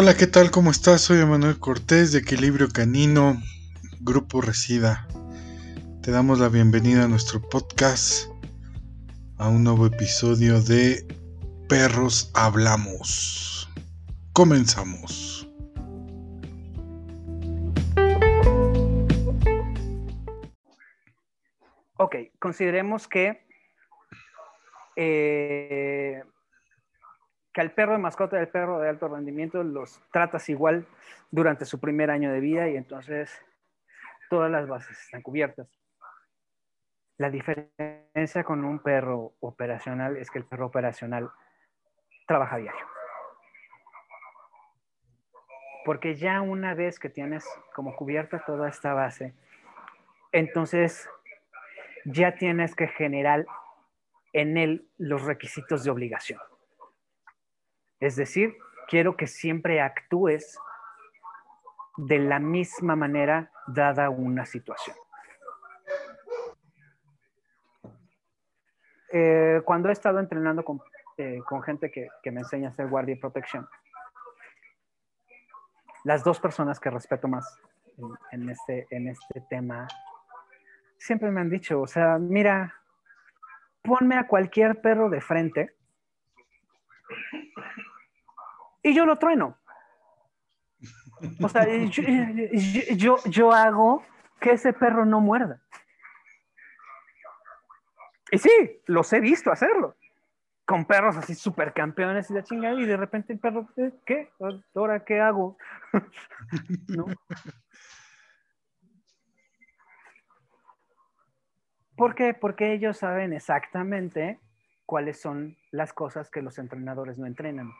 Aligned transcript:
Hola, 0.00 0.16
¿qué 0.16 0.28
tal? 0.28 0.52
¿Cómo 0.52 0.70
estás? 0.70 1.00
Soy 1.00 1.18
Emanuel 1.18 1.58
Cortés 1.58 2.12
de 2.12 2.20
Equilibrio 2.20 2.68
Canino, 2.68 3.42
Grupo 3.98 4.40
Resida. 4.40 5.08
Te 6.02 6.12
damos 6.12 6.38
la 6.38 6.48
bienvenida 6.48 7.02
a 7.02 7.08
nuestro 7.08 7.42
podcast, 7.42 8.30
a 9.38 9.48
un 9.48 9.64
nuevo 9.64 9.86
episodio 9.86 10.62
de 10.62 11.04
Perros 11.68 12.30
Hablamos. 12.34 13.68
Comenzamos. 14.34 15.48
Ok, 21.96 22.14
consideremos 22.38 23.08
que 23.08 23.44
eh, 24.94 26.22
que 27.58 27.62
al 27.62 27.72
perro 27.72 27.90
de 27.90 27.98
mascota 27.98 28.36
del 28.36 28.46
perro 28.46 28.78
de 28.78 28.88
alto 28.88 29.08
rendimiento 29.08 29.64
los 29.64 30.00
tratas 30.12 30.48
igual 30.48 30.86
durante 31.32 31.64
su 31.64 31.80
primer 31.80 32.08
año 32.08 32.32
de 32.32 32.38
vida 32.38 32.68
y 32.68 32.76
entonces 32.76 33.44
todas 34.30 34.48
las 34.48 34.68
bases 34.68 34.96
están 34.96 35.22
cubiertas. 35.22 35.66
La 37.16 37.30
diferencia 37.30 38.44
con 38.44 38.64
un 38.64 38.78
perro 38.78 39.32
operacional 39.40 40.18
es 40.18 40.30
que 40.30 40.38
el 40.38 40.44
perro 40.44 40.66
operacional 40.66 41.32
trabaja 42.28 42.58
diario. 42.58 42.86
Porque 45.84 46.14
ya 46.14 46.40
una 46.42 46.74
vez 46.74 47.00
que 47.00 47.10
tienes 47.10 47.44
como 47.74 47.96
cubierta 47.96 48.38
toda 48.46 48.68
esta 48.68 48.94
base, 48.94 49.34
entonces 50.30 51.10
ya 52.04 52.36
tienes 52.36 52.76
que 52.76 52.86
generar 52.86 53.46
en 54.32 54.56
él 54.58 54.88
los 54.96 55.24
requisitos 55.24 55.82
de 55.82 55.90
obligación. 55.90 56.38
Es 58.00 58.16
decir, 58.16 58.56
quiero 58.88 59.16
que 59.16 59.26
siempre 59.26 59.80
actúes 59.80 60.58
de 61.96 62.18
la 62.18 62.38
misma 62.38 62.94
manera 62.94 63.50
dada 63.66 64.08
una 64.08 64.46
situación. 64.46 64.96
Eh, 69.12 69.62
cuando 69.64 69.88
he 69.88 69.92
estado 69.92 70.20
entrenando 70.20 70.64
con, 70.64 70.80
eh, 71.16 71.40
gente 71.64 71.90
que, 71.90 72.08
me 72.30 72.40
enseña 72.40 72.68
a 72.68 72.70
hacer 72.70 72.88
guardia 72.88 73.14
y 73.14 73.18
protección, 73.18 73.68
las 76.04 76.22
dos 76.22 76.38
personas 76.38 76.78
que 76.78 76.90
respeto 76.90 77.26
más 77.26 77.58
en, 78.30 78.48
este, 78.48 78.86
en 78.90 79.08
este 79.08 79.42
tema 79.50 79.88
siempre 80.98 81.30
me 81.30 81.40
han 81.40 81.50
dicho, 81.50 81.80
o 81.80 81.86
sea, 81.86 82.18
mira, 82.18 82.74
ponme 83.82 84.16
a 84.16 84.26
cualquier 84.26 84.80
perro 84.80 85.10
de 85.10 85.20
frente 85.20 85.74
y 88.88 88.94
yo 88.94 89.06
lo 89.06 89.16
trueno. 89.16 89.58
O 91.42 91.48
sea, 91.48 91.66
yo, 92.96 93.16
yo, 93.24 93.52
hago 93.52 94.04
que 94.40 94.52
ese 94.52 94.72
perro 94.72 95.04
no 95.04 95.20
muerda. 95.20 95.60
Y 98.30 98.38
sí, 98.38 98.82
los 98.86 99.12
he 99.12 99.20
visto 99.20 99.50
hacerlo. 99.50 99.96
Con 100.64 100.84
perros 100.84 101.16
así 101.16 101.34
super 101.34 101.72
campeones 101.72 102.30
y 102.30 102.34
la 102.34 102.44
chingada, 102.44 102.78
y 102.78 102.84
de 102.84 102.96
repente 102.96 103.32
el 103.32 103.38
perro, 103.38 103.68
eh, 103.76 103.92
¿qué? 104.04 104.30
¿Ahora 104.74 105.04
qué 105.04 105.20
hago? 105.20 105.56
¿No? 106.88 107.06
¿Por 111.96 112.14
qué? 112.14 112.34
Porque 112.34 112.74
ellos 112.74 112.98
saben 112.98 113.32
exactamente 113.32 114.38
cuáles 114.86 115.20
son 115.20 115.56
las 115.72 115.92
cosas 115.92 116.30
que 116.30 116.42
los 116.42 116.58
entrenadores 116.58 117.18
no 117.18 117.26
entrenan 117.26 117.72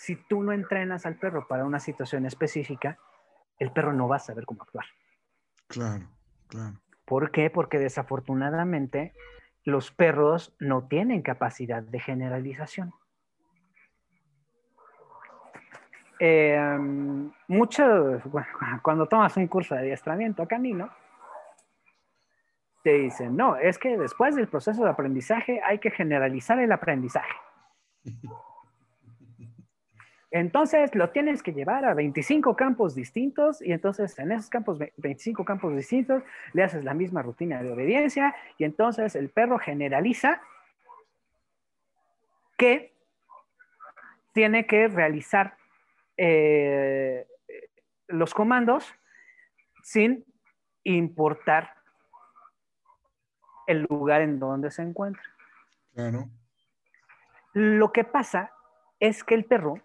si 0.00 0.16
tú 0.16 0.42
no 0.42 0.52
entrenas 0.52 1.04
al 1.04 1.16
perro 1.16 1.46
para 1.46 1.66
una 1.66 1.78
situación 1.78 2.24
específica, 2.24 2.96
el 3.58 3.70
perro 3.70 3.92
no 3.92 4.08
va 4.08 4.16
a 4.16 4.20
saber 4.20 4.46
cómo 4.46 4.62
actuar. 4.62 4.86
Claro, 5.66 6.08
claro. 6.48 6.80
¿Por 7.04 7.30
qué? 7.30 7.50
Porque 7.50 7.78
desafortunadamente 7.78 9.12
los 9.62 9.90
perros 9.90 10.56
no 10.58 10.88
tienen 10.88 11.20
capacidad 11.20 11.82
de 11.82 12.00
generalización. 12.00 12.94
Eh, 16.18 16.78
mucho, 17.48 18.22
cuando 18.82 19.06
tomas 19.06 19.36
un 19.36 19.48
curso 19.48 19.74
de 19.74 19.82
adiestramiento 19.82 20.48
canino, 20.48 20.90
te 22.82 22.94
dicen, 22.94 23.36
no, 23.36 23.56
es 23.56 23.78
que 23.78 23.98
después 23.98 24.34
del 24.34 24.48
proceso 24.48 24.82
de 24.82 24.88
aprendizaje 24.88 25.60
hay 25.62 25.78
que 25.78 25.90
generalizar 25.90 26.58
el 26.58 26.72
aprendizaje. 26.72 27.36
Entonces 30.30 30.94
lo 30.94 31.10
tienes 31.10 31.42
que 31.42 31.52
llevar 31.52 31.84
a 31.84 31.94
25 31.94 32.54
campos 32.54 32.94
distintos 32.94 33.60
y 33.60 33.72
entonces 33.72 34.16
en 34.18 34.30
esos 34.30 34.48
campos, 34.48 34.78
25 34.96 35.44
campos 35.44 35.74
distintos, 35.74 36.22
le 36.52 36.62
haces 36.62 36.84
la 36.84 36.94
misma 36.94 37.22
rutina 37.22 37.62
de 37.62 37.72
obediencia 37.72 38.36
y 38.56 38.64
entonces 38.64 39.16
el 39.16 39.30
perro 39.30 39.58
generaliza 39.58 40.40
que 42.56 42.94
tiene 44.32 44.66
que 44.66 44.86
realizar 44.86 45.56
eh, 46.16 47.26
los 48.06 48.32
comandos 48.32 48.94
sin 49.82 50.24
importar 50.84 51.74
el 53.66 53.86
lugar 53.88 54.20
en 54.20 54.38
donde 54.38 54.70
se 54.70 54.82
encuentra. 54.82 55.24
Claro. 55.92 56.28
Lo 57.52 57.92
que 57.92 58.04
pasa 58.04 58.52
es 59.00 59.24
que 59.24 59.34
el 59.34 59.44
perro 59.44 59.80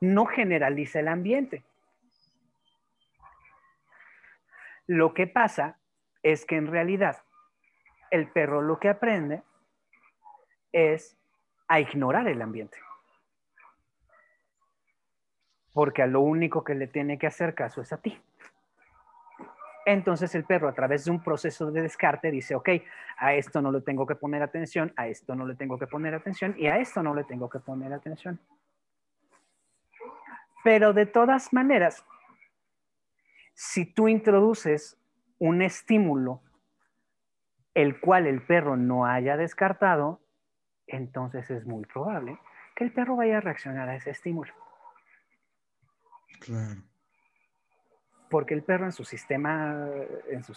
no 0.00 0.26
generaliza 0.26 1.00
el 1.00 1.08
ambiente. 1.08 1.64
Lo 4.86 5.14
que 5.14 5.26
pasa 5.26 5.78
es 6.22 6.44
que 6.44 6.56
en 6.56 6.66
realidad 6.66 7.18
el 8.10 8.28
perro 8.28 8.62
lo 8.62 8.78
que 8.78 8.88
aprende 8.88 9.42
es 10.72 11.16
a 11.68 11.80
ignorar 11.80 12.28
el 12.28 12.42
ambiente. 12.42 12.78
Porque 15.72 16.02
a 16.02 16.06
lo 16.06 16.20
único 16.20 16.62
que 16.62 16.74
le 16.74 16.86
tiene 16.86 17.18
que 17.18 17.26
hacer 17.26 17.54
caso 17.54 17.80
es 17.80 17.92
a 17.92 17.98
ti. 17.98 18.20
Entonces 19.86 20.34
el 20.34 20.44
perro 20.44 20.68
a 20.68 20.74
través 20.74 21.04
de 21.04 21.10
un 21.10 21.22
proceso 21.22 21.70
de 21.70 21.82
descarte 21.82 22.30
dice, 22.30 22.54
ok, 22.54 22.70
a 23.18 23.34
esto 23.34 23.60
no 23.60 23.70
le 23.70 23.80
tengo 23.80 24.06
que 24.06 24.14
poner 24.14 24.42
atención, 24.42 24.92
a 24.96 25.08
esto 25.08 25.34
no 25.34 25.46
le 25.46 25.54
tengo 25.56 25.78
que 25.78 25.86
poner 25.86 26.14
atención 26.14 26.54
y 26.56 26.66
a 26.66 26.78
esto 26.78 27.02
no 27.02 27.14
le 27.14 27.24
tengo 27.24 27.48
que 27.50 27.58
poner 27.58 27.92
atención. 27.92 28.38
Pero 30.64 30.94
de 30.94 31.04
todas 31.04 31.52
maneras, 31.52 32.04
si 33.52 33.84
tú 33.84 34.08
introduces 34.08 34.98
un 35.38 35.60
estímulo 35.60 36.40
el 37.74 38.00
cual 38.00 38.26
el 38.26 38.40
perro 38.40 38.76
no 38.76 39.04
haya 39.04 39.36
descartado, 39.36 40.20
entonces 40.86 41.50
es 41.50 41.66
muy 41.66 41.84
probable 41.84 42.38
que 42.74 42.84
el 42.84 42.92
perro 42.92 43.16
vaya 43.16 43.38
a 43.38 43.40
reaccionar 43.40 43.88
a 43.90 43.96
ese 43.96 44.10
estímulo. 44.10 44.54
Claro. 46.40 46.82
Porque 48.30 48.54
el 48.54 48.62
perro 48.62 48.86
en 48.86 48.92
su 48.92 49.04
sistema, 49.04 49.86
en 50.30 50.42
su, 50.44 50.54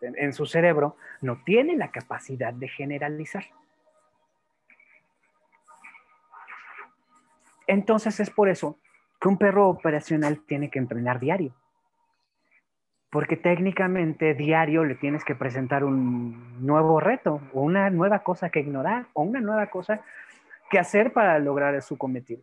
en 0.00 0.32
su 0.32 0.46
cerebro, 0.46 0.96
no 1.20 1.42
tiene 1.44 1.76
la 1.76 1.90
capacidad 1.90 2.54
de 2.54 2.68
generalizar. 2.68 3.44
Entonces 7.66 8.18
es 8.18 8.30
por 8.30 8.48
eso 8.48 8.78
que 9.20 9.28
un 9.28 9.36
perro 9.36 9.68
operacional 9.68 10.40
tiene 10.46 10.70
que 10.70 10.78
entrenar 10.78 11.20
diario. 11.20 11.54
Porque 13.10 13.36
técnicamente 13.36 14.34
diario 14.34 14.84
le 14.84 14.94
tienes 14.94 15.24
que 15.24 15.34
presentar 15.34 15.84
un 15.84 16.64
nuevo 16.64 17.00
reto 17.00 17.40
o 17.52 17.62
una 17.62 17.90
nueva 17.90 18.20
cosa 18.20 18.50
que 18.50 18.60
ignorar 18.60 19.06
o 19.12 19.22
una 19.22 19.40
nueva 19.40 19.66
cosa 19.66 20.00
que 20.70 20.78
hacer 20.78 21.12
para 21.12 21.38
lograr 21.38 21.80
su 21.82 21.98
cometido. 21.98 22.42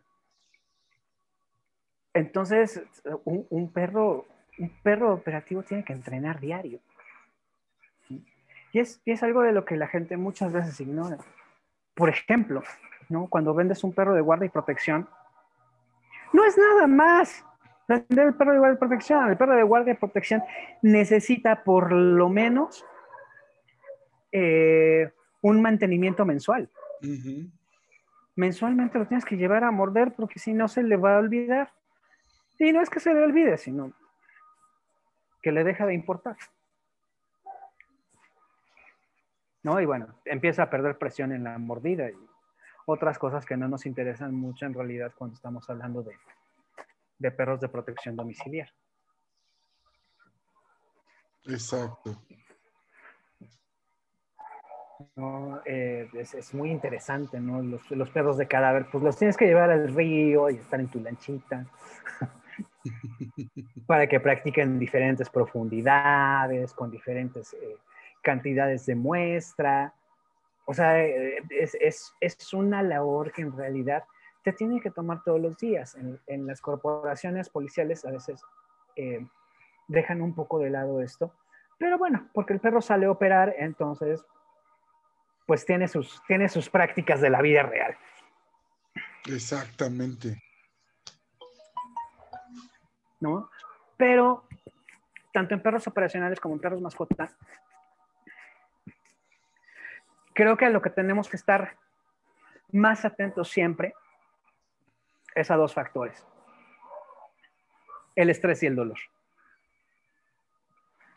Entonces, 2.12 2.82
un, 3.24 3.72
perro, 3.72 4.26
un 4.58 4.70
perro 4.82 5.14
operativo 5.14 5.62
tiene 5.62 5.84
que 5.84 5.92
entrenar 5.92 6.38
diario. 6.38 6.80
Y 8.72 8.80
es, 8.80 9.00
y 9.04 9.12
es 9.12 9.22
algo 9.22 9.42
de 9.42 9.52
lo 9.52 9.64
que 9.64 9.76
la 9.76 9.86
gente 9.86 10.16
muchas 10.16 10.52
veces 10.52 10.78
ignora. 10.80 11.16
Por 11.94 12.10
ejemplo, 12.10 12.62
¿no? 13.08 13.26
cuando 13.28 13.54
vendes 13.54 13.82
un 13.82 13.94
perro 13.94 14.14
de 14.14 14.20
guardia 14.20 14.46
y 14.46 14.50
protección, 14.50 15.08
no 16.32 16.44
es 16.44 16.58
nada 16.58 16.86
más. 16.86 17.44
el 17.88 18.34
perro 18.34 18.52
de 18.52 18.58
guardia 18.58 18.74
y 18.74 18.78
protección. 18.78 19.30
El 19.30 19.36
perro 19.36 19.56
de 19.56 19.62
guardia 19.62 19.92
y 19.94 19.96
protección 19.96 20.42
necesita 20.82 21.64
por 21.64 21.92
lo 21.92 22.28
menos 22.28 22.84
eh, 24.32 25.10
un 25.42 25.62
mantenimiento 25.62 26.24
mensual. 26.24 26.68
Mensualmente 28.36 28.98
lo 28.98 29.06
tienes 29.06 29.24
que 29.24 29.36
llevar 29.36 29.64
a 29.64 29.70
morder 29.70 30.14
porque 30.14 30.38
si 30.38 30.52
no 30.52 30.68
se 30.68 30.82
le 30.82 30.96
va 30.96 31.16
a 31.16 31.18
olvidar. 31.18 31.72
Y 32.58 32.72
no 32.72 32.80
es 32.80 32.90
que 32.90 33.00
se 33.00 33.14
le 33.14 33.22
olvide, 33.22 33.56
sino 33.56 33.92
que 35.42 35.52
le 35.52 35.64
deja 35.64 35.86
de 35.86 35.94
importar. 35.94 36.36
¿No? 39.62 39.80
Y 39.80 39.86
bueno, 39.86 40.14
empieza 40.24 40.64
a 40.64 40.70
perder 40.70 40.98
presión 40.98 41.32
en 41.32 41.44
la 41.44 41.58
mordida. 41.58 42.08
Otras 42.90 43.18
cosas 43.18 43.44
que 43.44 43.56
no 43.56 43.68
nos 43.68 43.84
interesan 43.84 44.34
mucho 44.34 44.64
en 44.64 44.72
realidad 44.72 45.12
cuando 45.14 45.34
estamos 45.34 45.68
hablando 45.68 46.02
de, 46.02 46.16
de 47.18 47.30
perros 47.30 47.60
de 47.60 47.68
protección 47.68 48.16
domiciliar. 48.16 48.70
Exacto. 51.44 52.22
¿no? 55.16 55.60
Eh, 55.66 56.08
es, 56.14 56.54
muy 56.54 56.70
interesante, 56.70 57.38
¿no? 57.38 57.62
Los, 57.62 57.90
los, 57.90 58.08
perros 58.08 58.38
de 58.38 58.48
cadáver, 58.48 58.86
pues 58.90 59.04
los 59.04 59.18
tienes 59.18 59.36
que 59.36 59.46
llevar 59.46 59.70
al 59.70 59.94
río 59.94 60.48
y 60.48 60.56
estar 60.56 60.80
en 60.80 60.88
tu 60.88 61.00
lanchita 61.00 61.66
para 63.86 64.06
que 64.06 64.18
practiquen 64.18 64.78
diferentes 64.78 65.28
profundidades, 65.28 66.72
con 66.72 66.90
diferentes 66.90 67.52
eh, 67.52 67.76
cantidades 68.22 68.86
de 68.86 68.94
muestra. 68.94 69.94
O 70.70 70.74
sea, 70.74 71.02
eh, 71.02 71.42
es, 71.48 71.74
es, 71.80 72.12
es, 72.20 72.52
una 72.52 72.82
labor 72.82 73.32
que 73.32 73.40
en 73.40 73.56
realidad 73.56 74.04
te 74.44 74.52
tiene 74.52 74.80
que 74.80 74.90
tomar 74.90 75.22
todos 75.24 75.40
los 75.40 75.56
días. 75.56 75.94
En, 75.94 76.20
en 76.26 76.46
las 76.46 76.60
corporaciones 76.60 77.48
policiales 77.48 78.04
a 78.04 78.10
veces 78.10 78.42
dejan 79.86 80.20
un 80.20 80.34
poco 80.34 80.58
de 80.58 80.70
lado 80.70 81.00
esto, 81.00 81.32
pero 81.78 81.96
bueno, 81.96 82.28
porque 82.34 82.52
el 82.52 82.60
perro 82.60 82.82
sale 82.82 83.06
a 83.06 83.10
operar, 83.10 83.54
entonces 83.56 84.24
pues 85.46 85.64
tiene 85.64 85.88
sus, 85.88 86.20
tiene 86.26 86.48
sus 86.48 86.68
prácticas 86.68 87.22
de 87.22 87.30
la 87.30 87.40
vida 87.40 87.62
real. 87.62 87.96
Exactamente. 89.26 90.42
¿No? 93.20 93.48
Pero 93.96 94.44
tanto 95.32 95.54
en 95.54 95.62
perros 95.62 95.86
operacionales 95.86 96.38
como 96.38 96.54
en 96.54 96.60
perros 96.60 96.82
mascotas, 96.82 97.34
creo 100.38 100.56
que 100.56 100.66
a 100.66 100.70
lo 100.70 100.80
que 100.80 100.90
tenemos 100.90 101.28
que 101.28 101.36
estar 101.36 101.76
más 102.70 103.04
atentos 103.04 103.48
siempre 103.48 103.92
es 105.34 105.50
a 105.50 105.56
dos 105.56 105.74
factores. 105.74 106.24
El 108.14 108.30
estrés 108.30 108.62
y 108.62 108.66
el 108.66 108.76
dolor. 108.76 108.98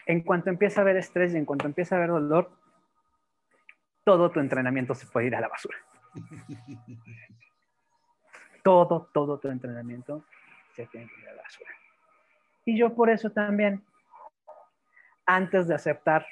En 0.08 0.22
cuanto 0.22 0.50
empieza 0.50 0.82
a 0.82 0.84
haber 0.84 0.98
estrés 0.98 1.36
y 1.36 1.38
en 1.38 1.46
cuanto 1.46 1.68
empieza 1.68 1.94
a 1.94 1.98
haber 2.00 2.10
dolor, 2.10 2.50
todo 4.04 4.32
tu 4.32 4.40
entrenamiento 4.40 4.96
se 4.96 5.06
puede 5.06 5.28
ir 5.28 5.36
a 5.36 5.42
la 5.42 5.50
basura. 5.50 5.78
Todo, 8.64 9.10
todo 9.12 9.40
tu 9.40 9.48
entrenamiento 9.48 10.24
se 10.76 10.86
tiene 10.86 11.08
que 11.08 11.20
ir 11.20 11.30
a 11.30 11.34
la 11.34 11.42
basura. 11.42 11.72
Y 12.64 12.78
yo 12.78 12.94
por 12.94 13.10
eso 13.10 13.32
también, 13.32 13.84
antes 15.26 15.68
de 15.68 15.74
aceptar 15.74 16.28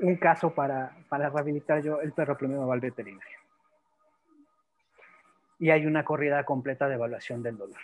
un 0.00 0.16
caso 0.16 0.54
para, 0.54 0.96
para 1.08 1.28
rehabilitar 1.28 1.82
yo, 1.82 2.00
el 2.00 2.12
perro 2.12 2.36
primero 2.36 2.66
va 2.66 2.74
al 2.74 2.80
veterinario. 2.80 3.38
Y 5.58 5.70
hay 5.70 5.86
una 5.86 6.04
corrida 6.04 6.44
completa 6.44 6.88
de 6.88 6.94
evaluación 6.94 7.42
del 7.42 7.56
dolor. 7.56 7.80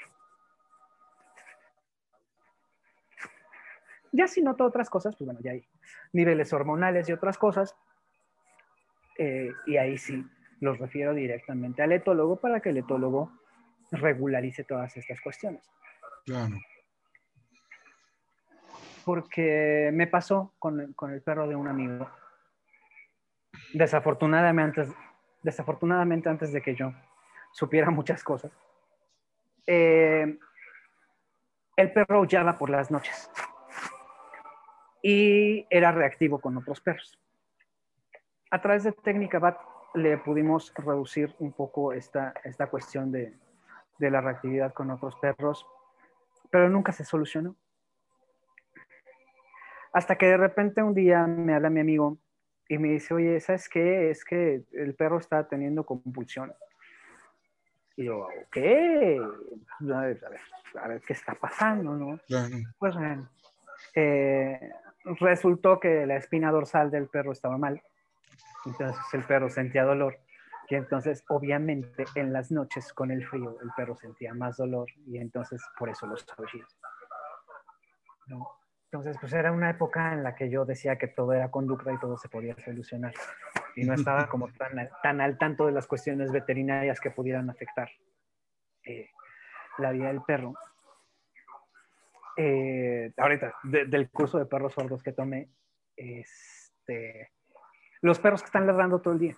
Ya 4.13 4.27
si 4.27 4.43
noto 4.43 4.65
otras 4.65 4.91
cosas, 4.91 5.17
pues 5.17 5.27
bueno, 5.27 5.41
ya 5.43 5.53
hay 5.53 5.67
niveles 6.13 6.53
hormonales 6.53 7.09
y 7.09 7.13
otras 7.13 7.39
cosas, 7.39 7.75
eh, 9.17 9.51
y 9.67 9.79
ahí 9.79 9.97
sí 9.97 10.25
los 10.61 10.79
refiero 10.79 11.15
directamente 11.15 11.83
al 11.83 11.93
etólogo 11.93 12.37
para 12.37 12.61
que 12.61 12.71
el 12.71 12.79
etólogo 12.79 13.33
regularice 13.91 14.65
todas 14.65 14.97
estas 14.97 15.21
cuestiones. 15.21 15.69
Claro. 16.25 16.57
Porque 19.05 19.91
me 19.93 20.07
pasó 20.07 20.53
con, 20.59 20.81
el 20.81 21.23
perro 21.23 21.49
de 21.49 21.57
un 21.57 21.69
amigo. 21.69 22.09
Desafortunadamente, 23.75 24.87
desafortunadamente 25.43 26.29
antes 26.29 26.53
de 26.53 26.63
que 26.63 26.75
yo 26.75 26.93
supiera 27.53 27.91
muchas 27.91 28.23
cosas, 28.23 28.51
eh, 29.67 30.39
el 31.77 31.93
perro 31.93 32.19
aullaba 32.19 32.59
por 32.59 32.71
las 32.71 32.91
noches 32.91 33.31
y 35.03 35.67
era 35.71 35.93
reactivo 35.93 36.41
con 36.41 36.57
otros 36.57 36.81
perros 36.81 37.19
a 38.53 38.61
través 38.61 38.85
de 38.85 38.93
técnica 38.93 39.39
BAT 39.39 39.59
le 39.95 40.19
pudimos 40.19 40.75
reducir 40.75 41.35
un 41.39 41.53
poco 41.53 41.95
esta, 41.95 42.35
esta 42.45 42.67
cuestión 42.67 43.11
de, 43.11 43.35
de 43.99 44.11
la 44.11 44.21
reactividad 44.21 44.75
con 44.75 44.91
otros 44.91 45.17
perros, 45.17 45.67
pero 46.51 46.69
nunca 46.69 46.93
se 46.93 47.03
solucionó. 47.03 47.57
Hasta 49.93 50.17
que 50.17 50.27
de 50.27 50.37
repente 50.37 50.83
un 50.83 50.95
día 50.95 51.27
me 51.27 51.55
habla 51.55 51.71
mi 51.71 51.81
amigo 51.81 52.19
y 52.69 52.79
me 52.79 52.89
dice, 52.89 53.15
oye, 53.15 53.41
¿sabes 53.41 53.69
qué? 53.69 54.11
Es 54.11 54.25
que 54.25 54.65
el 54.73 54.95
perro 54.95 55.19
está 55.19 55.47
teniendo 55.47 55.85
compulsiones. 55.85 56.57
Y 57.97 58.05
yo, 58.05 58.27
¿qué? 58.51 59.21
A 59.21 60.01
ver, 60.01 60.21
a 60.81 60.89
ver, 60.89 61.03
qué 61.03 61.13
está 61.13 61.35
pasando, 61.35 61.95
¿no? 61.95 62.19
Pues 62.79 62.95
bueno, 62.95 63.29
eh, 63.95 64.71
resultó 65.21 65.79
que 65.79 66.07
la 66.07 66.17
espina 66.17 66.51
dorsal 66.51 66.91
del 66.91 67.09
perro 67.09 67.33
estaba 67.33 67.59
mal 67.59 67.83
entonces 68.65 69.03
el 69.13 69.25
perro 69.25 69.49
sentía 69.49 69.85
dolor. 69.85 70.19
Y 70.69 70.77
entonces, 70.77 71.25
obviamente, 71.29 72.05
en 72.15 72.33
las 72.33 72.51
noches 72.51 72.93
con 72.93 73.11
el 73.11 73.27
frío, 73.27 73.59
el 73.61 73.71
perro 73.77 73.97
sentía 73.97 74.33
más 74.33 74.57
dolor 74.57 74.89
y 75.07 75.19
entonces 75.19 75.61
por 75.79 75.91
eso 75.91 76.07
los 76.07 76.25
aullidos. 76.39 76.79
Entonces, 78.93 79.17
pues 79.19 79.33
era 79.33 79.53
una 79.53 79.71
época 79.71 80.13
en 80.13 80.23
la 80.23 80.35
que 80.35 80.51
yo 80.51 80.67
decía 80.67 80.99
que 80.99 81.09
todo 81.09 81.33
era 81.33 81.51
conducta 81.51 81.91
y 81.91 81.99
todo 81.99 82.19
se 82.19 82.29
podía 82.29 82.55
solucionar. 82.59 83.15
Y 83.75 83.85
no 83.85 83.95
estaba 83.95 84.29
como 84.29 84.49
tan, 84.59 84.91
tan 85.03 85.23
al 85.23 85.39
tanto 85.39 85.65
de 85.65 85.73
las 85.73 85.87
cuestiones 85.87 86.31
veterinarias 86.31 87.01
que 87.01 87.11
pudieran 87.11 87.49
afectar 87.49 87.89
eh, 88.85 89.09
la 89.79 89.93
vida 89.93 90.09
del 90.09 90.21
perro. 90.21 90.53
Eh, 92.37 93.15
ahorita, 93.17 93.55
del 93.63 94.11
curso 94.11 94.39
de 94.39 94.45
perros 94.45 94.75
sordos 94.75 95.03
que 95.03 95.13
tomé, 95.13 95.49
este, 95.97 97.31
los 98.03 98.21
perros 98.21 98.43
que 98.43 98.47
están 98.47 98.67
ladrando 98.67 99.01
todo 99.01 99.15
el 99.15 99.21
día. 99.21 99.37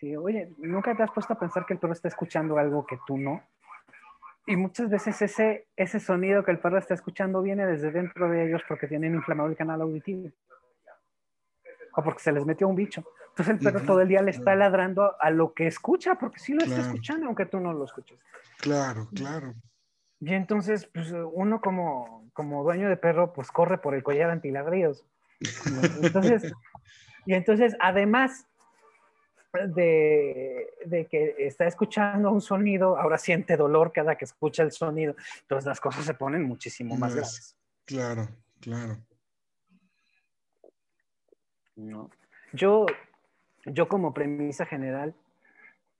Sí, 0.00 0.16
oye, 0.16 0.54
¿nunca 0.56 0.96
te 0.96 1.02
has 1.02 1.10
puesto 1.10 1.34
a 1.34 1.38
pensar 1.38 1.66
que 1.66 1.74
el 1.74 1.80
perro 1.80 1.92
está 1.92 2.08
escuchando 2.08 2.56
algo 2.56 2.86
que 2.86 2.98
tú 3.06 3.18
no? 3.18 3.42
Y 4.48 4.56
muchas 4.56 4.88
veces 4.88 5.20
ese, 5.20 5.68
ese 5.76 6.00
sonido 6.00 6.42
que 6.42 6.50
el 6.50 6.58
perro 6.58 6.78
está 6.78 6.94
escuchando 6.94 7.42
viene 7.42 7.66
desde 7.66 7.90
dentro 7.90 8.30
de 8.30 8.46
ellos 8.46 8.62
porque 8.66 8.86
tienen 8.86 9.14
inflamado 9.14 9.50
el 9.50 9.56
canal 9.56 9.82
auditivo. 9.82 10.30
O 11.92 12.02
porque 12.02 12.22
se 12.22 12.32
les 12.32 12.46
metió 12.46 12.66
un 12.66 12.74
bicho. 12.74 13.04
Entonces 13.28 13.54
el 13.54 13.58
perro 13.58 13.84
todo 13.84 14.00
el 14.00 14.08
día 14.08 14.22
le 14.22 14.30
está 14.30 14.56
ladrando 14.56 15.20
a 15.20 15.28
lo 15.28 15.52
que 15.52 15.66
escucha, 15.66 16.14
porque 16.14 16.38
sí 16.38 16.54
lo 16.54 16.64
está 16.64 16.80
escuchando, 16.80 17.26
aunque 17.26 17.44
tú 17.44 17.60
no 17.60 17.74
lo 17.74 17.84
escuches. 17.84 18.18
Claro, 18.58 19.10
claro. 19.14 19.52
Y 20.18 20.32
entonces, 20.32 20.86
pues 20.94 21.12
uno 21.12 21.60
como, 21.60 22.30
como 22.32 22.64
dueño 22.64 22.88
de 22.88 22.96
perro, 22.96 23.34
pues 23.34 23.50
corre 23.50 23.76
por 23.76 23.94
el 23.94 24.02
collar 24.02 24.30
antiladrillos. 24.30 25.04
Entonces, 26.02 26.52
y 27.26 27.34
entonces, 27.34 27.76
además 27.78 28.48
de, 29.66 31.06
que 31.10 31.34
está 31.38 31.66
escuchando 31.66 32.30
un 32.30 32.40
sonido, 32.40 32.96
ahora 32.96 33.18
siente 33.18 33.56
dolor 33.56 33.92
cada 33.92 34.16
que 34.16 34.24
escucha 34.24 34.62
el 34.62 34.72
sonido. 34.72 35.14
Entonces 35.40 35.66
las 35.66 35.80
cosas 35.80 36.04
se 36.04 36.14
ponen 36.14 36.44
muchísimo 36.44 36.96
más 36.96 37.14
graves. 37.14 37.56
Claro, 37.84 38.28
claro. 38.60 38.98
No. 41.76 42.10
Yo, 42.52 42.86
yo 43.66 43.88
como 43.88 44.14
premisa 44.14 44.64
general 44.66 45.14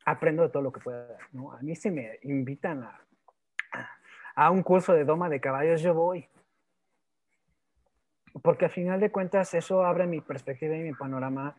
aprendo 0.04 0.42
de 0.42 0.48
todo 0.48 0.62
lo 0.62 0.72
que 0.72 0.80
pueda. 0.80 1.16
¿no? 1.32 1.52
A 1.52 1.60
mí 1.60 1.74
si 1.74 1.90
me 1.90 2.18
invitan 2.22 2.82
a, 2.82 3.00
a 4.34 4.50
un 4.50 4.62
curso 4.62 4.92
de 4.92 5.04
doma 5.04 5.28
de 5.28 5.40
caballos, 5.40 5.82
yo 5.82 5.94
voy 5.94 6.28
porque 8.42 8.66
a 8.66 8.68
final 8.68 9.00
de 9.00 9.10
cuentas 9.10 9.54
eso 9.54 9.84
abre 9.84 10.06
mi 10.06 10.20
perspectiva 10.20 10.76
y 10.76 10.82
mi 10.82 10.94
panorama 10.94 11.56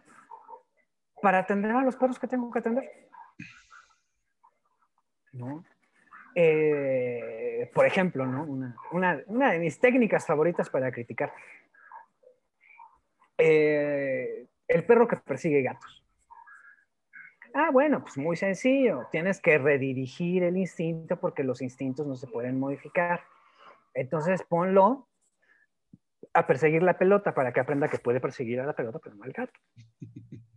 para 1.21 1.39
atender 1.39 1.71
a 1.71 1.81
los 1.81 1.95
perros 1.95 2.19
que 2.19 2.27
tengo 2.27 2.51
que 2.51 2.59
atender. 2.59 3.09
¿No? 5.33 5.63
Eh, 6.35 7.69
por 7.73 7.85
ejemplo, 7.85 8.25
¿no? 8.25 8.43
Una, 8.91 9.51
de 9.51 9.59
mis 9.59 9.79
técnicas 9.79 10.25
favoritas 10.25 10.69
para 10.69 10.91
criticar. 10.91 11.33
Eh, 13.37 14.47
el 14.67 14.85
perro 14.85 15.07
que 15.07 15.17
persigue 15.17 15.61
gatos. 15.61 16.03
Ah, 17.53 17.71
bueno, 17.71 18.01
pues 18.01 18.17
muy 18.17 18.35
sencillo. 18.35 19.07
Tienes 19.11 19.41
que 19.41 19.57
redirigir 19.57 20.43
el 20.43 20.57
instinto 20.57 21.19
porque 21.19 21.43
los 21.43 21.61
instintos 21.61 22.05
no 22.05 22.15
se 22.15 22.27
pueden 22.27 22.59
modificar. 22.59 23.23
Entonces 23.93 24.43
ponlo 24.43 25.07
a 26.33 26.45
perseguir 26.45 26.83
la 26.83 26.97
pelota 26.97 27.33
para 27.33 27.51
que 27.51 27.59
aprenda 27.59 27.87
que 27.87 27.97
puede 27.97 28.19
perseguir 28.19 28.59
a 28.59 28.65
la 28.65 28.73
pelota, 28.73 28.99
pero 29.03 29.15
no 29.15 29.23
al 29.23 29.31
gato. 29.31 29.59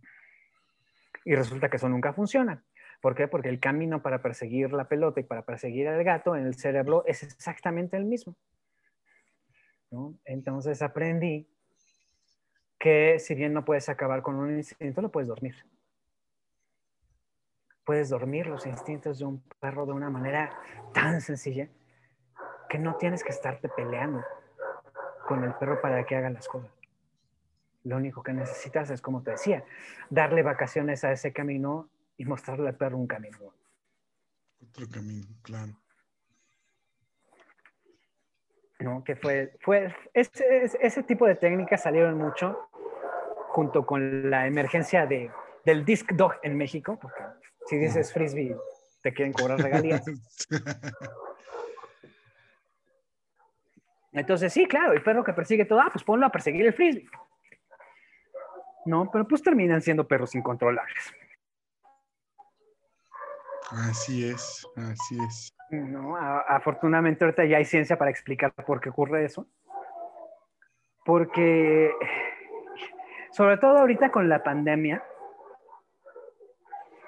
Y 1.25 1.35
resulta 1.35 1.69
que 1.69 1.77
eso 1.77 1.89
nunca 1.89 2.13
funciona. 2.13 2.63
¿Por 3.01 3.15
qué? 3.15 3.27
Porque 3.27 3.49
el 3.49 3.59
camino 3.59 4.01
para 4.01 4.21
perseguir 4.21 4.71
la 4.71 4.87
pelota 4.87 5.19
y 5.19 5.23
para 5.23 5.43
perseguir 5.43 5.87
al 5.87 6.03
gato 6.03 6.35
en 6.35 6.45
el 6.45 6.55
cerebro 6.55 7.03
es 7.05 7.23
exactamente 7.23 7.97
el 7.97 8.05
mismo. 8.05 8.35
Entonces 10.25 10.81
aprendí 10.81 11.47
que 12.79 13.19
si 13.19 13.35
bien 13.35 13.53
no 13.53 13.63
puedes 13.63 13.89
acabar 13.89 14.21
con 14.21 14.35
un 14.35 14.57
instinto, 14.57 15.01
lo 15.01 15.11
puedes 15.11 15.27
dormir. 15.27 15.55
puedes 17.85 18.09
dormir 18.09 18.47
los 18.47 18.65
instintos 18.65 19.19
de 19.19 19.25
un 19.25 19.43
perro 19.59 19.85
de 19.85 19.91
una 19.91 20.09
manera 20.09 20.57
tan 20.93 21.21
sencilla 21.21 21.67
que 22.69 22.79
no 22.79 22.95
tienes 22.95 23.23
que 23.23 23.31
estarte 23.31 23.69
peleando 23.69 24.23
con 25.27 25.43
el 25.43 25.53
perro 25.55 25.81
para 25.81 26.05
que 26.05 26.15
haga 26.15 26.29
las 26.29 26.47
cosas. 26.47 26.71
Lo 27.83 27.97
único 27.97 28.23
que 28.23 28.33
necesitas 28.33 28.89
es, 28.89 29.01
como 29.01 29.23
te 29.23 29.31
decía, 29.31 29.63
darle 30.09 30.41
vacaciones 30.41 31.03
a 31.03 31.11
ese 31.11 31.33
camino 31.33 31.89
y 32.17 32.25
mostrarle 32.25 32.69
al 32.69 32.75
perro 32.75 32.97
un 32.97 33.07
camino. 33.07 33.37
Otro 34.69 34.87
camino, 34.89 35.27
claro. 35.41 35.73
¿No? 38.79 39.03
Que 39.03 39.15
fue, 39.15 39.55
fue 39.59 39.93
ese, 40.13 40.71
ese 40.81 41.03
tipo 41.03 41.25
de 41.25 41.35
técnicas 41.35 41.83
salieron 41.83 42.17
mucho 42.17 42.69
junto 43.49 43.85
con 43.85 44.29
la 44.29 44.47
emergencia 44.47 45.05
de, 45.05 45.29
del 45.63 45.85
disc 45.85 46.11
dog 46.13 46.33
en 46.41 46.57
México, 46.57 46.97
porque 47.01 47.21
si 47.67 47.77
dices 47.77 48.11
frisbee 48.11 48.57
te 49.01 49.13
quieren 49.13 49.33
cobrar 49.33 49.59
regalías. 49.59 50.03
Entonces, 54.13 54.53
sí, 54.53 54.65
claro, 54.65 54.93
el 54.93 55.03
perro 55.03 55.23
que 55.23 55.33
persigue 55.33 55.65
todo, 55.65 55.81
ah, 55.81 55.89
pues 55.91 56.03
ponlo 56.03 56.25
a 56.25 56.31
perseguir 56.31 56.65
el 56.65 56.73
frisbee. 56.73 57.05
No, 58.85 59.09
pero 59.11 59.27
pues 59.27 59.41
terminan 59.41 59.81
siendo 59.81 60.07
perros 60.07 60.35
incontrolables. 60.35 61.13
Así 63.71 64.29
es, 64.29 64.67
así 64.75 65.17
es. 65.27 65.49
No, 65.69 66.15
afortunadamente 66.15 67.23
ahorita 67.23 67.45
ya 67.45 67.57
hay 67.57 67.65
ciencia 67.65 67.97
para 67.97 68.11
explicar 68.11 68.53
por 68.53 68.79
qué 68.79 68.89
ocurre 68.89 69.25
eso. 69.25 69.47
Porque, 71.05 71.91
sobre 73.31 73.57
todo 73.57 73.79
ahorita 73.79 74.11
con 74.11 74.29
la 74.29 74.43
pandemia, 74.43 75.03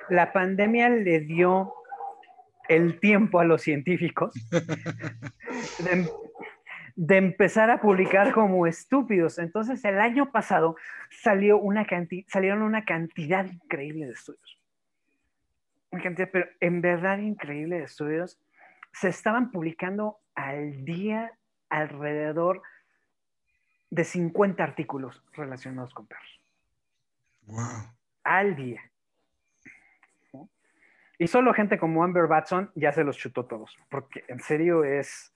la 0.10 0.34
pandemia 0.34 0.90
le 0.90 1.20
dio 1.20 1.74
el 2.68 3.00
tiempo 3.00 3.40
a 3.40 3.46
los 3.46 3.62
científicos 3.62 4.34
de, 5.80 6.10
empezar 6.96 7.70
a 7.70 7.82
publicar 7.82 8.32
como 8.34 8.68
estúpidos. 8.68 9.38
Entonces, 9.40 9.84
el 9.86 10.00
año 10.00 10.32
pasado 10.32 10.76
salió 11.10 11.58
una 11.58 11.86
salieron 12.28 12.62
una 12.62 12.86
cantidad 12.86 13.46
increíble 13.46 14.06
de 14.06 14.14
estudios. 14.14 14.60
Una 15.92 16.04
cantidad, 16.04 16.30
pero 16.32 16.48
en 16.60 16.82
verdad 16.82 17.20
increíble 17.20 17.78
de 17.78 17.84
estudios. 17.84 18.40
Se 18.94 19.10
estaban 19.10 19.52
publicando 19.52 20.20
al 20.36 20.86
día 20.86 21.34
alrededor 21.70 22.62
de 23.90 24.04
50 24.04 24.64
artículos 24.64 25.24
relacionados 25.34 25.94
con 25.94 26.08
perros. 26.08 26.42
Wow. 27.44 27.94
Al 28.24 28.56
día. 28.56 28.82
Y 31.18 31.28
solo 31.28 31.54
gente 31.54 31.78
como 31.78 32.04
Amber 32.04 32.28
Batson 32.28 32.72
ya 32.76 32.92
se 32.92 33.04
los 33.04 33.18
chutó 33.18 33.46
todos, 33.46 33.78
porque 33.90 34.26
en 34.28 34.40
serio 34.42 34.84
es, 34.84 35.34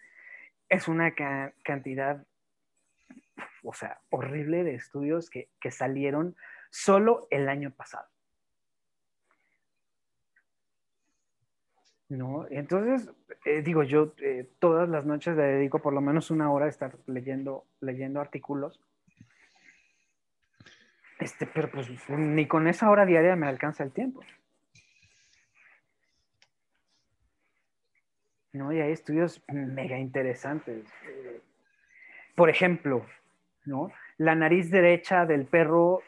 es 0.70 0.88
una 0.88 1.14
cantidad, 1.64 2.24
o 3.64 3.74
sea, 3.74 4.00
horrible 4.10 4.64
de 4.64 4.76
estudios 4.76 5.30
que, 5.30 5.50
salieron 5.72 6.36
solo 6.70 7.28
el 7.32 7.50
año 7.50 7.72
pasado. 7.72 8.08
¿no? 12.10 12.48
Entonces, 12.50 13.12
eh, 13.46 13.62
digo, 13.62 13.84
yo 13.84 14.14
eh, 14.18 14.50
todas 14.60 14.90
las 14.90 15.06
noches 15.06 15.36
le 15.36 15.44
dedico 15.44 15.80
por 15.80 15.94
lo 15.94 16.02
menos 16.02 16.32
una 16.32 16.52
hora 16.52 16.66
a 16.66 16.70
estar 16.70 16.98
leyendo, 17.06 17.66
leyendo 17.82 18.20
artículos. 18.20 18.80
Este, 21.20 21.46
pero 21.46 21.70
pues 21.70 21.88
ni 22.10 22.48
con 22.48 22.68
esa 22.68 22.90
hora 22.90 23.06
diaria 23.06 23.36
me 23.36 23.48
alcanza 23.48 23.84
el 23.84 23.92
tiempo. 23.92 24.22
¿No? 28.54 28.72
Y 28.72 28.82
hay 28.82 28.92
estudios 28.92 29.44
mega 29.48 29.98
interesantes. 29.98 30.86
Por 32.36 32.50
ejemplo, 32.50 33.06
¿no? 33.66 33.92
La 34.18 34.36
nariz 34.36 34.70
derecha 34.72 35.26
del 35.26 35.46
perro 35.46 36.02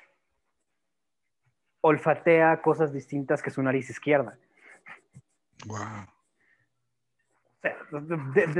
olfatea 1.82 2.62
cosas 2.62 2.94
distintas 2.94 3.42
que 3.42 3.50
su 3.50 3.62
nariz 3.62 3.90
izquierda. 3.90 4.38
Wow. 5.66 6.08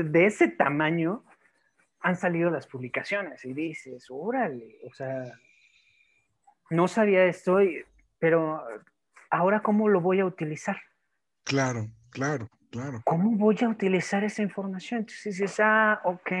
de, 0.04 0.26
ese 0.26 0.48
tamaño 0.48 1.24
han 2.00 2.16
salido 2.16 2.50
las 2.50 2.66
publicaciones 2.66 3.44
y 3.44 3.52
dices, 3.52 4.06
órale, 4.10 4.78
o 4.84 4.92
sea, 4.92 5.38
no 6.70 6.88
sabía 6.88 7.24
esto, 7.24 7.58
pero 8.18 8.64
ahora 9.30 9.60
cómo 9.60 9.88
lo 9.88 10.00
voy 10.00 10.20
a 10.20 10.24
utilizar. 10.24 10.80
Claro, 11.44 11.88
claro. 12.10 12.48
Claro. 12.72 13.02
¿Cómo 13.04 13.36
voy 13.36 13.58
a 13.60 13.68
utilizar 13.68 14.24
esa 14.24 14.40
información? 14.40 15.00
Entonces 15.00 15.36
dices, 15.36 15.60
ah, 15.60 16.00
ok, 16.04 16.32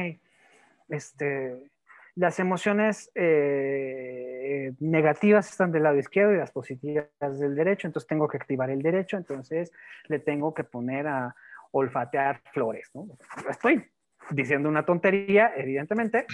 este, 0.88 1.70
las 2.14 2.38
emociones 2.40 3.10
eh, 3.14 4.72
negativas 4.80 5.50
están 5.50 5.72
del 5.72 5.82
lado 5.82 5.98
izquierdo 5.98 6.32
y 6.32 6.38
las 6.38 6.50
positivas 6.50 7.38
del 7.38 7.54
derecho, 7.54 7.86
entonces 7.86 8.08
tengo 8.08 8.28
que 8.28 8.38
activar 8.38 8.70
el 8.70 8.80
derecho, 8.80 9.18
entonces 9.18 9.72
le 10.08 10.20
tengo 10.20 10.54
que 10.54 10.64
poner 10.64 11.06
a 11.06 11.36
olfatear 11.70 12.40
flores, 12.54 12.90
¿no? 12.94 13.06
Estoy 13.50 13.84
diciendo 14.30 14.70
una 14.70 14.86
tontería, 14.86 15.52
evidentemente, 15.54 16.24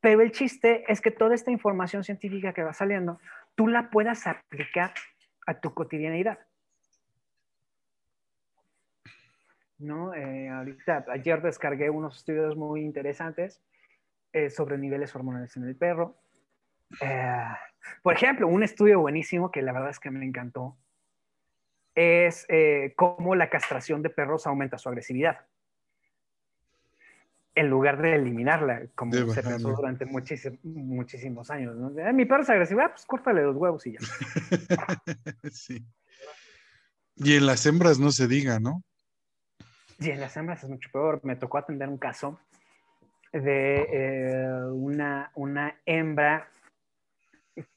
pero 0.00 0.22
el 0.22 0.32
chiste 0.32 0.84
es 0.88 1.00
que 1.00 1.12
toda 1.12 1.36
esta 1.36 1.52
información 1.52 2.02
científica 2.02 2.52
que 2.52 2.64
va 2.64 2.72
saliendo, 2.72 3.20
tú 3.54 3.68
la 3.68 3.90
puedas 3.90 4.26
aplicar 4.26 4.92
a 5.46 5.60
tu 5.60 5.72
cotidianidad. 5.72 6.38
¿No? 9.78 10.14
Eh, 10.14 10.48
ahorita, 10.48 11.04
ayer 11.08 11.42
descargué 11.42 11.90
unos 11.90 12.16
estudios 12.16 12.56
muy 12.56 12.82
interesantes 12.82 13.60
eh, 14.32 14.50
sobre 14.50 14.78
niveles 14.78 15.14
hormonales 15.14 15.56
en 15.56 15.64
el 15.64 15.76
perro. 15.76 16.16
Eh, 17.00 17.36
por 18.02 18.14
ejemplo, 18.14 18.48
un 18.48 18.62
estudio 18.62 19.00
buenísimo 19.00 19.50
que 19.50 19.62
la 19.62 19.72
verdad 19.72 19.90
es 19.90 19.98
que 19.98 20.10
me 20.10 20.24
encantó 20.24 20.76
es 21.94 22.46
cómo 22.94 23.34
la 23.34 23.48
castración 23.48 24.02
de 24.02 24.10
perros 24.10 24.46
aumenta 24.46 24.76
su 24.76 24.90
agresividad. 24.90 25.46
En 27.54 27.70
lugar 27.70 28.02
de 28.02 28.16
eliminarla, 28.16 28.82
como 28.94 29.14
se 29.14 29.42
pensó 29.42 29.70
durante 29.70 30.04
muchísimos 30.04 31.50
años. 31.50 31.74
Mi 32.12 32.26
perro 32.26 32.42
es 32.42 32.50
agresivo, 32.50 32.82
ah, 32.82 32.90
pues 32.90 33.06
córtale 33.06 33.40
los 33.44 33.56
huevos 33.56 33.86
y 33.86 33.92
ya. 33.92 34.00
sí. 35.50 35.86
Y 37.14 37.36
en 37.36 37.46
las 37.46 37.64
hembras 37.64 37.98
no 37.98 38.12
se 38.12 38.28
diga, 38.28 38.60
¿no? 38.60 38.82
Y 39.98 40.10
en 40.10 40.20
las 40.20 40.36
hembras 40.36 40.62
es 40.62 40.70
mucho 40.70 40.90
peor. 40.92 41.20
Me 41.22 41.36
tocó 41.36 41.58
atender 41.58 41.88
un 41.88 41.98
caso 41.98 42.38
de 43.32 43.86
eh, 43.90 44.64
una, 44.72 45.30
una, 45.34 45.76
hembra 45.84 46.50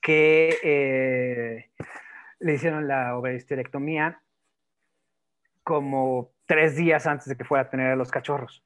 que 0.01 0.57
eh, 0.63 1.69
le 2.39 2.53
hicieron 2.53 2.87
la 2.87 3.17
ovohisterectomía 3.17 4.21
como 5.63 6.31
tres 6.45 6.75
días 6.75 7.07
antes 7.07 7.27
de 7.27 7.37
que 7.37 7.45
fuera 7.45 7.63
a 7.63 7.69
tener 7.69 7.91
a 7.91 7.95
los 7.95 8.11
cachorros. 8.11 8.63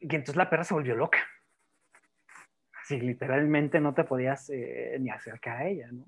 Y 0.00 0.14
entonces 0.14 0.36
la 0.36 0.50
perra 0.50 0.64
se 0.64 0.74
volvió 0.74 0.96
loca. 0.96 1.18
Así 2.82 3.00
literalmente 3.00 3.80
no 3.80 3.94
te 3.94 4.04
podías 4.04 4.50
eh, 4.50 4.96
ni 5.00 5.10
acercar 5.10 5.58
a 5.58 5.68
ella, 5.68 5.88
¿no? 5.92 6.04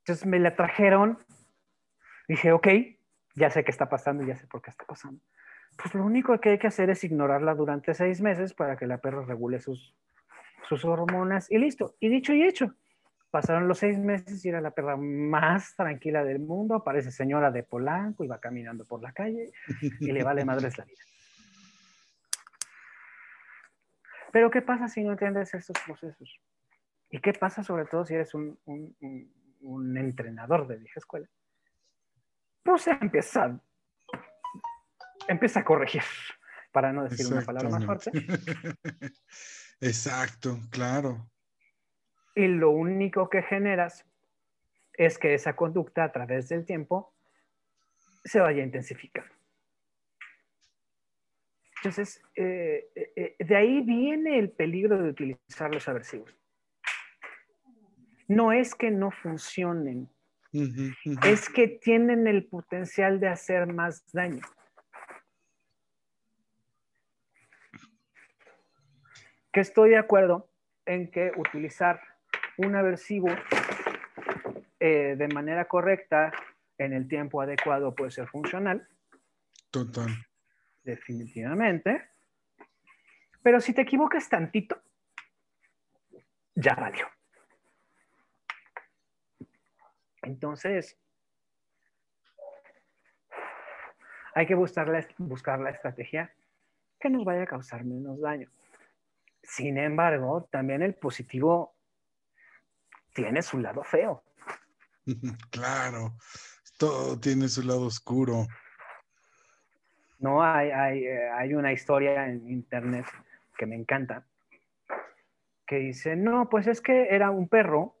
Entonces 0.00 0.26
me 0.26 0.38
la 0.38 0.56
trajeron. 0.56 1.18
Dije, 2.26 2.52
ok, 2.52 2.68
ya 3.38 3.50
sé 3.50 3.64
qué 3.64 3.70
está 3.70 3.88
pasando, 3.88 4.24
ya 4.24 4.36
sé 4.36 4.46
por 4.46 4.60
qué 4.60 4.70
está 4.70 4.84
pasando. 4.84 5.20
Pues 5.80 5.94
lo 5.94 6.04
único 6.04 6.38
que 6.40 6.50
hay 6.50 6.58
que 6.58 6.66
hacer 6.66 6.90
es 6.90 7.04
ignorarla 7.04 7.54
durante 7.54 7.94
seis 7.94 8.20
meses 8.20 8.52
para 8.52 8.76
que 8.76 8.86
la 8.86 8.98
perra 8.98 9.24
regule 9.24 9.60
sus, 9.60 9.94
sus 10.68 10.84
hormonas 10.84 11.50
y 11.50 11.58
listo. 11.58 11.94
Y 12.00 12.08
dicho 12.08 12.32
y 12.32 12.42
hecho, 12.42 12.74
pasaron 13.30 13.68
los 13.68 13.78
seis 13.78 13.98
meses 13.98 14.44
y 14.44 14.48
era 14.48 14.60
la 14.60 14.72
perra 14.72 14.96
más 14.96 15.76
tranquila 15.76 16.24
del 16.24 16.40
mundo, 16.40 16.82
parece 16.82 17.10
señora 17.10 17.50
de 17.50 17.62
Polanco 17.62 18.24
y 18.24 18.28
va 18.28 18.40
caminando 18.40 18.84
por 18.84 19.00
la 19.00 19.12
calle 19.12 19.52
y 20.00 20.12
le 20.12 20.24
vale 20.24 20.44
madres 20.44 20.76
la 20.78 20.84
vida. 20.84 21.02
Pero 24.32 24.50
¿qué 24.50 24.62
pasa 24.62 24.88
si 24.88 25.02
no 25.02 25.12
entiendes 25.12 25.54
estos 25.54 25.76
procesos? 25.86 26.40
¿Y 27.10 27.20
qué 27.20 27.32
pasa 27.32 27.62
sobre 27.62 27.86
todo 27.86 28.04
si 28.04 28.14
eres 28.14 28.34
un, 28.34 28.58
un, 28.66 29.32
un 29.60 29.96
entrenador 29.96 30.66
de 30.66 30.76
vieja 30.76 31.00
escuela? 31.00 31.28
Pues 32.68 32.86
empieza, 32.86 33.58
empieza 35.26 35.60
a 35.60 35.64
corregir, 35.64 36.02
para 36.70 36.92
no 36.92 37.04
decir 37.04 37.26
una 37.32 37.40
palabra 37.40 37.70
más 37.70 37.84
fuerte. 37.86 38.10
Exacto, 39.80 40.58
claro. 40.70 41.30
Y 42.34 42.46
lo 42.46 42.70
único 42.70 43.30
que 43.30 43.42
generas 43.42 44.04
es 44.92 45.18
que 45.18 45.32
esa 45.32 45.56
conducta 45.56 46.04
a 46.04 46.12
través 46.12 46.50
del 46.50 46.66
tiempo 46.66 47.14
se 48.22 48.38
vaya 48.38 48.60
a 48.60 48.66
intensificar. 48.66 49.24
Entonces, 51.76 52.20
eh, 52.34 52.90
eh, 53.16 53.36
de 53.38 53.56
ahí 53.56 53.80
viene 53.80 54.38
el 54.38 54.50
peligro 54.50 55.02
de 55.02 55.08
utilizar 55.08 55.72
los 55.72 55.88
aversivos. 55.88 56.36
No 58.26 58.52
es 58.52 58.74
que 58.74 58.90
no 58.90 59.10
funcionen, 59.10 60.10
es 60.52 61.48
que 61.48 61.68
tienen 61.68 62.26
el 62.26 62.46
potencial 62.46 63.20
de 63.20 63.28
hacer 63.28 63.72
más 63.72 64.04
daño. 64.12 64.42
Que 69.52 69.60
estoy 69.60 69.90
de 69.90 69.98
acuerdo 69.98 70.50
en 70.86 71.10
que 71.10 71.32
utilizar 71.36 72.00
un 72.56 72.74
aversivo 72.74 73.28
eh, 74.80 75.16
de 75.16 75.28
manera 75.28 75.66
correcta 75.66 76.32
en 76.78 76.92
el 76.92 77.08
tiempo 77.08 77.40
adecuado 77.40 77.94
puede 77.94 78.10
ser 78.10 78.28
funcional. 78.28 78.86
Total. 79.70 80.08
Definitivamente. 80.82 82.10
Pero 83.42 83.60
si 83.60 83.74
te 83.74 83.82
equivocas 83.82 84.28
tantito, 84.28 84.80
ya 86.54 86.74
valió. 86.74 87.06
Entonces, 90.22 90.98
hay 94.34 94.46
que 94.46 94.54
buscar 94.54 94.88
la, 94.88 95.06
buscar 95.18 95.58
la 95.60 95.70
estrategia 95.70 96.32
que 97.00 97.10
nos 97.10 97.24
vaya 97.24 97.42
a 97.42 97.46
causar 97.46 97.84
menos 97.84 98.20
daño. 98.20 98.50
Sin 99.42 99.78
embargo, 99.78 100.48
también 100.50 100.82
el 100.82 100.94
positivo 100.94 101.74
tiene 103.14 103.42
su 103.42 103.58
lado 103.58 103.82
feo. 103.82 104.22
Claro, 105.50 106.16
todo 106.78 107.18
tiene 107.18 107.48
su 107.48 107.62
lado 107.62 107.86
oscuro. 107.86 108.46
No, 110.18 110.42
hay, 110.42 110.70
hay, 110.70 111.04
eh, 111.04 111.30
hay 111.30 111.54
una 111.54 111.72
historia 111.72 112.26
en 112.26 112.48
internet 112.48 113.06
que 113.56 113.66
me 113.66 113.74
encanta, 113.74 114.26
que 115.66 115.76
dice, 115.76 116.14
no, 116.14 116.48
pues 116.48 116.66
es 116.66 116.80
que 116.80 117.08
era 117.08 117.30
un 117.30 117.48
perro 117.48 117.97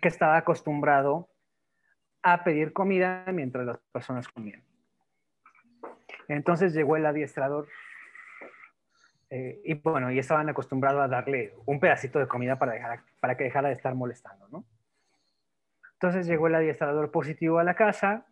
que 0.00 0.08
estaba 0.08 0.36
acostumbrado 0.36 1.28
a 2.22 2.44
pedir 2.44 2.72
comida 2.72 3.24
mientras 3.32 3.66
las 3.66 3.78
personas 3.92 4.28
comían. 4.28 4.62
Entonces 6.28 6.72
llegó 6.72 6.96
el 6.96 7.06
adiestrador 7.06 7.68
eh, 9.30 9.60
y 9.64 9.74
bueno, 9.74 10.10
y 10.10 10.18
estaban 10.18 10.48
acostumbrados 10.48 11.00
a 11.00 11.08
darle 11.08 11.54
un 11.66 11.80
pedacito 11.80 12.18
de 12.18 12.28
comida 12.28 12.58
para, 12.58 13.04
para 13.18 13.36
que 13.36 13.44
dejara 13.44 13.68
de 13.68 13.74
estar 13.74 13.94
molestando, 13.94 14.46
¿no? 14.48 14.64
Entonces 15.94 16.26
llegó 16.26 16.48
el 16.48 16.54
adiestrador 16.54 17.10
positivo 17.10 17.58
a 17.58 17.64
la 17.64 17.74
casa 17.74 18.26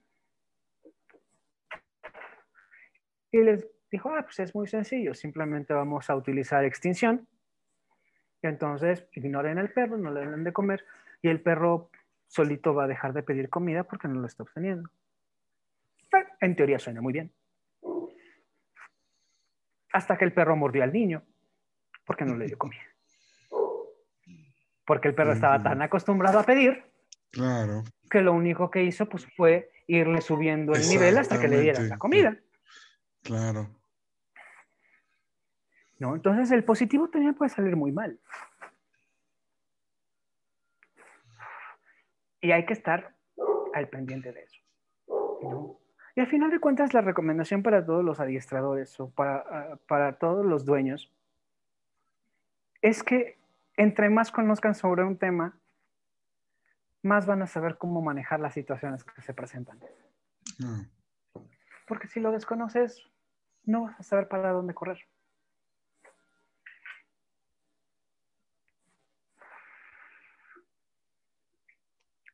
y 3.31 3.38
les 3.38 3.67
dijo, 3.90 4.11
ah, 4.11 4.23
pues 4.23 4.40
es 4.40 4.55
muy 4.55 4.67
sencillo, 4.67 5.14
simplemente 5.14 5.73
vamos 5.73 6.11
a 6.11 6.17
utilizar 6.17 6.64
extinción. 6.64 7.26
Entonces 8.43 9.07
ignoren 9.12 9.59
al 9.59 9.71
perro, 9.71 9.97
no 9.99 10.11
le 10.11 10.26
den 10.26 10.45
de 10.45 10.52
comer 10.52 10.85
y 11.23 11.29
el 11.29 11.41
perro 11.41 11.91
solito 12.27 12.75
va 12.75 12.85
a 12.85 12.89
dejar 12.89 13.12
de 13.12 13.23
pedir 13.23 13.49
comida 13.49 13.85
porque 13.85 14.09
no 14.09 14.21
lo 14.21 14.27
está 14.27 14.43
obteniendo. 14.43 14.89
en 16.41 16.57
teoría 16.57 16.79
suena 16.79 17.00
muy 17.00 17.12
bien. 17.12 17.33
Hasta 19.93 20.17
que 20.17 20.25
el 20.25 20.33
perro 20.33 20.57
mordió 20.57 20.85
al 20.85 20.93
niño 20.93 21.25
porque 22.05 22.25
no 22.25 22.37
le 22.37 22.47
dio 22.47 22.59
comida. 22.59 22.83
Porque 24.85 25.09
el 25.09 25.15
perro 25.15 25.33
estaba 25.33 25.62
tan 25.62 25.83
acostumbrado 25.83 26.39
a 26.39 26.45
pedir 26.45 26.85
claro. 27.31 27.85
que 28.09 28.23
lo 28.23 28.33
único 28.33 28.71
que 28.71 28.83
hizo 28.83 29.09
pues, 29.09 29.27
fue 29.37 29.71
irle 29.87 30.21
subiendo 30.21 30.73
el 30.73 30.89
nivel 30.89 31.19
hasta 31.19 31.41
que 31.41 31.49
le 31.49 31.61
dieran 31.61 31.89
la 31.89 31.99
comida. 31.99 32.37
Claro. 33.23 33.69
¿No? 35.99 36.15
Entonces 36.15 36.50
el 36.50 36.65
positivo 36.65 37.11
también 37.11 37.35
puede 37.35 37.50
salir 37.50 37.77
muy 37.77 37.93
mal. 37.93 38.19
Y 42.40 42.52
hay 42.52 42.64
que 42.64 42.73
estar 42.73 43.14
al 43.74 43.88
pendiente 43.88 44.33
de 44.33 44.42
eso. 44.42 44.61
Y 46.16 46.20
al 46.20 46.26
final 46.26 46.50
de 46.50 46.59
cuentas, 46.59 46.92
la 46.92 47.00
recomendación 47.00 47.62
para 47.62 47.85
todos 47.85 48.05
los 48.05 48.20
adiestradores 48.20 48.98
o 49.00 49.11
para, 49.11 49.37
ah, 49.37 49.79
para 49.87 50.18
todos 50.18 50.44
los 50.44 50.64
dueños 50.64 51.12
es 52.83 53.03
que 53.03 53.38
entre 53.76 54.11
más 54.11 54.31
conozcan 54.31 54.74
sobre 54.74 55.05
un 55.05 55.16
tema, 55.16 55.59
más 57.03 57.26
van 57.26 57.42
a 57.42 57.46
saber 57.46 57.79
cómo 57.79 58.03
manejar 58.03 58.40
las 58.40 58.55
situaciones 58.55 59.05
que 59.05 59.22
se 59.22 59.33
presentan. 59.33 59.79
Mm. 60.59 60.83
Porque 61.87 62.09
si 62.09 62.20
lo 62.20 62.31
desconoces, 62.33 63.03
no 63.64 63.85
vas 63.85 63.98
a 63.98 64.03
saber 64.03 64.29
para 64.29 64.53
dónde 64.53 64.74
correr. 64.74 64.98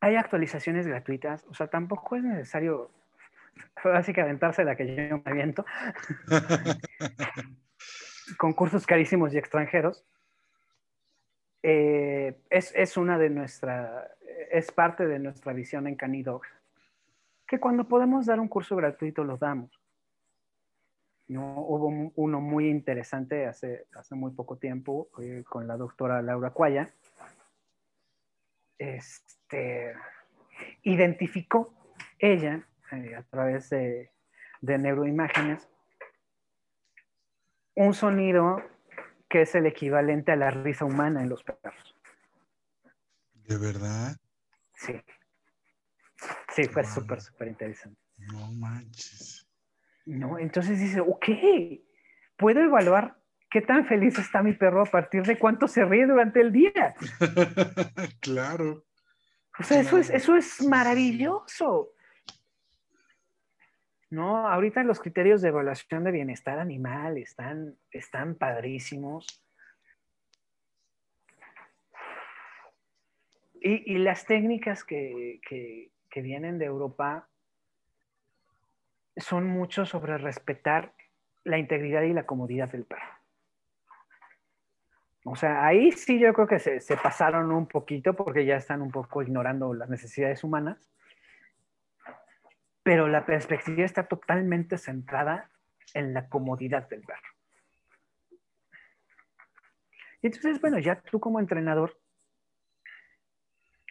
Hay 0.07 0.15
actualizaciones 0.15 0.87
gratuitas, 0.87 1.45
o 1.49 1.55
sea, 1.55 1.67
tampoco 1.67 2.15
es 2.15 2.23
necesario 2.23 2.93
así 3.93 4.13
que 4.13 4.21
aventarse 4.21 4.63
la 4.63 4.77
que 4.77 4.87
yo 4.87 5.19
me 5.19 5.23
aviento. 5.25 5.67
con 8.39 8.53
cursos 8.53 8.87
carísimos 8.87 9.35
y 9.35 9.39
extranjeros. 9.39 10.05
Eh, 11.61 12.39
es, 12.51 12.73
es, 12.77 12.97
una 12.97 13.19
de 13.19 13.31
nuestra, 13.31 14.09
es 14.53 14.71
parte 14.71 15.09
de 15.09 15.19
nuestra 15.19 15.53
visión 15.53 15.89
en 15.89 15.97
Canidogs, 15.97 16.51
que 17.45 17.59
cuando 17.59 17.89
podemos 17.89 18.27
dar 18.27 18.39
un 18.39 18.47
curso 18.47 18.77
gratuito 18.77 19.25
lo 19.25 19.39
damos. 19.39 19.77
¿no? 21.27 21.63
Hubo 21.63 22.13
uno 22.15 22.41
muy 22.41 22.69
interesante 22.69 23.47
hace, 23.47 23.89
hace 23.93 24.15
muy 24.15 24.31
poco 24.31 24.57
tiempo 24.57 25.09
eh, 25.21 25.43
con 25.49 25.67
la 25.67 25.77
doctora 25.77 26.23
Laura 26.23 26.51
Cuaya. 26.51 26.95
Este, 28.79 29.95
identificó 30.83 31.75
ella, 32.19 32.67
eh, 32.93 33.15
a 33.15 33.23
través 33.23 33.71
de, 33.71 34.11
de 34.61 34.79
neuroimágenes, 34.79 35.69
un 37.75 37.95
sonido 37.95 38.63
que 39.29 39.43
es 39.43 39.55
el 39.55 39.67
equivalente 39.67 40.33
a 40.33 40.37
la 40.37 40.51
risa 40.51 40.85
humana 40.85 41.23
en 41.23 41.29
los 41.29 41.43
perros. 41.43 41.97
¿De 43.35 43.59
verdad? 43.59 44.17
Sí. 44.75 45.01
Sí, 46.55 46.65
fue 46.65 46.85
súper, 46.85 47.21
súper 47.21 47.49
interesante. 47.49 48.01
No 48.33 48.51
manches. 48.53 49.47
¿no? 50.07 50.39
Entonces 50.39 50.79
dice, 50.79 51.01
ok, 51.01 51.27
puedo 52.37 52.61
evaluar 52.61 53.19
qué 53.51 53.61
tan 53.63 53.87
feliz 53.87 54.19
está 54.19 54.43
mi 54.43 54.53
perro 54.53 54.83
a 54.83 54.91
partir 54.91 55.23
de 55.23 55.39
cuánto 55.39 55.69
se 55.69 55.85
ríe 55.85 56.07
durante 56.07 56.41
el 56.41 56.53
día. 56.53 56.95
claro. 58.21 58.85
O 59.59 59.63
sea, 59.63 59.81
eso 59.81 59.99
es, 59.99 60.11
eso 60.11 60.37
es 60.37 60.63
maravilloso. 60.63 61.93
No, 64.11 64.47
ahorita 64.47 64.83
los 64.85 65.01
criterios 65.01 65.43
de 65.43 65.49
evaluación 65.49 66.05
de 66.05 66.13
bienestar 66.13 66.59
animal 66.59 67.19
están, 67.19 67.77
están 67.91 68.35
padrísimos. 68.37 69.43
Y, 73.61 73.99
las 73.99 74.27
técnicas 74.27 74.85
que, 74.85 75.41
que 75.43 76.23
vienen 76.23 76.59
de 76.59 76.67
Europa 76.67 77.29
son 79.17 79.47
mucho 79.47 79.87
sobre 79.87 80.19
respetar 80.19 80.93
la 81.43 81.59
integridad 81.59 82.03
y 82.03 82.13
la 82.13 82.27
comodidad 82.27 82.71
del 82.71 82.85
perro. 82.85 83.16
O 85.29 85.35
sea, 85.35 85.67
ahí 85.67 85.91
sí 85.91 86.21
yo 86.21 86.33
creo 86.33 86.47
que 86.47 86.61
se, 86.61 86.97
pasaron 86.97 87.51
un 87.51 87.67
poquito 87.67 88.15
porque 88.15 88.47
ya 88.47 88.57
están 88.57 88.81
un 88.81 88.93
poco 88.93 89.23
ignorando 89.23 89.75
las 89.75 89.91
necesidades 89.91 90.45
humanas, 90.45 90.89
pero 92.85 93.09
la 93.09 93.27
perspectiva 93.27 93.85
está 93.85 94.07
totalmente 94.07 94.79
centrada 94.79 95.51
en 95.95 96.15
la 96.15 96.29
comodidad 96.29 96.89
del 96.89 97.03
perro. 97.03 97.29
Y 100.23 100.29
entonces, 100.29 100.61
bueno, 100.61 100.79
ya 100.79 101.01
tú 101.01 101.19
como 101.19 101.41
entrenador 101.41 101.99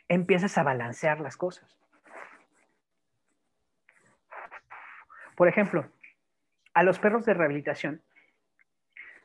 empiezas 0.07 0.57
a 0.57 0.63
balancear 0.63 1.19
las 1.19 1.35
cosas. 1.35 1.77
Por 5.35 5.49
ejemplo, 5.49 5.91
a 6.73 6.83
los 6.83 6.97
perros 6.97 7.25
de 7.25 7.33
rehabilitación 7.33 8.01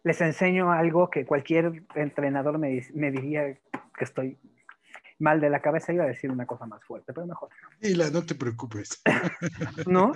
les 0.03 0.21
enseño 0.21 0.73
algo 0.73 1.11
que 1.11 1.27
cualquier 1.27 1.85
entrenador 1.95 2.59
me, 2.59 2.81
diría 3.11 3.59
que 3.97 4.05
estoy 4.05 4.39
mal 5.19 5.41
de 5.41 5.51
la 5.51 5.61
cabeza. 5.61 5.93
Iba 5.93 6.05
a 6.05 6.09
decir 6.09 6.31
una 6.31 6.47
cosa 6.47 6.67
más 6.67 6.83
fuerte, 6.85 7.13
pero 7.13 7.27
mejor. 7.27 7.51
Y 7.81 7.95
la, 7.95 8.11
no 8.11 8.25
te 8.25 8.35
preocupes. 8.35 9.03
¿No? 9.87 10.13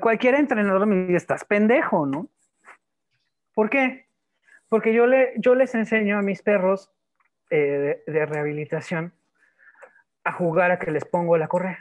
cualquier 0.00 0.34
entrenador 0.34 0.86
me 0.86 0.96
dice, 0.96 1.16
estás 1.16 1.44
pendejo, 1.44 2.06
¿no? 2.06 2.28
¿Por 3.52 3.68
qué? 3.68 4.08
Porque 4.70 4.94
yo, 4.94 5.06
le, 5.06 5.34
yo 5.36 5.54
les 5.54 5.74
enseño 5.74 6.18
a 6.18 6.22
mis 6.22 6.42
perros 6.42 6.90
eh, 7.50 8.02
de, 8.06 8.12
de, 8.12 8.26
rehabilitación 8.26 9.12
a 10.24 10.32
jugar 10.32 10.70
a 10.70 10.78
que 10.78 10.90
les 10.90 11.04
pongo 11.04 11.36
la 11.36 11.48
correa. 11.48 11.78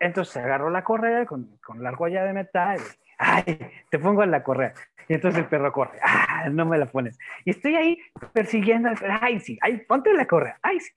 Entonces 0.00 0.36
agarró 0.38 0.70
la 0.70 0.82
correa 0.82 1.26
con, 1.26 1.58
con 1.58 1.82
la 1.82 1.90
argolla 1.90 2.24
de 2.24 2.32
metal. 2.32 2.80
¡Ay! 3.20 3.58
Te 3.90 3.98
pongo 3.98 4.24
la 4.24 4.42
correa. 4.42 4.74
Y 5.08 5.14
entonces 5.14 5.42
el 5.42 5.48
perro 5.48 5.72
corre. 5.72 5.98
¡Ah! 6.02 6.48
No 6.50 6.66
me 6.66 6.78
la 6.78 6.86
pones. 6.86 7.18
Y 7.44 7.50
estoy 7.50 7.76
ahí 7.76 7.98
persiguiendo. 8.32 8.90
¡Ay, 9.20 9.40
sí! 9.40 9.58
¡Ay, 9.60 9.78
ponte 9.78 10.12
la 10.12 10.26
correa! 10.26 10.58
¡Ay, 10.62 10.80
sí! 10.80 10.92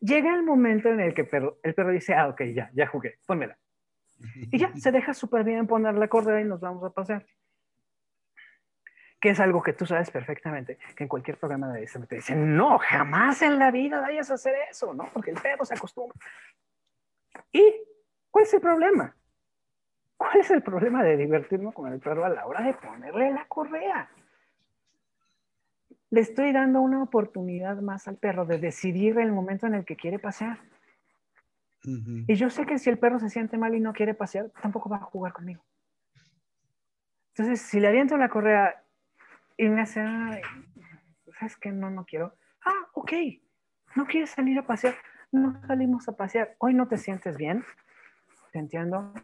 llega 0.00 0.34
el 0.34 0.42
momento 0.42 0.88
en 0.88 1.00
el 1.00 1.14
que 1.14 1.24
perro, 1.24 1.58
el 1.62 1.74
perro 1.74 1.90
dice, 1.90 2.14
ah, 2.14 2.28
ok, 2.28 2.42
ya, 2.54 2.70
ya 2.74 2.86
jugué, 2.86 3.18
pónmela. 3.26 3.56
Y 4.50 4.58
ya, 4.58 4.74
se 4.76 4.92
deja 4.92 5.14
súper 5.14 5.44
bien 5.44 5.66
poner 5.66 5.94
la 5.94 6.08
correa 6.08 6.40
y 6.40 6.44
nos 6.44 6.60
vamos 6.60 6.82
a 6.84 6.90
pasear. 6.90 7.24
Que 9.18 9.30
es 9.30 9.40
algo 9.40 9.62
que 9.62 9.74
tú 9.74 9.86
sabes 9.86 10.10
perfectamente, 10.10 10.78
que 10.96 11.04
en 11.04 11.08
cualquier 11.08 11.38
programa 11.38 11.72
de 11.72 11.86
se 11.86 11.98
te 12.00 12.16
dicen, 12.16 12.56
no, 12.56 12.78
jamás 12.78 13.42
en 13.42 13.58
la 13.58 13.70
vida 13.70 14.00
vayas 14.00 14.30
a 14.30 14.34
hacer 14.34 14.54
eso, 14.70 14.94
¿no? 14.94 15.08
Porque 15.12 15.30
el 15.30 15.40
perro 15.40 15.64
se 15.64 15.74
acostumbra. 15.74 16.18
¿Y 17.52 17.74
cuál 18.30 18.44
es 18.44 18.54
el 18.54 18.60
problema? 18.60 19.14
¿Cuál 20.20 20.36
es 20.36 20.50
el 20.50 20.62
problema 20.62 21.02
de 21.02 21.16
divertirnos 21.16 21.72
con 21.72 21.90
el 21.90 21.98
perro 21.98 22.26
a 22.26 22.28
la 22.28 22.44
hora 22.44 22.60
de 22.60 22.74
ponerle 22.74 23.32
la 23.32 23.46
correa? 23.46 24.10
Le 26.10 26.20
estoy 26.20 26.52
dando 26.52 26.82
una 26.82 27.02
oportunidad 27.02 27.80
más 27.80 28.06
al 28.06 28.18
perro 28.18 28.44
de 28.44 28.58
decidir 28.58 29.18
el 29.18 29.32
momento 29.32 29.66
en 29.66 29.72
el 29.72 29.86
que 29.86 29.96
quiere 29.96 30.18
pasear. 30.18 30.58
Y 31.82 32.34
yo 32.34 32.50
sé 32.50 32.66
que 32.66 32.78
si 32.78 32.90
el 32.90 32.98
perro 32.98 33.18
se 33.18 33.30
siente 33.30 33.56
mal 33.56 33.74
y 33.74 33.80
no 33.80 33.94
quiere 33.94 34.12
pasear, 34.12 34.50
tampoco 34.60 34.90
va 34.90 34.98
a 34.98 35.04
jugar 35.04 35.32
conmigo. 35.32 35.64
Entonces, 37.34 37.62
si 37.62 37.80
le 37.80 37.88
aviento 37.88 38.18
la 38.18 38.28
correa 38.28 38.84
y 39.56 39.70
me 39.70 39.80
hace, 39.80 40.02
¿sabes 41.38 41.56
qué? 41.56 41.72
No, 41.72 41.88
no 41.88 42.04
quiero. 42.04 42.34
Ah, 42.66 42.90
ok. 42.92 43.12
No 43.96 44.04
quieres 44.04 44.28
salir 44.28 44.58
a 44.58 44.66
pasear. 44.66 44.96
No 45.32 45.58
salimos 45.66 46.06
a 46.10 46.12
pasear. 46.12 46.56
Hoy 46.58 46.74
no 46.74 46.88
te 46.88 46.98
sientes 46.98 47.38
bien. 47.38 47.64
Te 48.52 48.58
entiendo. 48.58 49.14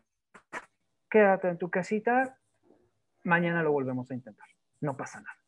Quédate 1.09 1.49
en 1.49 1.59
tu 1.59 1.71
casita. 1.71 2.39
Mañana 3.25 3.63
lo 3.63 3.73
volvemos 3.73 4.11
a 4.11 4.15
intentar. 4.15 4.47
No 4.81 4.97
pasa 4.97 5.21
nada. 5.21 5.39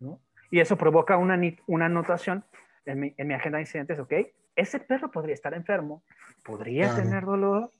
¿no? 0.00 0.20
Y 0.50 0.60
eso 0.60 0.76
provoca 0.76 1.16
una, 1.16 1.38
una 1.66 1.86
anotación 1.86 2.44
en 2.84 3.00
mi, 3.00 3.14
en 3.16 3.28
mi 3.28 3.34
agenda 3.34 3.58
de 3.58 3.62
incidentes, 3.62 3.98
¿ok? 3.98 4.12
ese 4.56 4.80
perro 4.80 5.10
podría 5.10 5.34
estar 5.34 5.54
enfermo, 5.54 6.02
podría 6.42 6.94
tener 6.94 7.24
dolor. 7.24 7.70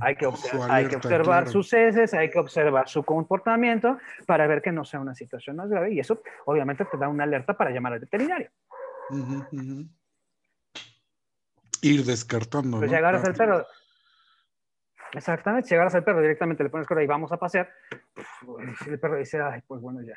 Hay 0.00 0.16
que, 0.16 0.28
hay 0.70 0.88
que 0.88 0.96
observar 0.96 1.48
sus 1.48 1.72
heces, 1.72 2.14
hay 2.14 2.30
que 2.30 2.38
observar 2.38 2.88
su 2.88 3.02
comportamiento 3.02 3.98
para 4.26 4.46
ver 4.46 4.62
que 4.62 4.72
no 4.72 4.84
sea 4.84 5.00
una 5.00 5.14
situación 5.14 5.56
más 5.56 5.68
grave 5.68 5.92
y 5.92 6.00
eso 6.00 6.22
obviamente 6.46 6.86
te 6.86 6.96
da 6.96 7.08
una 7.08 7.24
alerta 7.24 7.56
para 7.56 7.70
llamar 7.70 7.92
al 7.94 8.00
veterinario. 8.00 8.50
Ir 11.82 12.04
descartando. 12.04 12.78
Pues 12.78 12.90
llegaras 12.90 13.24
al 13.24 13.34
perro. 13.34 13.66
Exactamente, 15.12 15.68
llegaras 15.68 15.94
al 15.94 16.04
perro 16.04 16.22
directamente, 16.22 16.64
le 16.64 16.70
pones 16.70 16.86
correa 16.86 17.04
y 17.04 17.08
vamos 17.08 17.30
a 17.32 17.36
pasear. 17.36 17.70
Si 18.82 18.90
el 18.90 18.98
perro 18.98 19.18
dice, 19.18 19.40
ay, 19.40 19.60
pues 19.66 19.80
bueno, 19.80 20.00
ya, 20.02 20.16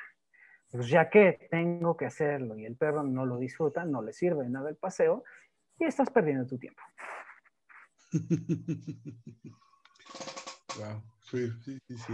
pues 0.71 0.87
ya 0.87 1.09
que 1.09 1.47
tengo 1.51 1.97
que 1.97 2.05
hacerlo 2.05 2.57
y 2.57 2.65
el 2.65 2.75
perro 2.75 3.03
no 3.03 3.25
lo 3.25 3.37
disfruta, 3.37 3.83
no 3.85 4.01
le 4.01 4.13
sirve 4.13 4.47
nada 4.47 4.69
el 4.69 4.77
paseo 4.77 5.23
y 5.79 5.85
estás 5.85 6.09
perdiendo 6.09 6.47
tu 6.47 6.57
tiempo. 6.57 6.81
wow, 10.73 11.03
sí, 11.19 11.51
sí, 11.63 11.79
sí. 11.87 12.13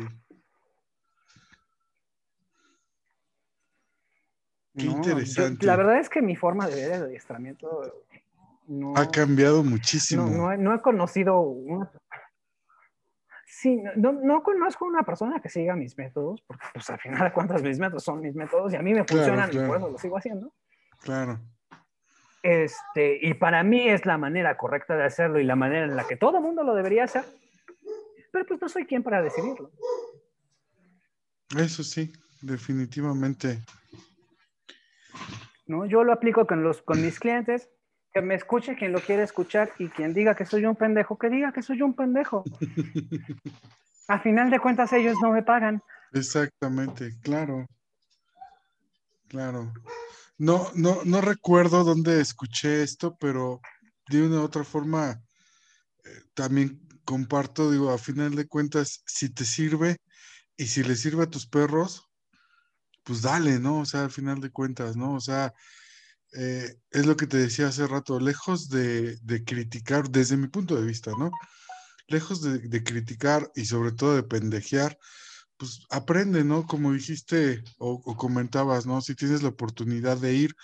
Qué 4.77 4.87
interesante. 4.87 5.65
la 5.65 5.75
verdad 5.75 5.99
es 5.99 6.09
que 6.09 6.21
mi 6.21 6.35
forma 6.35 6.67
de 6.67 6.75
ver 6.75 6.91
el 6.93 7.03
adiestramiento 7.03 8.05
no, 8.67 8.95
ha 8.95 9.11
cambiado 9.11 9.63
muchísimo. 9.63 10.29
No, 10.29 10.55
no, 10.55 10.73
he 10.73 10.81
conocido 10.81 11.41
una, 11.41 11.91
Sí, 13.61 13.79
no, 13.95 14.11
no, 14.11 14.41
conozco 14.41 14.85
una 14.85 15.03
persona 15.03 15.39
que 15.39 15.47
siga 15.47 15.75
mis 15.75 15.95
métodos, 15.95 16.41
porque 16.41 16.65
pues 16.73 16.89
al 16.89 16.99
final 16.99 17.25
de 17.25 17.31
cuentas 17.31 17.61
mis 17.61 17.77
métodos 17.77 18.03
son 18.03 18.19
mis 18.19 18.33
métodos 18.33 18.73
y 18.73 18.75
a 18.75 18.81
mí 18.81 18.91
me 18.91 19.03
funcionan 19.03 19.51
y 19.53 19.57
por 19.67 19.77
eso 19.77 19.89
lo 19.91 19.99
sigo 19.99 20.17
haciendo. 20.17 20.51
Claro. 21.03 21.39
Este, 22.41 23.19
y 23.21 23.35
para 23.35 23.61
mí 23.61 23.87
es 23.87 24.07
la 24.07 24.17
manera 24.17 24.57
correcta 24.57 24.95
de 24.95 25.03
hacerlo 25.03 25.39
y 25.39 25.43
la 25.43 25.55
manera 25.55 25.85
en 25.85 25.95
la 25.95 26.07
que 26.07 26.15
todo 26.17 26.37
el 26.37 26.43
mundo 26.43 26.63
lo 26.63 26.73
debería 26.73 27.03
hacer, 27.03 27.23
pero 28.31 28.47
pues 28.47 28.59
no 28.59 28.67
soy 28.67 28.87
quien 28.87 29.03
para 29.03 29.21
decidirlo. 29.21 29.69
Eso 31.55 31.83
sí, 31.83 32.11
definitivamente. 32.41 33.59
¿No? 35.67 35.85
Yo 35.85 36.03
lo 36.03 36.13
aplico 36.13 36.47
con, 36.47 36.63
los, 36.63 36.81
con 36.81 36.99
mis 36.99 37.19
clientes 37.19 37.69
que 38.13 38.21
me 38.21 38.35
escuche 38.35 38.75
quien 38.75 38.91
lo 38.91 38.99
quiere 38.99 39.23
escuchar 39.23 39.71
y 39.79 39.87
quien 39.89 40.13
diga 40.13 40.35
que 40.35 40.45
soy 40.45 40.65
un 40.65 40.75
pendejo, 40.75 41.17
que 41.17 41.29
diga 41.29 41.51
que 41.53 41.61
soy 41.61 41.81
un 41.81 41.95
pendejo. 41.95 42.43
A 44.07 44.19
final 44.19 44.49
de 44.49 44.59
cuentas 44.59 44.91
ellos 44.91 45.15
no 45.21 45.31
me 45.31 45.43
pagan. 45.43 45.81
Exactamente, 46.11 47.17
claro. 47.21 47.65
Claro. 49.29 49.71
No, 50.37 50.69
no, 50.75 50.99
no 51.05 51.21
recuerdo 51.21 51.85
dónde 51.85 52.19
escuché 52.19 52.83
esto, 52.83 53.15
pero 53.17 53.61
de 54.09 54.23
una 54.23 54.41
u 54.41 54.43
otra 54.43 54.65
forma 54.65 55.21
eh, 56.03 56.09
también 56.33 56.81
comparto, 57.05 57.71
digo, 57.71 57.91
a 57.91 57.97
final 57.97 58.35
de 58.35 58.47
cuentas, 58.47 59.03
si 59.05 59.29
te 59.29 59.45
sirve 59.45 59.97
y 60.57 60.65
si 60.67 60.83
le 60.83 60.95
sirve 60.95 61.23
a 61.23 61.29
tus 61.29 61.47
perros, 61.47 62.09
pues 63.03 63.21
dale, 63.21 63.59
¿no? 63.59 63.79
O 63.79 63.85
sea, 63.85 64.03
al 64.03 64.11
final 64.11 64.41
de 64.41 64.51
cuentas, 64.51 64.97
¿no? 64.97 65.13
O 65.13 65.21
sea, 65.21 65.53
eh, 66.33 66.77
es 66.91 67.05
lo 67.05 67.17
que 67.17 67.27
te 67.27 67.37
decía 67.37 67.67
hace 67.67 67.87
rato, 67.87 68.19
lejos 68.19 68.69
de, 68.69 69.19
criticar, 69.45 70.09
desde 70.09 70.37
mi 70.37 70.47
punto 70.47 70.75
de 70.75 70.85
vista, 70.85 71.11
¿no? 71.17 71.31
Lejos 72.07 72.41
de, 72.41 72.83
criticar 72.83 73.51
y 73.55 73.65
sobre 73.65 73.91
todo 73.91 74.15
de 74.15 74.23
pendejear, 74.23 74.97
pues 75.57 75.81
aprende, 75.89 76.43
¿no? 76.43 76.65
Como 76.65 76.93
dijiste 76.93 77.63
o, 77.77 78.01
comentabas, 78.15 78.85
¿no? 78.85 79.01
Si 79.01 79.15
tienes 79.15 79.43
la 79.43 79.49
oportunidad 79.49 80.17
de 80.17 80.33
ir, 80.33 80.55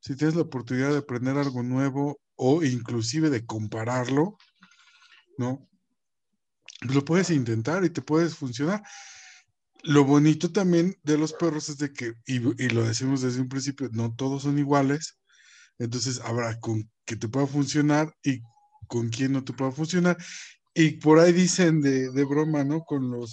si 0.00 0.16
tienes 0.16 0.36
la 0.36 0.42
oportunidad 0.42 0.90
de 0.90 0.98
aprender 0.98 1.36
algo 1.36 1.62
nuevo 1.62 2.18
o 2.36 2.62
inclusive 2.62 3.28
de 3.28 3.44
compararlo, 3.44 4.38
¿no? 5.36 5.68
Lo 6.82 7.04
puedes 7.04 7.28
intentar 7.30 7.84
y 7.84 7.90
te 7.90 8.00
puedes 8.00 8.34
funcionar. 8.34 8.82
Lo 9.82 10.04
bonito 10.04 10.50
también 10.52 10.96
de 11.02 11.16
los 11.16 11.32
perros 11.32 11.68
es 11.68 11.78
de 11.78 11.92
que, 11.92 12.14
y, 12.26 12.38
lo 12.38 12.84
decimos 12.84 13.22
desde 13.22 13.40
un 13.40 13.48
principio, 13.48 13.88
no 13.92 14.14
todos 14.14 14.42
son 14.42 14.58
iguales, 14.58 15.18
entonces 15.78 16.20
habrá 16.20 16.58
con 16.60 16.90
que 17.06 17.16
te 17.16 17.28
pueda 17.28 17.46
funcionar 17.46 18.14
y 18.22 18.42
con 18.88 19.08
quien 19.08 19.32
no 19.32 19.44
te 19.44 19.52
pueda 19.52 19.72
funcionar. 19.72 20.18
Y 20.74 20.92
por 20.92 21.18
ahí 21.18 21.32
dicen 21.32 21.80
de, 21.80 22.24
broma, 22.24 22.64
¿no? 22.64 22.84
Con 22.84 23.10
los, 23.10 23.32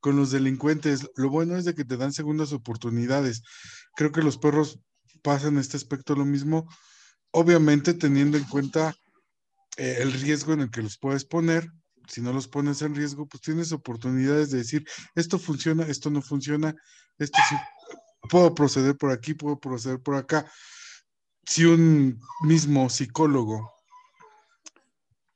con 0.00 0.16
los 0.16 0.30
delincuentes, 0.30 1.08
lo 1.16 1.28
bueno 1.30 1.56
es 1.56 1.64
de 1.64 1.74
que 1.74 1.84
te 1.84 1.96
dan 1.96 2.12
segundas 2.12 2.52
oportunidades. 2.52 3.42
Creo 3.94 4.10
que 4.10 4.22
los 4.22 4.38
perros 4.38 4.80
pasan 5.22 5.58
este 5.58 5.76
aspecto 5.76 6.14
lo 6.14 6.24
mismo, 6.24 6.68
obviamente 7.30 7.94
teniendo 7.94 8.38
en 8.38 8.44
cuenta 8.44 8.94
eh, 9.76 9.98
el 10.00 10.12
riesgo 10.12 10.52
en 10.54 10.62
el 10.62 10.70
que 10.70 10.82
los 10.82 10.98
puedes 10.98 11.24
poner, 11.24 11.70
si 12.08 12.20
no 12.20 12.32
los 12.32 12.48
pones 12.48 12.82
en 12.82 12.94
riesgo, 12.94 13.26
pues 13.26 13.40
tienes 13.42 13.72
oportunidades 13.72 14.50
de 14.50 14.58
decir, 14.58 14.86
esto 15.14 15.38
funciona, 15.38 15.84
esto 15.84 16.10
no 16.10 16.22
funciona, 16.22 16.74
esto 17.18 17.38
sí, 17.48 17.56
puedo 18.28 18.54
proceder 18.54 18.96
por 18.96 19.10
aquí, 19.10 19.34
puedo 19.34 19.58
proceder 19.58 20.00
por 20.00 20.16
acá. 20.16 20.50
Si 21.46 21.64
un 21.64 22.18
mismo 22.42 22.88
psicólogo 22.88 23.72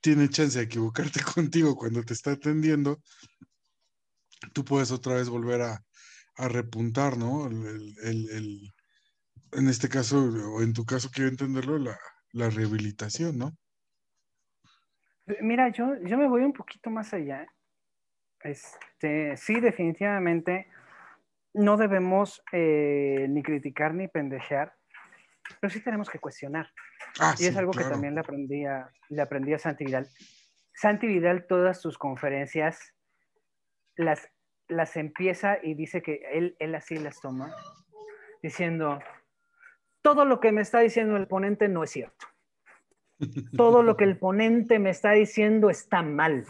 tiene 0.00 0.28
chance 0.28 0.58
de 0.58 0.64
equivocarte 0.64 1.20
contigo 1.34 1.76
cuando 1.76 2.02
te 2.02 2.14
está 2.14 2.32
atendiendo, 2.32 3.00
tú 4.52 4.64
puedes 4.64 4.90
otra 4.90 5.14
vez 5.14 5.28
volver 5.28 5.62
a, 5.62 5.84
repuntar, 6.36 7.18
¿no? 7.18 7.48
El, 7.48 8.72
en 9.52 9.68
este 9.68 9.88
caso, 9.88 10.18
o 10.20 10.62
en 10.62 10.72
tu 10.72 10.84
caso, 10.84 11.10
quiero 11.12 11.28
entenderlo, 11.28 11.78
la, 11.78 11.98
la 12.32 12.48
rehabilitación, 12.48 13.38
¿no? 13.38 13.56
Mira, 15.40 15.68
yo, 15.68 15.96
yo 16.02 16.16
me 16.16 16.28
voy 16.28 16.42
un 16.42 16.52
poquito 16.52 16.90
más 16.90 17.12
allá. 17.12 17.46
Este, 18.42 19.36
sí, 19.36 19.60
definitivamente 19.60 20.68
no 21.54 21.76
debemos 21.76 22.42
eh, 22.52 23.26
ni 23.28 23.42
criticar 23.42 23.94
ni 23.94 24.08
pendejear, 24.08 24.74
pero 25.60 25.70
sí 25.70 25.80
tenemos 25.80 26.08
que 26.08 26.18
cuestionar. 26.18 26.70
Ah, 27.20 27.34
y 27.38 27.46
es 27.46 27.56
algo 27.56 27.72
que 27.72 27.84
también 27.84 28.14
le 28.14 28.20
aprendí, 28.20 28.64
a, 28.64 28.90
le 29.08 29.22
aprendí 29.22 29.52
a 29.54 29.58
Santi 29.58 29.84
Vidal. 29.84 30.06
Santi 30.72 31.06
Vidal, 31.06 31.46
todas 31.46 31.80
sus 31.80 31.98
conferencias 31.98 32.94
las, 33.96 34.30
las 34.68 34.96
empieza 34.96 35.58
y 35.62 35.74
dice 35.74 36.02
que 36.02 36.20
él, 36.32 36.56
él 36.60 36.74
así 36.74 36.96
las 36.96 37.20
toma, 37.20 37.52
diciendo, 38.42 39.00
todo 40.02 40.24
lo 40.24 40.38
que 40.38 40.52
me 40.52 40.60
está 40.60 40.78
diciendo 40.78 41.16
el 41.16 41.26
ponente 41.26 41.68
no 41.68 41.82
es 41.82 41.90
cierto. 41.90 42.27
Todo 43.56 43.82
lo 43.82 43.96
que 43.96 44.04
el 44.04 44.16
ponente 44.18 44.78
me 44.78 44.90
está 44.90 45.12
diciendo 45.12 45.70
está 45.70 46.02
mal. 46.02 46.46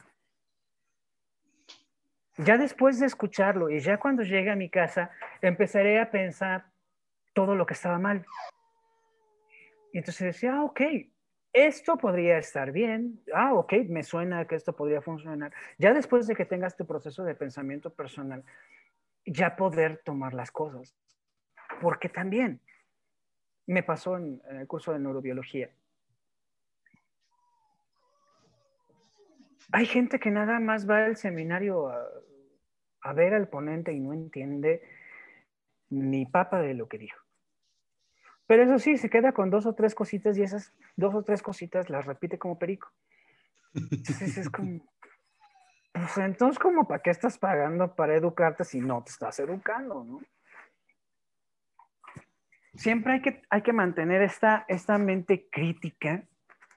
Ya 2.36 2.56
después 2.56 3.00
de 3.00 3.06
escucharlo 3.06 3.68
y 3.68 3.80
ya 3.80 3.98
cuando 3.98 4.22
llegue 4.22 4.50
a 4.50 4.56
mi 4.56 4.70
casa, 4.70 5.10
empezaré 5.42 5.98
a 5.98 6.10
pensar 6.10 6.66
todo 7.32 7.56
lo 7.56 7.66
que 7.66 7.74
estaba 7.74 7.98
mal. 7.98 8.24
Y 9.92 9.98
entonces 9.98 10.34
decía, 10.34 10.54
ah, 10.54 10.64
ok, 10.64 10.80
esto 11.52 11.96
podría 11.96 12.38
estar 12.38 12.70
bien. 12.72 13.20
Ah, 13.34 13.54
ok, 13.54 13.72
me 13.88 14.02
suena 14.02 14.46
que 14.46 14.54
esto 14.54 14.74
podría 14.74 15.00
funcionar. 15.00 15.52
Ya 15.78 15.92
después 15.94 16.26
de 16.26 16.36
que 16.36 16.44
tengas 16.44 16.76
tu 16.76 16.86
proceso 16.86 17.24
de 17.24 17.34
pensamiento 17.34 17.90
personal, 17.92 18.44
ya 19.24 19.56
poder 19.56 20.00
tomar 20.04 20.34
las 20.34 20.50
cosas. 20.50 20.94
Porque 21.80 22.08
también 22.08 22.60
me 23.66 23.82
pasó 23.82 24.16
en, 24.16 24.40
el 24.50 24.66
curso 24.66 24.92
de 24.92 24.98
neurobiología. 24.98 25.70
Hay 29.72 29.86
gente 29.86 30.18
que 30.18 30.30
nada 30.30 30.60
más 30.60 30.88
va 30.88 31.04
al 31.04 31.16
seminario 31.16 31.88
a, 31.88 32.06
a 33.02 33.12
ver 33.12 33.34
al 33.34 33.48
ponente 33.48 33.92
y 33.92 34.00
no 34.00 34.12
entiende 34.12 34.82
ni 35.90 36.26
papa 36.26 36.60
de 36.60 36.74
lo 36.74 36.88
que 36.88 36.98
dijo. 36.98 37.18
Pero 38.46 38.62
eso 38.62 38.78
sí, 38.78 38.96
se 38.96 39.10
queda 39.10 39.32
con 39.32 39.50
dos 39.50 39.66
o 39.66 39.74
tres 39.74 39.94
cositas 39.94 40.38
y 40.38 40.42
esas 40.42 40.72
dos 40.96 41.14
o 41.14 41.22
tres 41.22 41.42
cositas 41.42 41.90
las 41.90 42.06
repite 42.06 42.38
como 42.38 42.58
perico. 42.58 42.90
Entonces 43.74 44.38
es 44.38 44.48
como, 44.48 44.80
pues 45.92 46.16
entonces 46.18 46.58
como 46.58 46.88
para 46.88 47.02
qué 47.02 47.10
estás 47.10 47.38
pagando 47.38 47.94
para 47.94 48.14
educarte 48.14 48.64
si 48.64 48.80
no 48.80 49.04
te 49.04 49.10
estás 49.10 49.38
educando, 49.40 50.02
¿no? 50.02 50.20
Siempre 52.74 53.14
hay 53.14 53.22
que, 53.22 53.42
hay 53.50 53.62
que 53.62 53.72
mantener 53.72 54.22
esta, 54.22 54.64
esta 54.68 54.98
mente 54.98 55.48
crítica 55.50 56.24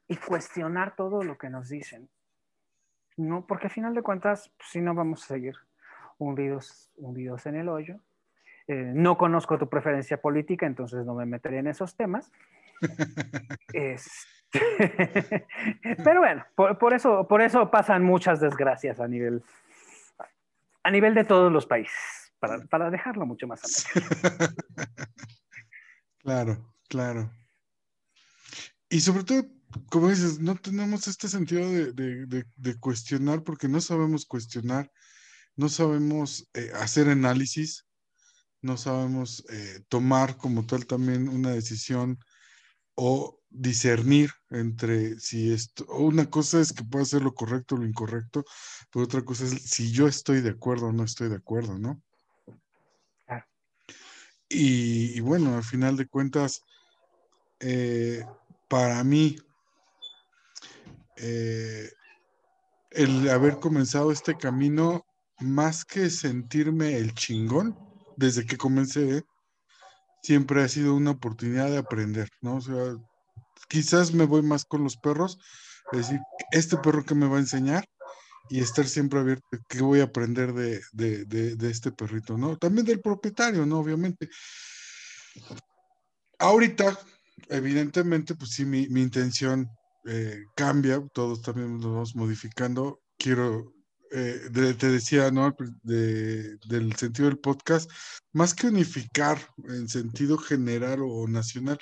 y 0.08 0.18
cuestionar 0.18 0.96
todo 0.96 1.24
lo 1.24 1.38
que 1.38 1.50
nos 1.50 1.70
dicen. 1.70 2.10
¿No? 3.18 3.46
Porque 3.46 3.68
al 3.68 3.74
final 3.74 3.94
de 3.94 4.02
cuentas, 4.02 4.52
pues, 4.58 4.70
si 4.70 4.82
no 4.82 4.94
vamos 4.94 5.24
a 5.24 5.28
seguir 5.28 5.56
hundidos, 6.18 6.92
hundidos 6.98 7.46
en 7.46 7.56
el 7.56 7.70
hoyo 7.70 8.00
eh, 8.68 8.92
no 8.94 9.18
conozco 9.18 9.58
tu 9.58 9.68
preferencia 9.68 10.22
política, 10.22 10.66
entonces 10.66 11.06
no 11.06 11.14
me 11.14 11.26
meteré 11.26 11.60
en 11.60 11.68
esos 11.68 11.96
temas. 11.96 12.32
pero 16.04 16.20
bueno, 16.20 16.46
por, 16.56 16.94
eso, 16.94 17.28
por 17.28 17.42
eso 17.42 17.70
pasan 17.70 18.04
muchas 18.04 18.40
desgracias 18.40 19.00
a 19.00 19.08
nivel, 19.08 19.44
a 20.84 20.92
nivel 20.92 21.14
de 21.14 21.24
todos 21.24 21.52
los 21.52 21.66
países, 21.66 22.34
para, 22.40 22.90
dejarlo 22.90 23.26
mucho 23.26 23.48
más 23.48 23.62
ameno. 23.96 24.54
claro, 26.20 26.74
claro. 26.88 27.30
Y 28.90 29.00
sobre 29.00 29.24
todo, 29.24 29.44
como 29.90 30.10
dices, 30.10 30.40
no 30.40 30.56
tenemos 30.56 31.08
este 31.08 31.28
sentido 31.28 31.70
de, 31.70 32.46
cuestionar 32.80 33.44
porque 33.44 33.68
no 33.68 33.82
sabemos 33.82 34.26
cuestionar, 34.26 34.92
no 35.56 35.70
sabemos 35.70 36.48
eh, 36.54 36.72
hacer 36.76 37.10
análisis 37.10 37.86
no 38.62 38.78
sabemos 38.78 39.44
eh, 39.50 39.84
tomar 39.90 40.38
como 40.38 40.66
tal 40.66 40.86
también 40.86 41.28
una 41.28 41.52
decisión 41.52 42.20
o 42.96 43.40
discernir 43.50 44.32
entre 44.50 45.20
si 45.20 45.52
esto, 45.52 45.86
una 45.88 46.30
cosa 46.30 46.62
es 46.62 46.72
que 46.72 46.84
pueda 46.84 47.06
ser 47.06 47.24
lo 47.24 47.34
correcto 47.34 47.76
o 47.76 47.80
lo 47.80 47.86
incorrecto, 47.86 48.46
pero 48.92 49.06
otra 49.06 49.24
cosa 49.24 49.46
es 49.46 49.52
si 49.52 49.92
yo 49.92 50.08
estoy 50.08 50.42
de 50.42 50.52
acuerdo 50.52 50.88
o 50.88 50.94
no 50.94 51.04
estoy 51.04 51.30
de 51.30 51.38
acuerdo, 51.38 51.78
¿no? 51.78 52.02
Y, 54.54 55.22
bueno, 55.22 55.56
al 55.56 55.64
final 55.64 55.96
de 55.96 56.08
cuentas, 56.08 56.62
eh, 57.62 58.26
para 58.68 59.02
mí, 59.02 59.38
eh, 61.22 61.90
el 62.92 63.30
haber 63.30 63.60
comenzado 63.60 64.12
este 64.12 64.36
camino, 64.36 65.06
más 65.40 65.86
que 65.86 66.10
sentirme 66.10 66.98
el 66.98 67.14
chingón, 67.14 67.78
desde 68.18 68.46
que 68.46 68.58
comencé, 68.58 69.24
siempre 70.22 70.64
ha 70.64 70.68
sido 70.68 70.96
una 70.96 71.12
oportunidad 71.12 71.70
de 71.70 71.78
aprender, 71.78 72.30
¿no? 72.42 72.58
O 72.58 72.62
sea, 72.62 72.96
quizás 73.68 74.14
me 74.14 74.26
voy 74.26 74.42
más 74.42 74.66
con 74.66 74.84
los 74.84 74.98
perros, 74.98 75.40
es 75.92 76.00
decir, 76.00 76.20
este 76.52 76.78
perro 76.78 77.04
que 77.04 77.16
me 77.16 77.28
va 77.28 77.38
a 77.38 77.42
enseñar 77.42 77.86
y 78.50 78.60
estar 78.60 78.86
siempre 78.86 79.20
abierto, 79.20 79.48
que 79.68 79.82
voy 79.82 80.02
a 80.02 80.06
aprender 80.06 80.54
de, 80.54 81.70
este 81.70 81.92
perrito, 81.92 82.38
¿no? 82.38 82.58
También 82.58 82.86
del 82.86 83.00
propietario, 83.00 83.66
¿no? 83.66 83.80
Obviamente. 83.80 84.30
Ahorita, 86.38 87.00
evidentemente, 87.50 88.36
pues 88.36 88.52
sí, 88.52 88.66
mi, 88.66 88.84
intención 88.84 89.70
eh, 90.06 90.44
cambia, 90.56 91.02
todos 91.14 91.42
también 91.42 91.80
nos 91.80 91.92
vamos 91.92 92.16
modificando. 92.16 93.02
Quiero 93.18 93.74
eh, 94.12 94.50
te 94.78 94.90
decía, 94.90 95.32
¿no? 95.32 95.56
del 95.84 96.96
sentido 96.98 97.30
del 97.30 97.40
podcast, 97.40 97.90
más 98.34 98.54
que 98.54 98.68
unificar 98.68 99.40
en 99.70 99.88
sentido 99.88 100.38
general 100.38 101.00
o 101.02 101.28
nacional, 101.30 101.80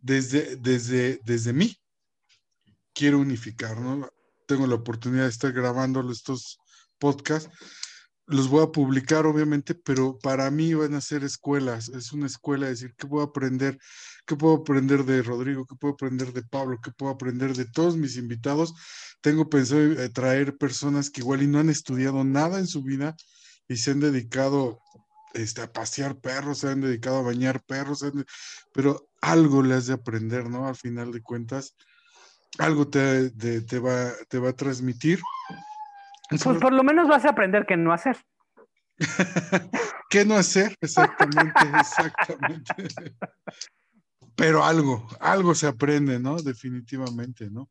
desde, 0.00 0.56
desde, 0.56 1.20
desde 1.24 1.52
mí, 1.52 1.76
quiero 2.94 3.18
unificar, 3.18 3.78
¿no? 3.78 4.08
Tengo 4.46 4.66
la 4.66 4.76
oportunidad 4.76 5.24
de 5.24 5.30
estar 5.30 5.52
grabando 5.52 6.10
estos 6.10 6.58
podcasts 6.98 7.50
los 8.26 8.48
voy 8.48 8.64
a 8.64 8.72
publicar, 8.72 9.24
obviamente, 9.26 9.74
pero 9.74 10.18
para 10.18 10.50
mí 10.50 10.74
van 10.74 10.94
a 10.94 11.00
ser 11.00 11.22
escuelas. 11.22 11.88
Es 11.88 12.12
una 12.12 12.26
escuela, 12.26 12.66
decir, 12.66 12.94
¿qué 12.96 13.06
puedo 13.06 13.24
aprender? 13.24 13.78
¿Qué 14.26 14.34
puedo 14.34 14.56
aprender 14.56 15.04
de 15.04 15.22
Rodrigo? 15.22 15.64
¿Qué 15.64 15.76
puedo 15.76 15.94
aprender 15.94 16.32
de 16.32 16.42
Pablo? 16.42 16.78
¿Qué 16.82 16.90
puedo 16.90 17.12
aprender 17.12 17.54
de 17.54 17.66
todos 17.66 17.96
mis 17.96 18.16
invitados? 18.16 18.74
Tengo 19.20 19.48
pensado 19.48 19.80
eh, 19.80 20.08
traer 20.08 20.56
personas 20.56 21.10
que 21.10 21.20
igual 21.20 21.42
y 21.42 21.46
no 21.46 21.60
han 21.60 21.70
estudiado 21.70 22.24
nada 22.24 22.58
en 22.58 22.66
su 22.66 22.82
vida 22.82 23.14
y 23.68 23.76
se 23.76 23.92
han 23.92 24.00
dedicado 24.00 24.80
este, 25.34 25.62
a 25.62 25.72
pasear 25.72 26.18
perros, 26.18 26.58
se 26.58 26.68
han 26.68 26.80
dedicado 26.80 27.18
a 27.18 27.22
bañar 27.22 27.62
perros, 27.64 28.04
pero 28.72 29.08
algo 29.20 29.62
le 29.62 29.74
has 29.74 29.86
de 29.86 29.94
aprender, 29.94 30.50
¿no? 30.50 30.66
Al 30.66 30.76
final 30.76 31.12
de 31.12 31.22
cuentas, 31.22 31.76
algo 32.58 32.88
te, 32.88 33.30
te, 33.30 33.78
va, 33.78 34.12
te 34.28 34.38
va 34.38 34.50
a 34.50 34.56
transmitir 34.56 35.20
pues 36.28 36.58
por 36.58 36.72
lo 36.72 36.82
menos 36.82 37.08
vas 37.08 37.24
a 37.24 37.30
aprender 37.30 37.66
qué 37.66 37.76
no 37.76 37.92
hacer. 37.92 38.16
¿Qué 40.10 40.24
no 40.24 40.34
hacer? 40.34 40.74
Exactamente, 40.80 41.60
exactamente. 41.80 42.74
Pero 44.34 44.64
algo, 44.64 45.06
algo 45.20 45.54
se 45.54 45.66
aprende, 45.66 46.18
¿no? 46.18 46.36
Definitivamente, 46.36 47.50
¿no? 47.50 47.68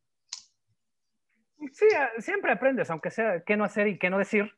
Sí, 1.71 1.85
siempre 2.19 2.51
aprendes, 2.51 2.89
aunque 2.89 3.11
sea 3.11 3.43
qué 3.43 3.57
no 3.57 3.63
hacer 3.63 3.87
y 3.87 3.97
qué 3.97 4.09
no 4.09 4.17
decir, 4.17 4.51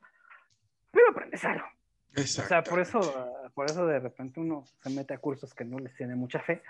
pero 0.92 1.10
aprendes 1.12 1.44
algo. 1.46 1.66
Exacto. 2.16 2.46
O 2.46 2.48
sea, 2.48 2.64
por 2.64 2.80
eso, 2.80 3.52
por 3.54 3.70
eso 3.70 3.86
de 3.86 4.00
repente 4.00 4.40
uno 4.40 4.66
se 4.82 4.90
mete 4.90 5.14
a 5.14 5.20
cursos 5.20 5.54
que 5.54 5.64
no 5.64 5.78
les 5.80 5.96
tiene 5.96 6.16
mucha 6.16 6.40
fe. 6.40 6.64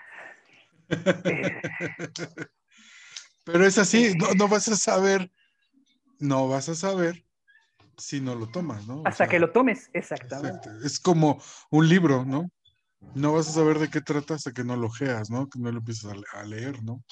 Pero 3.44 3.64
es 3.64 3.78
así, 3.78 4.14
no, 4.14 4.34
no 4.34 4.46
vas 4.48 4.68
a 4.68 4.76
saber 4.76 5.30
no 6.18 6.48
vas 6.48 6.68
a 6.68 6.74
saber 6.74 7.24
si 7.98 8.20
no 8.20 8.34
lo 8.34 8.48
tomas, 8.48 8.86
¿no? 8.86 9.02
Hasta 9.04 9.26
que 9.26 9.38
lo 9.38 9.50
tomes, 9.50 9.90
exactamente. 9.92 10.70
Es 10.84 11.00
como 11.00 11.42
un 11.70 11.88
libro, 11.88 12.24
¿no? 12.24 12.50
No 13.14 13.32
vas 13.32 13.48
a 13.48 13.52
saber 13.52 13.78
de 13.78 13.90
qué 13.90 14.00
trata 14.00 14.34
hasta 14.34 14.52
que 14.52 14.64
no 14.64 14.76
lo 14.76 14.90
geas, 14.90 15.30
¿no? 15.30 15.48
Que 15.48 15.58
no 15.58 15.70
lo 15.70 15.78
empieces 15.78 16.10
a, 16.32 16.44
leer, 16.44 16.82
¿no? 16.82 17.02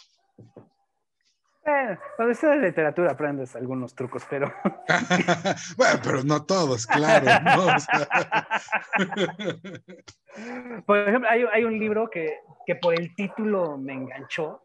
Eh, 1.65 1.99
cuando 2.17 2.49
de 2.49 2.57
literatura 2.59 3.11
aprendes 3.11 3.57
algunos 3.57 3.95
trucos, 3.95 4.25
pero. 4.31 4.53
bueno, 5.77 6.01
pero 6.03 6.23
no 6.23 6.45
todos, 6.45 6.87
claro. 6.87 7.27
¿no? 7.45 7.67
por 10.87 10.99
ejemplo, 10.99 11.29
hay, 11.29 11.45
hay 11.53 11.65
un 11.65 11.79
libro 11.79 12.09
que, 12.09 12.39
que, 12.65 12.77
por 12.77 12.95
el 12.95 13.15
título 13.17 13.77
me 13.77 13.95
enganchó, 13.95 14.63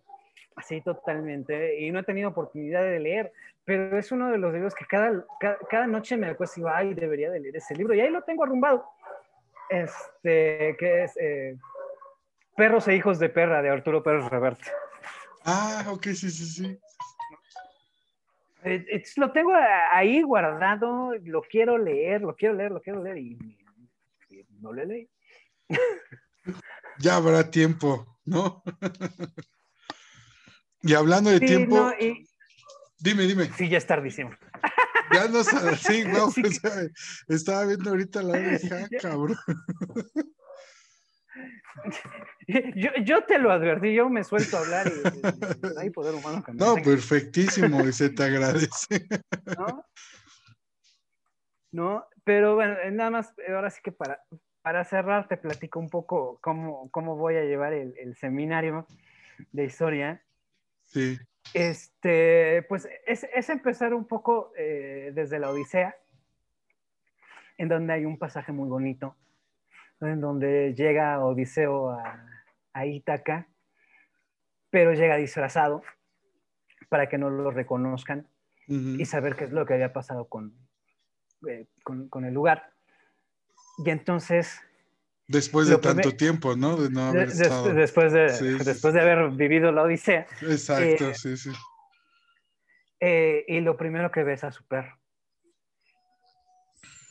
así 0.55 0.81
totalmente, 0.81 1.79
y 1.79 1.91
no 1.91 1.99
he 1.99 2.03
tenido 2.03 2.29
oportunidad 2.29 2.83
de 2.83 2.99
leer, 2.99 3.33
pero 3.63 3.97
es 3.97 4.11
uno 4.11 4.31
de 4.31 4.37
los 4.37 4.53
libros 4.53 4.73
que 4.73 4.85
cada, 4.85 5.25
cada, 5.69 5.87
noche 5.87 6.17
me 6.17 6.27
acuesto 6.27 6.59
y 6.59 6.61
digo, 6.61 6.69
ay, 6.73 6.93
debería 6.93 7.29
de 7.29 7.39
leer 7.39 7.57
ese 7.57 7.75
libro, 7.75 7.93
y 7.93 8.01
ahí 8.01 8.09
lo 8.09 8.23
tengo 8.23 8.43
arrumbado, 8.43 8.85
este, 9.69 10.75
que 10.79 11.03
es 11.03 11.15
eh, 11.17 11.57
Perros 12.55 12.87
e 12.87 12.95
Hijos 12.95 13.19
de 13.19 13.29
Perra, 13.29 13.61
de 13.61 13.69
Arturo 13.69 14.03
Pérez 14.03 14.25
Reverte. 14.25 14.69
Ah, 15.45 15.85
ok, 15.89 16.03
sí, 16.07 16.29
sí, 16.29 16.45
sí. 16.45 16.79
Eh, 18.63 19.03
lo 19.15 19.31
tengo 19.31 19.53
ahí 19.91 20.21
guardado, 20.21 21.15
lo 21.23 21.41
quiero 21.41 21.77
leer, 21.77 22.21
lo 22.21 22.35
quiero 22.35 22.53
leer, 22.53 22.71
lo 22.71 22.81
quiero 22.81 23.03
leer, 23.03 23.17
y, 23.17 23.37
no 24.59 24.73
le 24.73 24.85
leí. 24.85 25.09
Ya 26.99 27.15
habrá 27.15 27.49
tiempo, 27.49 28.19
¿no? 28.25 28.61
y 30.83 30.93
hablando 30.93 31.31
de 31.31 31.39
tiempo... 31.39 31.91
Dime, 33.01 33.23
dime. 33.23 33.45
Sí, 33.57 33.67
ya 33.67 33.79
es 33.79 33.87
tardísimo. 33.87 34.29
Ya 35.11 35.27
no 35.27 35.43
sabes, 35.43 35.79
sí, 35.81 36.03
no, 36.05 36.29
pues, 36.31 36.61
estaba 37.27 37.65
viendo 37.65 37.89
ahorita 37.89 38.21
la 38.21 38.39
hija, 38.39 38.83
ah, 38.83 38.87
cabrón. 39.01 39.37
Yo, 42.47 42.89
yo, 43.03 43.23
te 43.23 43.39
lo 43.39 43.51
advertí, 43.51 43.93
yo 43.93 44.09
me 44.09 44.23
suelto 44.23 44.57
a 44.57 44.59
hablar 44.59 44.87
y, 44.87 45.79
hay 45.79 45.89
poder 45.89 46.15
humano 46.15 46.43
que 46.43 46.53
No, 46.53 46.75
perfectísimo, 46.75 47.87
y 47.87 47.93
se 47.93 48.09
te 48.09 48.23
agradece. 48.23 49.07
¿No? 49.57 49.85
No, 51.71 52.05
pero 52.23 52.55
bueno, 52.55 52.75
nada 52.91 53.09
más, 53.09 53.33
ahora 53.47 53.69
sí 53.69 53.79
que 53.83 53.91
para, 53.91 54.21
para 54.61 54.83
cerrar 54.83 55.27
te 55.27 55.37
platico 55.37 55.79
un 55.79 55.89
poco 55.89 56.37
cómo, 56.41 56.89
cómo 56.91 57.15
voy 57.15 57.35
a 57.35 57.43
llevar 57.43 57.73
el, 57.73 57.95
el 57.97 58.15
seminario 58.15 58.85
de 59.51 59.63
historia. 59.63 60.23
Sí. 60.85 61.17
Este, 61.53 62.63
pues 62.69 62.87
es, 63.05 63.49
empezar 63.49 63.93
un 63.93 64.05
poco 64.07 64.53
eh, 64.57 65.11
desde 65.13 65.39
la 65.39 65.49
Odisea, 65.49 65.95
en 67.57 67.67
donde 67.67 67.93
hay 67.93 68.05
un 68.05 68.17
pasaje 68.17 68.51
muy 68.51 68.69
bonito, 68.69 69.15
en 69.99 70.21
donde 70.21 70.73
llega 70.73 71.23
Odiseo 71.23 71.91
a, 71.91 72.85
Ítaca 72.85 73.47
pero 74.69 74.93
llega 74.93 75.17
disfrazado 75.17 75.83
para 76.87 77.09
que 77.09 77.17
no 77.17 77.29
lo 77.29 77.51
reconozcan 77.51 78.25
y 78.67 79.03
saber 79.03 79.35
qué 79.35 79.43
es 79.43 79.51
lo 79.51 79.65
que 79.65 79.73
había 79.73 79.91
pasado 79.91 80.29
con, 80.29 80.55
eh, 81.47 81.67
con, 81.83 82.25
el 82.25 82.33
lugar. 82.33 82.71
Y 83.85 83.89
entonces... 83.89 84.61
Después 85.31 85.67
de 85.69 85.77
tanto 85.77 86.11
tiempo, 86.15 86.57
¿no? 86.57 86.75
De 86.75 86.89
no 86.89 87.03
haber 87.03 87.29
Después, 87.29 88.11
de, 88.11 88.57
después 88.63 88.93
de 88.93 89.01
haber 89.01 89.29
vivido 89.31 89.71
la 89.71 89.83
Odisea. 89.83 90.27
Exacto, 90.41 91.09
eh, 91.09 91.15
sí, 91.15 91.37
sí. 91.37 91.51
Eh, 92.99 93.45
y 93.47 93.61
lo 93.61 93.77
primero 93.77 94.11
que 94.11 94.23
ves 94.23 94.43
a 94.43 94.51
su 94.51 94.65
perro. 94.65 94.99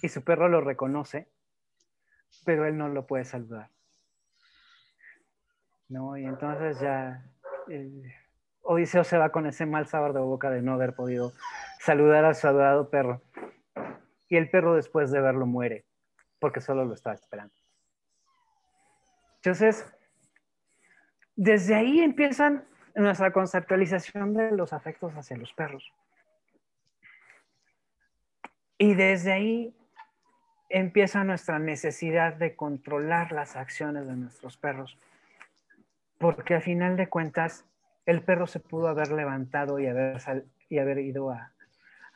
Y 0.02 0.08
su 0.08 0.22
perro 0.22 0.48
lo 0.48 0.60
reconoce, 0.60 1.28
pero 2.44 2.66
él 2.66 2.76
no 2.76 2.88
lo 2.88 3.06
puede 3.06 3.24
saludar. 3.24 3.70
¿No? 5.88 6.16
Y 6.16 6.24
entonces 6.24 6.78
ya 6.78 7.24
Odiseo 8.62 9.02
se 9.02 9.16
va 9.16 9.30
con 9.30 9.46
ese 9.46 9.64
mal 9.64 9.86
sabor 9.86 10.12
de 10.12 10.20
boca 10.20 10.50
de 10.50 10.62
no 10.62 10.74
haber 10.74 10.94
podido 10.94 11.32
saludar 11.80 12.26
a 12.26 12.34
su 12.34 12.46
adorado 12.46 12.90
perro. 12.90 13.22
Y 14.28 14.36
el 14.36 14.50
perro 14.50 14.74
después 14.74 15.10
de 15.10 15.20
verlo 15.20 15.46
muere, 15.46 15.86
porque 16.38 16.60
solo 16.60 16.84
lo 16.84 16.94
estaba 16.94 17.14
esperando. 17.14 17.54
Entonces, 19.42 19.86
desde 21.36 21.74
ahí 21.74 22.00
empiezan 22.00 22.64
nuestra 22.94 23.32
conceptualización 23.32 24.34
de 24.34 24.52
los 24.52 24.72
afectos 24.72 25.14
hacia 25.14 25.36
los 25.36 25.52
perros. 25.54 25.92
Y 28.76 28.94
desde 28.94 29.32
ahí 29.32 29.74
empieza 30.68 31.24
nuestra 31.24 31.58
necesidad 31.58 32.34
de 32.34 32.54
controlar 32.56 33.32
las 33.32 33.56
acciones 33.56 34.06
de 34.06 34.16
nuestros 34.16 34.56
perros. 34.56 34.98
Porque 36.18 36.54
a 36.54 36.60
final 36.60 36.96
de 36.96 37.08
cuentas, 37.08 37.64
el 38.06 38.22
perro 38.22 38.46
se 38.46 38.60
pudo 38.60 38.88
haber 38.88 39.10
levantado 39.10 39.78
y 39.78 39.86
haber, 39.86 40.20
y 40.68 40.78
haber 40.78 40.98
ido 40.98 41.30
a, 41.30 41.52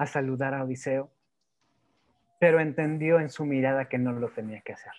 saludar 0.06 0.54
a 0.54 0.64
Odiseo, 0.64 1.10
pero 2.38 2.60
entendió 2.60 3.20
en 3.20 3.30
su 3.30 3.46
mirada 3.46 3.88
que 3.88 3.98
no 3.98 4.12
lo 4.12 4.28
tenía 4.28 4.60
que 4.60 4.74
hacer. 4.74 4.92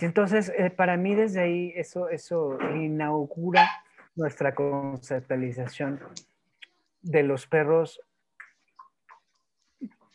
Entonces, 0.00 0.50
eh, 0.56 0.70
para 0.70 0.96
mí 0.96 1.14
desde 1.14 1.40
ahí 1.40 1.72
eso, 1.76 2.08
inaugura 2.74 3.68
nuestra 4.16 4.54
conceptualización 4.54 6.00
de 7.02 7.22
los 7.22 7.46
perros 7.46 8.00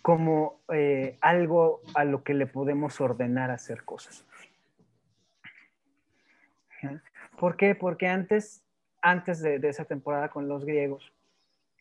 como 0.01 0.61
eh, 0.71 1.17
algo 1.21 1.81
a 1.95 2.03
lo 2.03 2.23
que 2.23 2.33
le 2.33 2.47
podemos 2.47 2.99
ordenar 3.01 3.51
hacer 3.51 3.83
cosas. 3.83 4.25
¿Por 7.39 7.57
qué? 7.57 7.73
Porque 7.73 8.07
antes, 8.07 8.63
antes 9.01 9.41
de, 9.41 9.59
esa 9.67 9.85
temporada 9.85 10.29
con 10.29 10.47
los 10.47 10.65
griegos, 10.65 11.11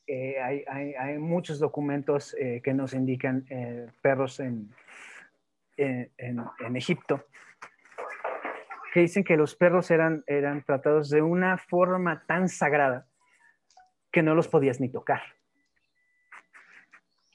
eh, 0.07 0.37
hay, 0.41 1.19
muchos 1.19 1.59
documentos 1.59 2.35
que 2.63 2.75
nos 2.75 2.95
indican 2.95 3.47
perros 4.03 4.41
en, 4.41 4.71
en 5.77 6.77
Egipto 6.77 7.25
que 8.95 9.01
dicen 9.01 9.25
que 9.25 9.37
los 9.37 9.57
perros 9.57 9.91
eran, 9.91 10.23
eran 10.29 10.63
tratados 10.63 11.11
de 11.11 11.21
una 11.21 11.59
forma 11.59 12.25
tan 12.29 12.49
sagrada 12.49 13.09
que 14.13 14.23
no 14.23 14.37
los 14.37 14.47
podías 14.47 14.79
ni 14.79 14.89
tocar. 14.89 15.21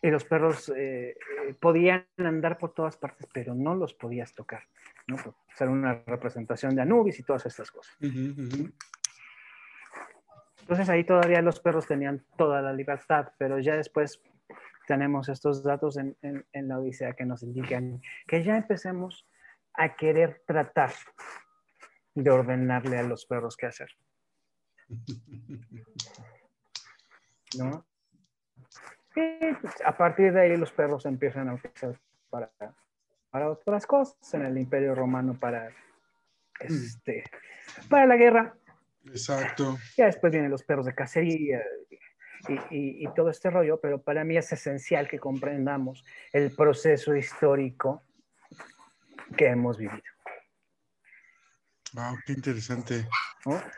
Y 0.01 0.09
los 0.09 0.23
perros 0.23 0.69
eh, 0.69 1.09
eh, 1.09 1.53
podían 1.59 2.07
andar 2.17 2.57
por 2.57 2.73
todas 2.73 2.95
partes, 2.95 3.27
pero 3.33 3.55
no 3.55 3.75
los 3.75 3.93
podías 3.93 4.33
tocar. 4.33 4.63
¿no? 5.07 5.17
Por 5.17 5.35
ser 5.53 5.67
una 5.67 6.01
representación 6.07 6.77
de 6.77 6.83
Anubis 6.83 7.19
y 7.19 7.23
todas 7.23 7.45
estas 7.45 7.69
cosas. 7.71 7.93
Entonces 10.61 10.87
ahí 10.87 11.03
todavía 11.03 11.41
los 11.41 11.59
perros 11.59 11.85
tenían 11.85 12.23
toda 12.37 12.61
la 12.61 12.71
libertad, 12.71 13.33
pero 13.37 13.59
ya 13.59 13.75
después 13.75 14.21
tenemos 14.87 15.27
estos 15.27 15.61
datos 15.61 15.97
en, 15.97 16.15
en 16.21 16.67
la 16.69 16.79
Odisea 16.79 17.15
que 17.15 17.25
nos 17.25 17.43
indican 17.43 18.01
que 18.27 18.43
ya 18.45 18.55
empecemos 18.55 19.27
a 19.73 19.97
querer 19.97 20.41
tratar 20.47 20.91
de 22.15 22.29
ordenarle 22.29 22.97
a 22.97 23.03
los 23.03 23.25
perros 23.25 23.55
qué 23.55 23.67
hacer. 23.67 23.89
¿No? 27.57 27.85
Y 29.15 29.53
pues, 29.61 29.73
a 29.83 29.97
partir 29.97 30.31
de 30.33 30.41
ahí 30.41 30.55
los 30.57 30.71
perros 30.71 31.05
empiezan 31.05 31.49
a 31.49 31.55
utilizar 31.55 31.99
para, 32.29 32.51
para 33.29 33.49
otras 33.49 33.85
cosas, 33.85 34.33
en 34.33 34.45
el 34.45 34.57
Imperio 34.57 34.95
Romano 34.95 35.37
para, 35.39 35.71
este, 36.59 37.23
para 37.89 38.05
la 38.05 38.15
guerra. 38.15 38.55
Exacto. 39.05 39.77
Ya 39.97 40.05
después 40.05 40.31
vienen 40.31 40.51
los 40.51 40.63
perros 40.63 40.85
de 40.85 40.93
cacería 40.93 41.63
y, 42.47 43.03
y, 43.03 43.13
todo 43.15 43.29
este 43.29 43.49
rollo, 43.49 43.79
pero 43.81 44.01
para 44.01 44.23
mí 44.23 44.37
es 44.37 44.51
esencial 44.53 45.07
que 45.07 45.19
comprendamos 45.19 46.05
el 46.31 46.51
proceso 46.55 47.15
histórico 47.15 48.03
que 49.35 49.47
hemos 49.47 49.77
vivido. 49.77 50.03
Wow, 51.93 52.17
qué 52.25 52.33
interesante. 52.33 53.07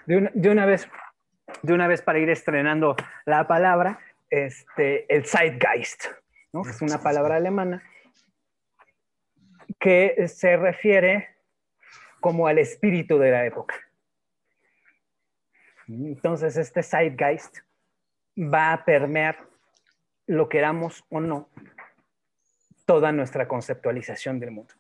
De, 0.06 0.50
una, 0.50 0.65
vez, 0.65 0.88
de 1.62 1.74
una 1.74 1.88
vez 1.88 2.02
para 2.02 2.19
ir 2.19 2.30
estrenando 2.30 2.95
la 3.26 3.47
palabra, 3.47 4.00
este, 4.30 5.13
el 5.13 5.26
Zeitgeist, 5.26 6.06
¿no? 6.52 6.63
es 6.67 6.82
una 6.82 7.02
palabra 7.02 7.38
alemana 7.38 7.84
que 9.80 10.28
se 10.28 10.58
refiere 10.58 11.30
como 12.19 12.47
al 12.47 12.60
espíritu 12.60 13.17
de 13.17 13.32
la 13.32 13.45
época. 13.45 13.76
Entonces, 15.88 16.58
este 16.58 16.84
Zeitgeist 16.84 17.60
va 18.38 18.74
a 18.74 18.86
permear, 18.86 19.38
lo 20.28 20.50
queramos 20.50 21.04
o 21.10 21.19
no, 21.19 21.50
toda 22.86 23.12
nuestra 23.12 23.47
conceptualización 23.47 24.39
del 24.39 24.52
mundo 24.52 24.74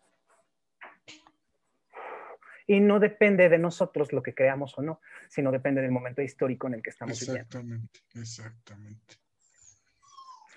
y 2.67 2.79
no 2.79 2.99
depende 2.99 3.49
de 3.49 3.57
nosotros 3.57 4.13
lo 4.13 4.21
que 4.21 4.33
creamos 4.33 4.77
o 4.77 4.81
no, 4.81 5.01
sino 5.29 5.51
depende 5.51 5.81
del 5.81 5.91
momento 5.91 6.21
histórico 6.21 6.67
en 6.67 6.75
el 6.75 6.83
que 6.83 6.89
estamos 6.89 7.21
exactamente, 7.21 7.99
Exactamente, 8.15 9.15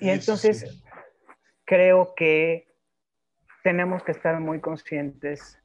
Y 0.00 0.10
entonces 0.10 0.82
creo 1.64 2.14
que 2.14 2.74
tenemos 3.62 4.02
que 4.02 4.12
estar 4.12 4.38
muy 4.40 4.60
conscientes 4.60 5.58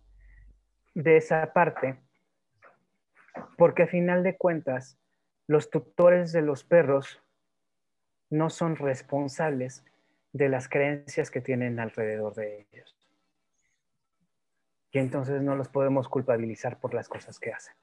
de 0.93 1.17
esa 1.17 1.53
parte, 1.53 1.99
porque 3.57 3.83
a 3.83 3.87
final 3.87 4.23
de 4.23 4.37
cuentas, 4.37 4.97
los 5.47 5.69
tutores 5.69 6.31
de 6.31 6.41
los 6.41 6.63
perros 6.63 7.21
no 8.29 8.49
son 8.49 8.75
responsables 8.75 9.83
de 10.31 10.49
las 10.49 10.69
creencias 10.69 11.31
que 11.31 11.41
tienen 11.41 11.79
alrededor 11.79 12.35
de 12.35 12.67
ellos 12.71 12.98
y 14.91 14.99
entonces 14.99 15.41
no 15.41 15.55
los 15.55 15.67
podemos 15.67 16.07
culpabilizar 16.07 16.79
por 16.79 16.93
las 16.93 17.07
cosas 17.07 17.39
que 17.39 17.53
hacen. 17.53 17.73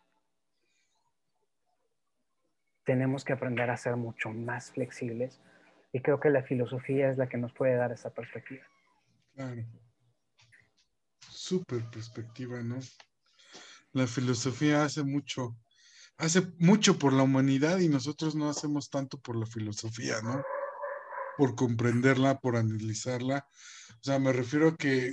Tenemos 2.85 3.25
que 3.25 3.33
aprender 3.33 3.71
a 3.71 3.77
ser 3.77 3.97
mucho 3.97 4.31
más 4.31 4.71
flexibles 4.71 5.41
y 5.93 6.01
creo 6.01 6.21
que 6.21 6.31
la 6.31 6.43
filosofía 6.43 7.11
es 7.11 7.19
la 7.19 7.29
que 7.29 7.37
nos 7.37 7.53
puede 7.53 7.77
dar 7.77 7.93
esa 7.93 8.11
perspectiva. 8.11 8.65
Claro. 9.35 9.65
Súper 11.21 11.85
perspectiva, 11.91 12.63
¿no? 12.63 12.79
La 13.93 14.07
filosofía 14.07 14.85
hace 14.85 15.03
mucho, 15.03 15.57
hace 16.19 16.43
mucho 16.59 16.99
por 16.99 17.13
la 17.13 17.23
humanidad 17.23 17.79
y 17.79 17.89
nosotros 17.89 18.35
no 18.35 18.49
hacemos 18.49 18.91
tanto 18.91 19.19
por 19.19 19.37
la 19.37 19.47
filosofía, 19.47 20.21
¿no? 20.23 20.43
Por 21.37 21.55
comprenderla, 21.55 22.39
por 22.39 22.57
analizarla. 22.57 23.47
O 24.01 24.05
sea, 24.05 24.19
me 24.19 24.33
refiero 24.33 24.69
a 24.69 24.77
que 24.77 25.13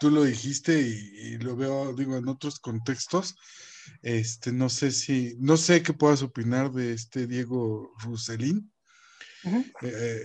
tú 0.00 0.10
lo 0.10 0.24
dijiste 0.24 0.80
y, 0.80 1.36
lo 1.38 1.54
veo, 1.54 1.92
digo, 1.92 2.16
en 2.16 2.26
otros 2.26 2.58
contextos. 2.58 3.36
Este, 4.02 4.50
no 4.50 4.68
sé 4.68 4.90
si, 4.90 5.36
no 5.38 5.56
sé 5.56 5.82
qué 5.82 5.92
puedas 5.92 6.22
opinar 6.22 6.72
de 6.72 6.94
este 6.94 7.26
Diego 7.26 7.92
Ruselín. 8.02 8.72
Eh, 9.82 10.24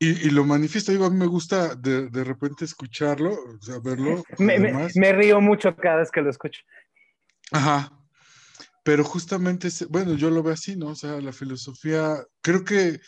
y, 0.00 0.30
lo 0.30 0.44
manifiesta, 0.44 0.92
digo, 0.92 1.06
a 1.06 1.10
mí 1.10 1.16
me 1.16 1.26
gusta 1.26 1.76
de, 1.76 2.24
repente 2.24 2.64
escucharlo, 2.64 3.32
o 3.32 3.62
sea, 3.62 3.78
verlo. 3.78 4.24
Me, 4.38 4.58
me, 4.58 5.12
río 5.12 5.40
mucho 5.40 5.74
cada 5.76 5.98
vez 5.98 6.10
que 6.10 6.20
lo 6.20 6.30
escucho. 6.30 6.60
Ajá. 7.52 7.92
Pero 8.82 9.04
justamente, 9.04 9.68
bueno, 9.88 10.14
yo 10.14 10.30
lo 10.30 10.42
veo 10.42 10.54
así, 10.54 10.76
¿no? 10.76 10.88
O 10.88 10.94
sea, 10.96 11.20
la 11.20 11.32
filosofía, 11.32 12.22
creo 12.42 12.64
que 12.64 13.00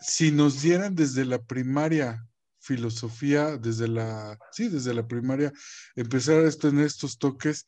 si 0.00 0.32
nos 0.32 0.60
dieran 0.60 0.94
desde 0.96 1.24
la 1.24 1.40
primaria 1.40 2.26
filosofía 2.62 3.56
desde 3.58 3.88
la, 3.88 4.38
sí, 4.52 4.68
desde 4.68 4.94
la 4.94 5.06
primaria, 5.06 5.52
empezar 5.96 6.44
a 6.44 6.50
tener 6.50 6.86
estos 6.86 7.18
toques, 7.18 7.66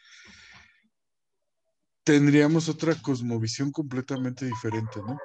tendríamos 2.04 2.68
otra 2.68 2.94
cosmovisión 2.94 3.72
completamente 3.72 4.46
diferente, 4.46 5.00
¿no? 5.04 5.18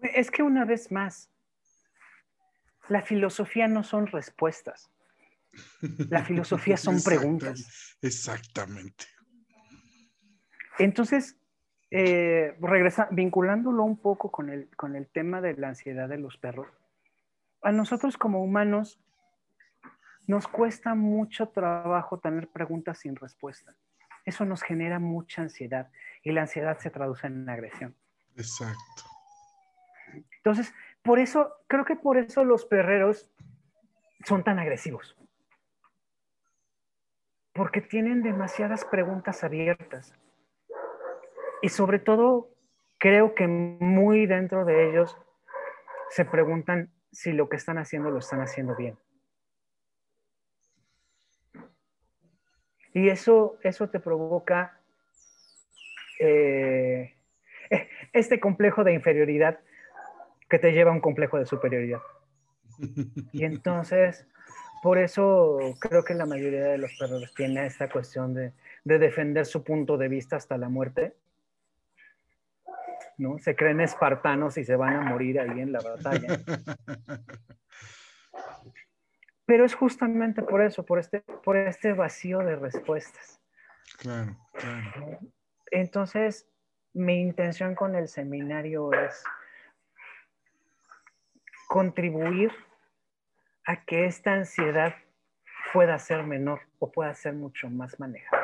Es 0.00 0.30
que 0.30 0.42
una 0.42 0.64
vez 0.64 0.90
más, 0.90 1.30
la 2.88 3.02
filosofía 3.02 3.68
no 3.68 3.84
son 3.84 4.06
respuestas. 4.08 4.90
La 6.10 6.24
filosofía 6.24 6.76
son 6.76 7.00
preguntas. 7.04 7.96
Exactamente. 8.02 9.06
Entonces, 10.78 11.36
eh, 11.90 12.56
regresa, 12.60 13.08
vinculándolo 13.12 13.84
un 13.84 13.96
poco 13.96 14.30
con 14.32 14.50
el, 14.50 14.68
con 14.76 14.96
el 14.96 15.06
tema 15.06 15.40
de 15.40 15.54
la 15.54 15.68
ansiedad 15.68 16.08
de 16.08 16.18
los 16.18 16.36
perros, 16.36 16.66
a 17.64 17.72
nosotros 17.72 18.16
como 18.16 18.42
humanos 18.42 19.00
nos 20.26 20.46
cuesta 20.46 20.94
mucho 20.94 21.48
trabajo 21.48 22.18
tener 22.18 22.48
preguntas 22.48 22.98
sin 22.98 23.16
respuesta. 23.16 23.74
Eso 24.24 24.44
nos 24.44 24.62
genera 24.62 24.98
mucha 24.98 25.42
ansiedad 25.42 25.90
y 26.22 26.32
la 26.32 26.42
ansiedad 26.42 26.78
se 26.78 26.90
traduce 26.90 27.26
en 27.26 27.48
agresión. 27.48 27.94
Exacto. 28.36 29.04
Entonces, 30.36 30.72
por 31.02 31.18
eso, 31.18 31.52
creo 31.66 31.84
que 31.84 31.96
por 31.96 32.16
eso 32.16 32.44
los 32.44 32.64
perreros 32.64 33.30
son 34.24 34.44
tan 34.44 34.58
agresivos. 34.58 35.16
Porque 37.52 37.80
tienen 37.80 38.22
demasiadas 38.22 38.84
preguntas 38.84 39.44
abiertas. 39.44 40.14
Y 41.62 41.68
sobre 41.68 41.98
todo, 41.98 42.50
creo 42.98 43.34
que 43.34 43.46
muy 43.46 44.26
dentro 44.26 44.64
de 44.64 44.90
ellos 44.90 45.16
se 46.10 46.24
preguntan 46.24 46.93
si 47.14 47.32
lo 47.32 47.48
que 47.48 47.56
están 47.56 47.78
haciendo 47.78 48.10
lo 48.10 48.18
están 48.18 48.40
haciendo 48.40 48.74
bien. 48.74 48.98
Y 52.92 53.08
eso, 53.08 53.58
eso 53.62 53.88
te 53.88 53.98
provoca 53.98 54.80
eh, 56.20 57.14
este 58.12 58.38
complejo 58.38 58.84
de 58.84 58.92
inferioridad 58.92 59.60
que 60.48 60.58
te 60.58 60.72
lleva 60.72 60.90
a 60.90 60.94
un 60.94 61.00
complejo 61.00 61.38
de 61.38 61.46
superioridad. 61.46 62.00
Y 63.32 63.44
entonces, 63.44 64.26
por 64.82 64.98
eso 64.98 65.58
creo 65.80 66.04
que 66.04 66.14
la 66.14 66.26
mayoría 66.26 66.64
de 66.64 66.78
los 66.78 66.92
perros 66.98 67.32
tiene 67.34 67.66
esta 67.66 67.88
cuestión 67.88 68.34
de, 68.34 68.52
de 68.84 68.98
defender 68.98 69.46
su 69.46 69.64
punto 69.64 69.96
de 69.96 70.08
vista 70.08 70.36
hasta 70.36 70.58
la 70.58 70.68
muerte. 70.68 71.14
¿No? 73.18 73.38
Se 73.38 73.54
creen 73.56 73.80
espartanos 73.80 74.56
y 74.58 74.64
se 74.64 74.76
van 74.76 74.94
a 74.96 75.02
morir 75.02 75.40
ahí 75.40 75.60
en 75.60 75.72
la 75.72 75.80
batalla. 75.80 76.28
Pero 79.46 79.64
es 79.64 79.74
justamente 79.74 80.42
por 80.42 80.62
eso, 80.62 80.84
por 80.84 80.98
este, 80.98 81.20
por 81.20 81.56
este 81.56 81.92
vacío 81.92 82.38
de 82.38 82.56
respuestas. 82.56 83.40
Claro, 83.98 84.36
claro. 84.52 85.18
Entonces, 85.70 86.48
mi 86.94 87.20
intención 87.20 87.74
con 87.74 87.94
el 87.94 88.08
seminario 88.08 88.92
es 88.92 89.22
contribuir 91.68 92.52
a 93.66 93.84
que 93.84 94.06
esta 94.06 94.32
ansiedad 94.32 94.94
pueda 95.72 95.98
ser 95.98 96.22
menor 96.22 96.60
o 96.78 96.90
pueda 96.92 97.12
ser 97.14 97.34
mucho 97.34 97.68
más 97.68 97.98
manejable. 97.98 98.43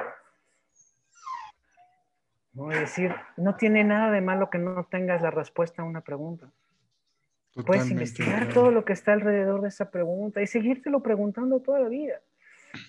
¿No? 2.53 2.71
Es 2.73 2.81
decir, 2.81 3.15
no 3.37 3.57
tiene 3.57 3.85
nada 3.85 4.11
de 4.11 4.21
malo 4.21 4.51
que 4.51 4.59
no 4.59 4.85
tengas 4.91 5.23
la 5.23 5.31
respuesta 5.31 5.83
a 5.83 5.85
una 5.85 6.01
pregunta. 6.01 6.51
Puedes 7.67 7.91
investigar 7.91 8.53
todo 8.53 8.71
lo 8.71 8.85
que 8.85 8.93
está 8.93 9.13
alrededor 9.13 9.61
de 9.61 9.69
esa 9.69 9.91
pregunta 9.91 10.41
y 10.41 10.47
seguírtelo 10.47 11.03
preguntando 11.03 11.61
toda 11.61 11.81
la 11.81 11.89
vida. 11.89 12.21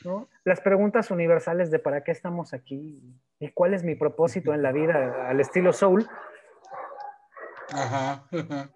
¿no? 0.05 0.30
Las 0.43 0.62
preguntas 0.62 1.09
universales 1.12 1.72
de 1.72 1.80
para 1.80 2.03
qué 2.03 2.12
estamos 2.12 2.53
aquí 2.53 3.01
y 3.39 3.51
cuál 3.51 3.74
es 3.74 3.84
mi 3.84 3.95
propósito 3.95 4.53
en 4.53 4.62
la 4.62 4.72
vida 4.72 5.28
al 5.28 5.39
estilo 5.39 5.74
soul. 5.74 6.07
Ajá, 7.72 8.28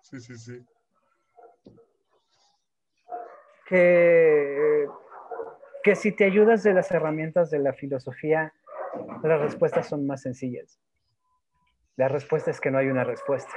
sí, 0.01 0.19
sí, 0.19 0.37
sí. 0.37 0.65
Que, 3.67 4.87
que 5.83 5.95
si 5.95 6.11
te 6.11 6.23
ayudas 6.23 6.63
de 6.63 6.73
las 6.73 6.91
herramientas 6.91 7.51
de 7.51 7.59
la 7.59 7.73
filosofía, 7.73 8.53
las 9.23 9.41
respuestas 9.41 9.87
son 9.87 10.05
más 10.05 10.21
sencillas. 10.21 10.79
La 11.95 12.07
respuesta 12.07 12.51
es 12.51 12.59
que 12.59 12.71
no 12.71 12.77
hay 12.77 12.87
una 12.87 13.03
respuesta. 13.03 13.53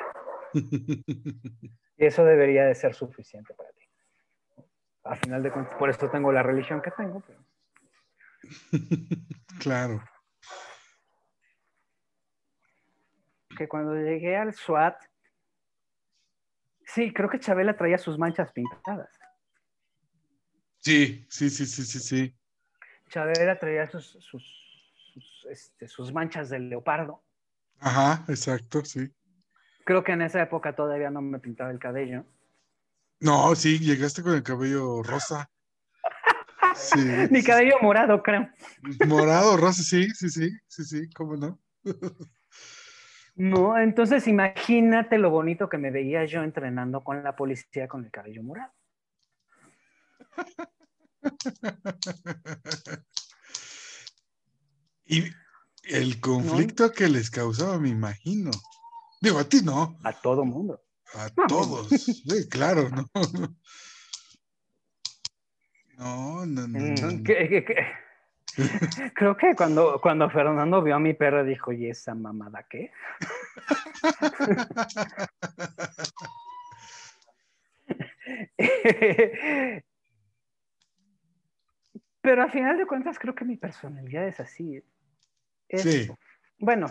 Y 2.01 2.07
eso 2.07 2.25
debería 2.25 2.65
de 2.65 2.77
ser 2.77 2.95
suficiente 2.95 3.53
para 3.55 3.71
ti. 3.71 3.83
A 5.03 5.17
final 5.17 5.43
de 5.43 5.51
cuentas, 5.51 5.75
por 5.75 5.91
eso 5.91 6.09
tengo 6.09 6.31
la 6.31 6.45
religión 6.45 6.81
que 6.81 6.93
tengo. 6.93 7.25
claro. 9.61 10.01
Que 13.57 13.67
cuando 13.67 13.97
llegué 13.97 14.37
al 14.37 14.55
SWAT, 14.55 15.03
sí, 16.87 17.13
creo 17.13 17.29
que 17.29 17.41
Chabela 17.41 17.77
traía 17.77 17.99
sus 17.99 18.17
manchas 18.17 18.53
pintadas. 18.53 19.11
Sí, 20.79 21.27
sí, 21.29 21.51
sí, 21.51 21.67
sí, 21.67 21.83
sí, 21.83 21.99
sí. 21.99 22.37
Chabela 23.09 23.59
traía 23.59 23.89
sus, 23.89 24.07
sus, 24.21 24.68
este, 25.49 25.89
sus 25.89 26.13
manchas 26.13 26.51
de 26.51 26.59
leopardo. 26.59 27.23
Ajá, 27.81 28.25
exacto, 28.29 28.85
sí. 28.85 29.11
Creo 29.85 30.05
que 30.05 30.13
en 30.13 30.23
esa 30.23 30.43
época 30.43 30.75
todavía 30.75 31.11
no 31.11 31.23
me 31.23 31.39
pintaba 31.39 31.71
el 31.71 31.79
cabello. 31.79 32.25
No, 33.21 33.55
sí, 33.55 33.79
llegaste 33.79 34.23
con 34.23 34.35
el 34.35 34.43
cabello 34.43 35.03
rosa. 35.03 35.51
Sí. 36.75 37.01
Mi 37.31 37.43
cabello 37.43 37.77
morado, 37.81 38.23
creo. 38.23 38.49
Morado, 39.07 39.57
rosa, 39.57 39.83
sí, 39.83 40.09
sí, 40.11 40.29
sí, 40.29 40.51
sí, 40.69 40.85
sí, 40.85 41.11
¿cómo 41.11 41.35
no? 41.35 41.59
No, 43.35 43.79
entonces 43.79 44.29
imagínate 44.29 45.17
lo 45.17 45.31
bonito 45.31 45.69
que 45.69 45.79
me 45.79 45.91
veía 45.91 46.25
yo 46.25 46.43
entrenando 46.43 47.03
con 47.03 47.23
la 47.23 47.35
policía 47.35 47.89
con 47.89 48.05
el 48.05 48.11
cabello 48.11 48.43
morado. 48.43 48.73
Y 55.09 55.25
el 55.85 56.21
conflicto 56.21 56.93
que 56.93 57.09
les 57.09 57.31
causaba, 57.31 57.79
me 57.79 57.89
imagino. 57.89 58.51
Digo, 59.21 59.39
a 59.39 59.45
ti 59.45 59.63
no. 59.63 59.99
A 60.05 60.13
todo 60.13 60.45
mundo. 60.45 60.83
A 61.15 61.31
todos. 61.49 61.89
Sí, 61.89 62.49
claro, 62.49 62.89
¿no? 62.91 63.09
No, 65.99 66.47
no, 66.47 66.69
no. 66.69 66.79
Mm, 66.79 67.25
Creo 69.15 69.37
que 69.37 69.57
cuando, 69.57 70.01
cuando 70.01 70.31
Fernando 70.31 70.81
vio 70.81 70.95
a 70.95 71.01
mi 71.01 71.13
perro 71.13 71.43
dijo, 71.43 71.73
¿y 71.73 71.91
esa 71.91 72.15
mamada 72.15 72.65
qué? 72.71 72.93
Pero 82.21 82.43
al 82.43 82.53
final 82.53 82.79
de 82.79 82.87
cuentas 82.87 83.19
creo 83.19 83.35
que 83.35 83.45
mi 83.45 83.57
personalidad 83.57 84.29
es 84.29 84.39
así. 84.39 84.85
Sí. 85.69 86.11
Bueno, 86.59 86.89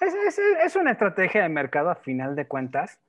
es, 0.00 0.76
una 0.76 0.92
estrategia 0.92 1.42
de 1.42 1.48
mercado 1.48 1.90
a 1.90 1.96
final 1.96 2.36
de 2.36 2.46
cuentas. 2.46 3.00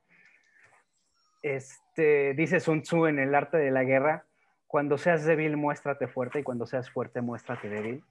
Este, 1.41 2.34
dice 2.34 2.60
Sun 2.60 2.82
Tzu 2.82 3.05
en 3.05 3.20
el 3.20 3.36
arte 3.36 3.57
de 3.57 3.72
la 3.72 3.84
guerra, 3.84 4.26
cuando 4.68 4.97
seas 4.97 5.26
débil, 5.26 5.57
muéstrate 5.57 6.07
fuerte 6.07 6.39
y 6.39 6.43
cuando 6.43 6.66
seas 6.66 6.89
fuerte, 6.89 7.22
muéstrate 7.22 7.70
débil. 7.70 8.03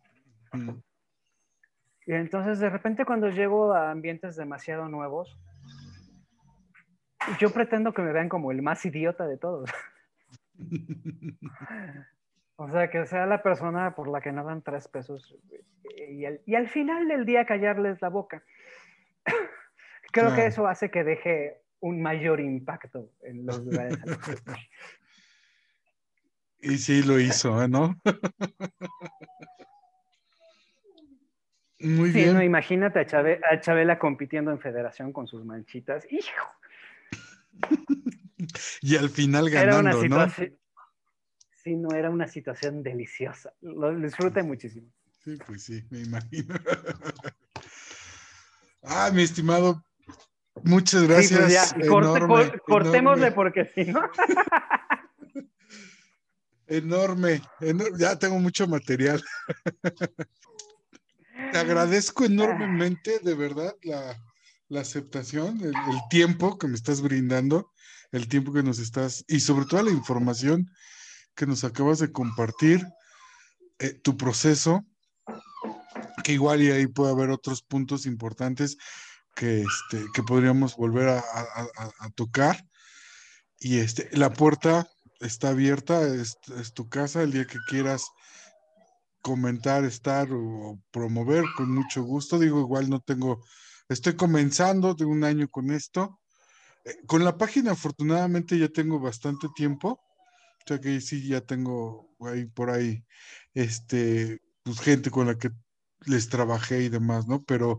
Y 2.07 2.13
entonces 2.13 2.59
de 2.59 2.71
repente 2.71 3.05
cuando 3.05 3.29
llego 3.29 3.75
a 3.75 3.91
ambientes 3.91 4.37
demasiado 4.37 4.89
nuevos, 4.89 5.39
yo 7.39 7.51
pretendo 7.51 7.93
que 7.93 8.03
me 8.03 8.13
vean 8.13 8.29
como 8.29 8.51
el 8.51 8.63
más 8.63 8.85
idiota 8.87 9.27
de 9.27 9.37
todos. 9.37 9.71
o 12.61 12.69
sea, 12.73 12.91
que 12.91 13.07
sea 13.07 13.25
la 13.25 13.41
persona 13.41 13.95
por 13.95 14.09
la 14.09 14.21
que 14.21 14.33
no 14.33 14.45
dan 14.45 14.63
tres 14.63 14.89
pesos 14.89 15.37
y 16.09 16.25
al, 16.25 16.41
y 16.45 16.57
al 16.57 16.69
final 16.69 17.07
del 17.07 17.25
día 17.25 17.47
callarles 17.47 18.03
la 18.03 18.09
boca. 18.09 18.43
Creo 20.13 20.35
que 20.35 20.47
eso 20.47 20.67
hace 20.67 20.91
que 20.91 21.05
deje 21.05 21.63
un 21.79 22.03
mayor 22.03 22.41
impacto 22.41 23.13
en 23.23 23.47
los 23.47 23.65
lugares. 23.65 23.97
y 26.61 26.79
sí 26.79 27.05
lo 27.05 27.21
hizo, 27.21 27.63
¿eh? 27.63 27.69
¿no? 27.69 27.97
Muy 31.79 32.11
bien. 32.11 32.35
No, 32.35 32.43
imagínate 32.43 32.99
a, 32.99 33.61
Chabela, 33.61 34.01
compitiendo 34.01 34.51
en 34.51 34.59
federación 34.59 35.13
con 35.13 35.29
sus 35.29 35.45
manchitas. 35.45 36.11
¡Hijo! 36.11 36.49
y 38.83 38.97
al 38.97 39.11
final 39.11 39.49
ganando, 39.49 40.09
¿no? 40.09 40.27
Sí, 41.69 41.77
no, 41.77 41.91
era 41.91 42.09
una 42.09 42.27
situación 42.27 42.83
deliciosa. 42.83 43.53
Lo 43.61 43.95
disfruté 43.95 44.43
muchísimo. 44.43 44.91
Sí, 45.23 45.37
pues 45.47 45.65
sí, 45.65 45.85
me 45.91 46.01
imagino. 46.01 46.55
ah, 48.85 49.11
mi 49.13 49.23
estimado, 49.23 49.85
muchas 50.65 51.05
pues 51.05 51.31
gracias. 51.31 51.75
cortémosle 52.65 53.33
porque 53.33 53.71
si 53.75 53.85
no. 53.85 54.01
enorme, 56.69 57.43
ya 57.99 58.19
tengo 58.19 58.39
mucho 58.39 58.67
material. 58.67 59.23
Te 61.53 61.59
agradezco 61.59 62.25
enormemente, 62.25 63.19
de 63.19 63.35
verdad, 63.35 63.75
la, 63.83 64.81
aceptación, 64.81 65.61
el, 65.61 65.75
tiempo 66.09 66.57
que 66.57 66.67
me 66.67 66.77
estás 66.77 67.03
brindando, 67.03 67.73
el 68.11 68.27
tiempo 68.27 68.55
que 68.55 68.63
nos 68.63 68.79
estás, 68.79 69.23
y 69.29 69.41
sobre 69.41 69.67
todo 69.67 69.83
la 69.83 69.91
información 69.91 70.71
que 71.39 71.47
nos 71.47 71.63
acabas 71.63 72.01
de 72.01 72.11
compartir, 72.11 72.85
eh, 73.79 73.93
tu 73.93 74.17
proceso, 74.17 74.85
que 76.25 76.33
igual 76.33 76.61
y 76.61 76.73
ahí 76.73 76.89
puede 76.89 77.13
haber 77.13 77.31
otros 77.31 77.63
puntos 77.63 78.07
importantes 78.07 78.77
que, 79.37 79.63
este, 79.63 80.05
que 80.13 80.25
podríamos 80.25 80.77
volver 80.77 81.09
a, 81.09 81.23
tocar. 82.17 82.67
Y 83.61 83.79
este, 83.79 84.09
la 84.17 84.33
puerta 84.33 84.89
está 85.21 85.51
abierta, 85.51 86.03
es, 86.09 86.37
tu 86.75 86.89
casa, 86.89 87.23
el 87.23 87.31
día 87.31 87.47
que 87.47 87.59
quieras 87.69 88.11
comentar, 89.23 89.85
estar 89.85 90.29
o, 90.33 90.81
promover, 90.91 91.45
con 91.57 91.73
mucho 91.73 92.03
gusto. 92.03 92.41
Digo, 92.41 92.59
igual 92.59 92.91
no 92.91 92.99
tengo, 92.99 93.45
estoy 93.89 94.17
comenzando 94.17 94.95
de 94.95 95.05
un 95.05 95.23
año 95.23 95.47
con 95.49 95.71
esto. 95.71 96.19
Eh, 96.85 96.97
con 97.07 97.25
la 97.25 97.39
página, 97.39 97.73
afortunadamente, 97.73 98.59
ya 98.59 98.69
tengo 98.69 98.99
bastante 98.99 99.47
tiempo. 99.55 100.01
Sea 100.69 100.81
que 100.83 101.01
sí, 101.01 101.27
ya 101.27 101.41
tengo 101.41 102.15
ahí 102.21 102.45
por 102.45 102.69
ahí, 102.69 103.03
este, 103.55 104.39
pues 104.63 104.79
gente 104.81 105.11
con 105.11 105.27
la 105.27 105.39
que 105.39 105.49
les 106.05 106.29
trabajé 106.29 106.83
y 106.83 106.89
demás, 106.91 107.27
¿no? 107.27 107.43
Pero 107.45 107.79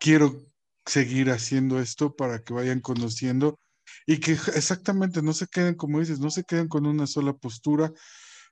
quiero 0.00 0.42
seguir 0.86 1.30
haciendo 1.30 1.78
esto 1.80 2.16
para 2.16 2.38
que 2.38 2.54
vayan 2.54 2.80
conociendo 2.80 3.60
y 4.06 4.20
que 4.20 4.32
exactamente 4.54 5.20
no 5.20 5.34
se 5.34 5.48
queden, 5.48 5.74
como 5.74 6.00
dices, 6.00 6.18
no 6.18 6.30
se 6.30 6.44
queden 6.44 6.68
con 6.68 6.86
una 6.86 7.06
sola 7.06 7.34
postura, 7.34 7.92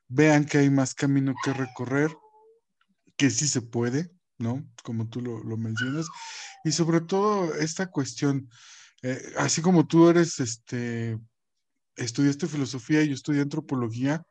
vean 0.07 0.45
que 0.45 0.59
hay 0.59 0.69
más 0.69 0.93
camino 0.93 1.33
que 1.43 1.51
recorrer, 1.51 2.15
que 3.15 3.31
sí 3.31 3.47
se 3.47 3.63
puede, 3.63 4.11
¿no? 4.37 4.63
Como 4.83 5.09
tú 5.09 5.19
lo, 5.19 5.57
mencionas. 5.57 6.05
Y 6.63 6.73
sobre 6.73 7.01
todo 7.01 7.55
esta 7.55 7.87
cuestión, 7.87 8.51
eh, 9.01 9.19
así 9.37 9.63
como 9.63 9.87
tú 9.87 10.09
eres, 10.09 10.39
este, 10.39 11.17
estudiaste 11.97 12.47
filosofía 12.47 13.01
y 13.01 13.09
yo 13.09 13.13
estudié 13.13 13.41
antropología, 13.41 14.23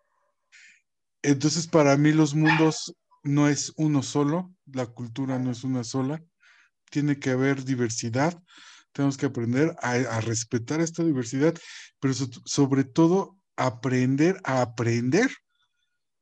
entonces 1.22 1.66
para 1.66 1.96
mí 1.96 2.12
los 2.12 2.34
mundos 2.34 2.94
no 3.22 3.48
es 3.48 3.72
uno 3.76 4.02
solo, 4.02 4.54
la 4.66 4.86
cultura 4.86 5.38
no 5.38 5.50
es 5.50 5.64
una 5.64 5.84
sola, 5.84 6.22
tiene 6.90 7.18
que 7.18 7.30
haber 7.30 7.64
diversidad, 7.64 8.40
tenemos 8.92 9.16
que 9.16 9.26
aprender 9.26 9.76
a, 9.82 10.20
respetar 10.20 10.80
esta 10.80 11.04
diversidad, 11.04 11.54
pero 12.00 12.14
sobre 12.14 12.84
todo 12.84 13.38
aprender 13.56 14.40
a 14.44 14.62
aprender, 14.62 15.30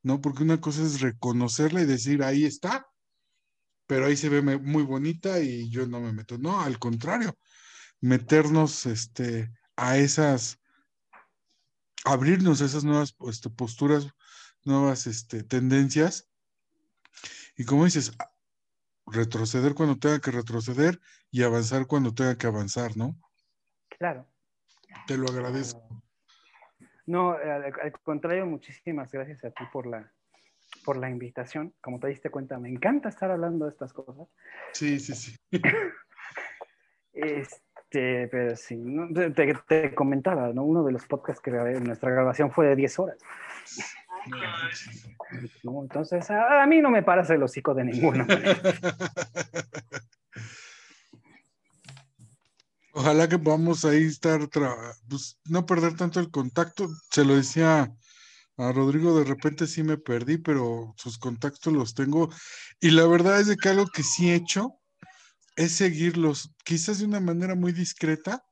¿no? 0.03 0.21
Porque 0.21 0.43
una 0.43 0.61
cosa 0.61 0.83
es 0.83 1.01
reconocerla 1.01 1.83
y 1.83 1.87
decir, 1.87 2.23
ahí 2.23 2.45
está, 2.45 2.87
pero 3.87 4.07
ahí 4.07 4.17
se 4.17 4.29
ve 4.29 4.43
muy 4.59 4.83
bonita 4.83 5.41
y 5.41 5.71
yo 5.71 5.87
no 5.87 6.01
me 6.01 6.13
meto. 6.13 6.39
No, 6.39 6.61
al 6.61 6.79
contrario, 6.79 7.37
meternos 8.01 8.87
este, 8.87 9.51
a 9.77 9.99
esas, 9.99 10.59
abrirnos 12.05 12.61
a 12.61 12.67
esas 12.67 12.85
nuevas 12.85 13.17
este, 13.29 13.51
posturas, 13.51 14.09
nuevas 14.65 15.07
este, 15.07 15.43
tendencias. 15.43 16.31
Y 17.57 17.65
como 17.65 17.85
dices, 17.85 18.17
retroceder 19.07 19.75
cuando 19.75 19.99
tenga 19.99 20.21
que 20.21 20.31
retroceder 20.31 21.01
y 21.31 21.43
avanzar 21.43 21.87
cuando 21.87 22.15
tenga 22.15 22.37
que 22.37 22.47
avanzar, 22.47 22.97
¿no? 22.97 23.17
Claro. 23.99 24.27
Te 25.07 25.17
lo 25.17 25.29
agradezco. 25.29 26.03
No, 27.07 27.33
al, 27.33 27.93
contrario, 28.03 28.47
muchísimas 28.47 29.13
gracias 29.13 29.45
a 29.45 29.51
ti 29.51 29.65
por 29.73 29.87
la, 29.87 30.11
por 30.85 30.97
la 30.97 31.11
invitación. 31.11 31.75
Como 31.81 32.01
te 32.01 32.09
diste 32.09 32.31
cuenta, 32.31 32.59
me 32.59 32.71
encanta 32.71 33.09
estar 33.09 33.31
hablando 33.31 33.67
de 33.67 33.73
estas 33.73 33.93
cosas. 33.93 34.29
Sí, 34.73 34.99
sí, 34.99 35.15
sí. 35.15 35.37
este, 37.13 37.57
pero 38.01 38.57
sí, 38.57 38.83
te, 39.35 39.95
comentaba, 39.95 40.53
¿no? 40.53 40.65
Uno 40.65 40.83
de 40.85 40.93
los 40.93 41.07
podcasts 41.07 41.43
que 41.43 41.51
grabé, 41.51 41.81
nuestra 41.81 42.11
grabación 42.11 42.51
fue 42.51 42.67
de 42.67 42.77
10 42.77 42.99
horas. 42.99 43.19
Entonces, 45.63 46.31
a, 46.31 46.67
mí 46.67 46.81
no 46.81 46.91
me 46.91 47.03
parece 47.03 47.35
el 47.35 47.43
hocico 47.43 47.75
de 47.75 47.85
ninguno. 47.85 48.27
Ojalá 52.93 53.29
que 53.29 53.39
podamos 53.39 53.85
ahí 53.85 54.05
estar, 54.05 54.49
pues, 55.09 55.39
no 55.47 55.67
perder 55.67 55.97
tanto 55.97 56.21
el 56.21 56.31
contacto. 56.31 56.89
Se 57.11 57.25
lo 57.25 57.35
decía 57.35 57.93
a 58.57 58.73
Rodrigo, 58.73 59.19
de 59.19 59.25
repente 59.25 59.67
sí 59.67 59.83
me 59.83 59.99
perdí, 59.99 60.39
pero 60.39 60.95
sus 60.97 61.19
contactos 61.19 61.73
los 61.73 61.95
tengo. 61.95 62.31
Y 62.81 62.91
la 62.91 63.07
verdad 63.07 63.41
es 63.41 63.49
de 63.49 63.57
que 63.57 63.69
algo 63.69 63.87
que 63.87 64.05
sí 64.05 64.31
he 64.31 64.37
hecho 64.37 64.79
es 65.57 65.73
seguirlos, 65.73 66.53
quizás 66.65 66.99
de 66.99 67.07
una 67.07 67.21
manera 67.21 67.55
muy 67.55 67.73
discreta. 67.73 68.45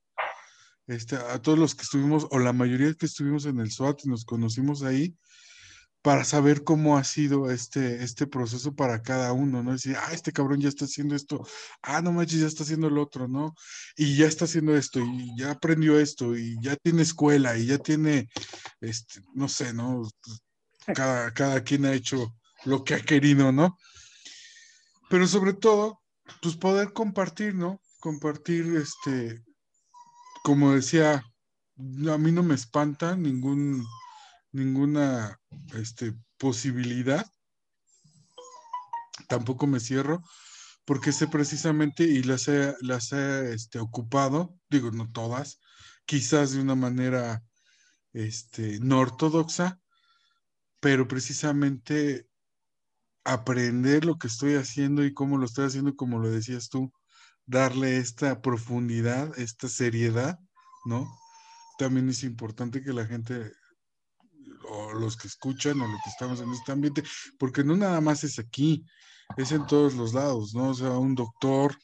Este, 0.88 1.16
a 1.16 1.40
todos 1.40 1.58
los 1.58 1.74
que 1.74 1.82
estuvimos, 1.82 2.26
o 2.30 2.38
la 2.38 2.52
mayoría 2.52 2.92
que 2.94 3.06
estuvimos 3.06 3.46
en 3.46 3.60
el 3.60 3.70
SWAT 3.70 4.04
y 4.04 4.08
nos 4.08 4.24
conocimos 4.24 4.82
ahí, 4.82 5.16
para 6.02 6.24
saber 6.24 6.64
cómo 6.64 6.98
ha 6.98 7.04
sido 7.04 7.50
este, 7.50 8.02
este 8.02 8.26
proceso 8.26 8.74
para 8.74 9.02
cada 9.02 9.32
uno, 9.32 9.62
¿no? 9.62 9.72
Decir, 9.72 9.96
ah, 9.96 10.12
este 10.12 10.32
cabrón 10.32 10.60
ya 10.60 10.68
está 10.68 10.84
haciendo 10.84 11.14
esto, 11.14 11.46
ah, 11.82 12.02
no 12.02 12.12
manches, 12.12 12.40
ya 12.40 12.48
está 12.48 12.64
haciendo 12.64 12.90
lo 12.90 13.02
otro, 13.02 13.28
¿no? 13.28 13.54
Y 13.96 14.16
ya 14.16 14.26
está 14.26 14.46
haciendo 14.46 14.76
esto, 14.76 14.98
y 14.98 15.32
ya 15.38 15.52
aprendió 15.52 15.98
esto, 16.00 16.36
y 16.36 16.56
ya 16.60 16.74
tiene 16.76 17.02
escuela, 17.02 17.56
y 17.56 17.66
ya 17.66 17.78
tiene, 17.78 18.28
este, 18.80 19.20
no 19.34 19.48
sé, 19.48 19.72
¿no? 19.72 20.02
Cada, 20.92 21.32
cada 21.32 21.62
quien 21.62 21.84
ha 21.86 21.94
hecho 21.94 22.34
lo 22.64 22.82
que 22.82 22.94
ha 22.94 23.00
querido, 23.00 23.52
¿no? 23.52 23.78
Pero 25.08 25.28
sobre 25.28 25.52
todo, 25.52 26.01
pues 26.40 26.56
poder 26.56 26.92
compartir, 26.92 27.54
¿no? 27.54 27.80
Compartir, 28.00 28.76
este, 28.76 29.42
como 30.44 30.72
decía, 30.72 31.24
a 31.76 32.18
mí 32.18 32.32
no 32.32 32.42
me 32.42 32.54
espanta 32.54 33.16
ningún 33.16 33.84
ninguna 34.52 35.40
este, 35.74 36.14
posibilidad. 36.38 37.26
Tampoco 39.28 39.66
me 39.66 39.80
cierro, 39.80 40.22
porque 40.84 41.12
sé 41.12 41.26
precisamente 41.26 42.04
y 42.04 42.22
las 42.22 42.48
he, 42.48 42.74
las 42.80 43.12
este, 43.12 43.78
ocupado, 43.78 44.58
digo, 44.68 44.90
no 44.90 45.10
todas, 45.10 45.58
quizás 46.04 46.52
de 46.52 46.60
una 46.60 46.74
manera 46.74 47.42
este, 48.12 48.78
no 48.80 49.00
ortodoxa, 49.00 49.80
pero 50.80 51.08
precisamente 51.08 52.28
aprender 53.24 54.04
lo 54.04 54.18
que 54.18 54.26
estoy 54.26 54.54
haciendo 54.54 55.04
y 55.04 55.14
cómo 55.14 55.38
lo 55.38 55.44
estoy 55.44 55.66
haciendo, 55.66 55.94
como 55.94 56.18
lo 56.18 56.30
decías 56.30 56.68
tú, 56.68 56.92
darle 57.46 57.98
esta 57.98 58.40
profundidad, 58.40 59.38
esta 59.38 59.68
seriedad, 59.68 60.38
¿no? 60.84 61.08
También 61.78 62.08
es 62.08 62.22
importante 62.24 62.82
que 62.82 62.92
la 62.92 63.06
gente 63.06 63.52
o 64.68 64.92
los 64.92 65.16
que 65.16 65.28
escuchan 65.28 65.80
o 65.80 65.86
los 65.86 66.00
que 66.02 66.10
estamos 66.10 66.40
en 66.40 66.52
este 66.52 66.72
ambiente, 66.72 67.02
porque 67.38 67.64
no 67.64 67.76
nada 67.76 68.00
más 68.00 68.24
es 68.24 68.38
aquí, 68.38 68.84
es 69.36 69.52
en 69.52 69.66
todos 69.66 69.94
los 69.94 70.14
lados, 70.14 70.54
¿no? 70.54 70.70
O 70.70 70.74
sea, 70.74 70.90
un 70.90 71.14
doctor, 71.14 71.76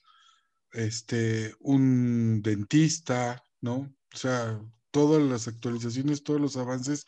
este, 0.72 1.55
un 1.61 2.43
dentista, 2.43 3.43
¿no? 3.61 3.95
O 4.14 4.16
sea, 4.16 4.61
todas 4.91 5.22
las 5.22 5.49
actualizaciones, 5.49 6.22
todos 6.22 6.41
los 6.41 6.57
avances, 6.57 7.05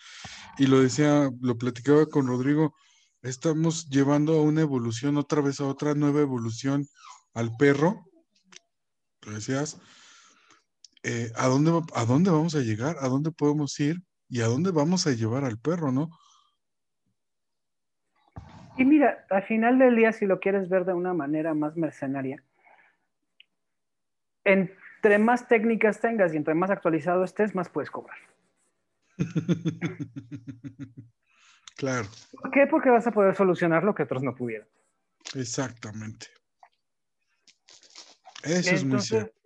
y 0.59 0.67
lo 0.67 0.81
decía, 0.81 1.31
lo 1.41 1.57
platicaba 1.57 2.07
con 2.07 2.27
Rodrigo, 2.27 2.75
estamos 3.23 3.89
llevando 3.89 4.35
a 4.35 4.43
una 4.43 4.63
evolución, 4.63 5.17
otra 5.17 5.41
vez 5.41 5.61
a 5.61 5.67
otra 5.67 5.95
nueva 5.95 6.21
evolución 6.21 6.87
al 7.35 7.57
perro, 7.57 8.05
decías, 9.27 9.81
eh, 11.03 11.31
¿a, 11.37 11.47
dónde, 11.47 11.81
¿a 11.95 12.05
dónde 12.05 12.31
vamos 12.31 12.55
a 12.55 12.61
llegar? 12.61 12.97
¿A 13.01 13.09
dónde 13.09 13.31
podemos 13.31 13.79
ir? 13.81 14.03
y 14.31 14.41
a 14.41 14.47
dónde 14.47 14.71
vamos 14.71 15.07
a 15.07 15.11
llevar 15.11 15.45
al 15.45 15.59
perro, 15.59 15.91
¿no? 15.93 16.09
Y 18.79 18.85
mira, 18.85 19.27
al 19.29 19.43
final 19.43 19.79
del 19.79 19.97
día, 19.97 20.13
si 20.13 20.25
lo 20.25 20.39
quieres 20.39 20.69
ver 20.69 20.85
de 20.85 20.95
una 20.95 21.13
manera 21.13 21.53
más 21.53 21.77
mercenaria, 21.77 22.43
entre 24.45 25.19
más 25.19 25.49
técnicas 25.49 26.01
tengas 26.01 26.33
y 26.33 26.37
entre 26.37 26.55
más 26.55 26.71
actualizado 26.71 27.25
estés, 27.25 27.55
más 27.55 27.69
puedes 27.69 27.91
cobrar. 27.91 28.17
claro. 31.77 32.09
¿Por 32.41 32.51
qué? 32.51 32.67
Porque 32.67 32.91
vas 32.91 33.07
a 33.07 33.13
poder 33.13 33.35
solucionar 33.35 33.85
lo 33.85 33.95
que 33.95 34.05
otros 34.05 34.23
no 34.23 34.35
pudieron. 34.35 34.69
Exactamente. 35.35 36.27
Eso 38.43 38.75
es 38.75 38.85
muy 38.85 39.01
cierto 39.01 39.41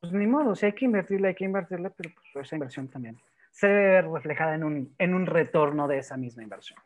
pues 0.00 0.12
ni 0.12 0.26
modo, 0.26 0.54
si 0.54 0.66
hay 0.66 0.74
que 0.74 0.84
invertirle, 0.84 1.28
hay 1.28 1.34
que 1.34 1.44
invertirle, 1.44 1.90
pero 1.90 2.14
pues 2.14 2.46
esa 2.46 2.56
inversión 2.56 2.88
también 2.88 3.20
se 3.50 3.66
debe 3.66 3.88
ver 3.88 4.08
reflejada 4.08 4.54
en 4.54 4.64
un, 4.64 4.94
en 4.98 5.14
un 5.14 5.26
retorno 5.26 5.88
de 5.88 5.98
esa 5.98 6.16
misma 6.16 6.42
inversión. 6.42 6.78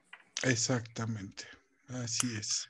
Exactamente, 0.44 1.44
así 1.88 2.26
es. 2.36 2.68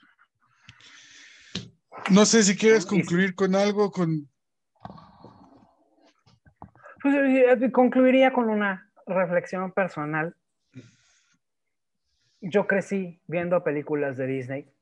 No 2.10 2.26
sé 2.26 2.42
si 2.42 2.56
quieres 2.56 2.84
concluir 2.84 3.34
con 3.34 3.54
algo, 3.54 3.90
con... 3.92 4.28
Pues 7.00 7.14
eh, 7.14 7.72
concluiría 7.72 8.32
con 8.32 8.48
una 8.48 8.91
reflexión 9.06 9.72
personal. 9.72 10.34
Yo 12.40 12.66
crecí 12.66 13.20
viendo 13.26 13.62
películas 13.62 14.16
de 14.16 14.26
Disney 14.26 14.72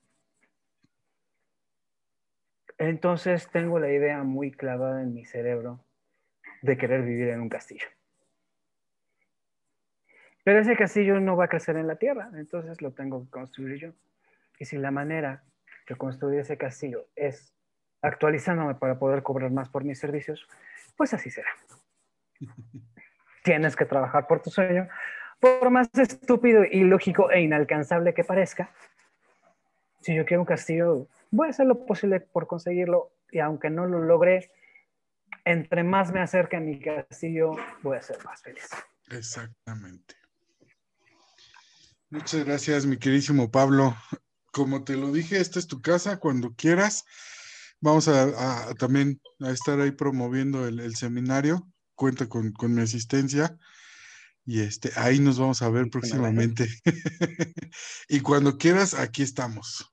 entonces 2.81 3.51
tengo 3.51 3.79
la 3.79 3.93
idea 3.93 4.23
muy 4.23 4.51
clavada 4.51 5.03
en 5.03 5.13
mi 5.13 5.27
cerebro 5.27 5.85
de 6.63 6.79
querer 6.79 7.03
vivir 7.03 7.29
en 7.29 7.43
un 7.43 7.51
castillo. 7.51 7.87
Pero 10.45 10.61
ese 10.61 10.75
castillo 10.77 11.21
no 11.21 11.37
va 11.37 11.45
a 11.45 11.49
crecer 11.49 11.77
en 11.77 11.87
la 11.87 11.97
tierra, 11.97 12.31
entonces 12.35 12.81
lo 12.81 12.93
tengo 12.93 13.23
que 13.23 13.31
construir 13.31 13.79
yo. 13.79 13.93
Y 14.59 14.65
si 14.65 14.79
la 14.79 14.91
manera 14.91 15.45
de 15.87 15.95
construir 15.95 16.41
ese 16.41 16.57
castillo 16.57 17.07
es 17.17 17.53
actualizándome 18.01 18.75
para 18.77 18.99
poder 18.99 19.23
cobrar 19.23 19.51
más 19.51 19.69
por 19.69 19.85
mis 19.85 19.99
servicios, 19.99 20.49
pues 20.97 21.13
así 21.13 21.29
será. 21.31 21.51
Tienes 23.43 23.77
que 23.77 23.85
trabajar 23.85 24.27
por 24.27 24.43
tu 24.43 24.51
sueño, 24.51 24.89
por 25.39 25.71
más 25.71 25.89
estúpido, 25.95 26.65
ilógico 26.65 27.31
e 27.31 27.41
inalcanzable 27.41 28.15
que 28.15 28.25
parezca. 28.25 28.71
Si 30.01 30.15
yo 30.15 30.25
quiero 30.25 30.43
un 30.43 30.47
castillo, 30.47 31.07
voy 31.31 31.49
a 31.49 31.51
hacer 31.51 31.67
lo 31.67 31.87
posible 31.87 32.21
por 32.21 32.47
conseguirlo 32.47 33.13
y 33.31 33.39
aunque 33.39 33.71
no 33.71 33.87
lo 33.87 34.01
logre, 34.01 34.51
entre 35.45 35.85
más 35.85 36.13
me 36.13 36.21
acerque 36.21 36.57
a 36.57 36.61
mi 36.61 36.81
castillo, 36.81 37.53
voy 37.83 37.97
a 37.97 38.03
ser 38.03 38.23
más 38.25 38.43
feliz. 38.43 38.69
Exactamente. 39.11 40.15
Muchas 42.11 42.45
gracias, 42.45 42.87
mi 42.87 42.99
queridísimo 42.99 43.51
Pablo. 43.51 43.97
Como 44.53 44.83
te 44.83 44.97
lo 44.97 45.13
dije, 45.13 45.41
esta 45.41 45.59
es 45.59 45.69
tu 45.69 45.81
casa 45.81 46.19
cuando 46.19 46.55
quieras. 46.55 47.05
Vamos 47.81 48.09
a, 48.09 48.75
también 48.75 49.21
a 49.41 49.51
estar 49.51 49.81
ahí 49.81 49.93
promoviendo 49.93 50.67
el, 50.67 50.97
seminario. 50.97 51.70
Cuenta 52.01 52.31
con, 52.31 52.53
con, 52.53 52.75
mi 52.75 52.81
asistencia. 52.81 53.59
Y 54.47 54.63
este, 54.63 54.91
ahí 54.97 55.19
nos 55.19 55.39
vamos 55.39 55.61
a 55.61 55.69
ver 55.69 55.91
próximamente. 55.91 56.67
y 58.09 58.21
cuando 58.21 58.57
quieras, 58.57 58.95
aquí 58.95 59.23
estamos. 59.23 59.93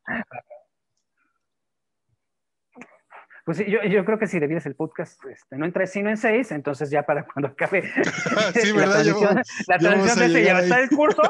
Pues 3.43 3.58
yo, 3.58 3.84
yo 3.84 4.05
creo 4.05 4.18
que 4.18 4.28
si 4.28 4.39
divides 4.39 4.66
el 4.68 4.76
podcast, 4.76 5.20
este, 5.26 5.58
no 5.58 5.66
en 5.66 5.74
tres, 5.74 5.91
sino 5.91 6.10
en 6.10 6.16
seis, 6.16 6.49
entonces 6.53 6.89
ya 6.89 7.03
para 7.03 7.26
cuando 7.26 7.49
acabe 7.49 7.82
sí, 8.53 8.72
¿verdad? 8.72 9.03
la 9.03 9.14
transición, 9.14 9.43
la 9.68 9.78
transición 9.78 10.34
de 10.34 10.43
ya 10.45 10.60
está 10.62 10.80
el 10.80 10.89
curso. 10.89 11.22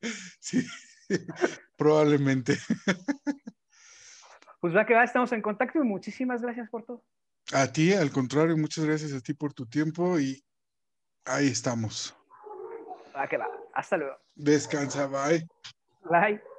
sí, 0.40 0.62
probablemente. 1.78 2.58
Pues 4.60 4.76
va 4.76 4.84
que 4.84 4.92
va, 4.92 5.04
estamos 5.04 5.32
en 5.32 5.40
contacto 5.40 5.78
y 5.78 5.86
muchísimas 5.86 6.42
gracias 6.42 6.68
por 6.68 6.84
todo. 6.84 7.02
A 7.52 7.72
ti, 7.72 7.92
al 7.92 8.10
contrario, 8.10 8.56
muchas 8.56 8.84
gracias 8.84 9.12
a 9.12 9.20
ti 9.20 9.34
por 9.34 9.52
tu 9.52 9.66
tiempo 9.66 10.18
y 10.18 10.42
ahí 11.26 11.48
estamos. 11.48 12.14
Va 13.14 13.28
que 13.28 13.36
va, 13.36 13.48
hasta 13.74 13.96
luego. 13.96 14.16
Descansa, 14.34 15.06
bye. 15.06 15.46
Bye. 16.10 16.53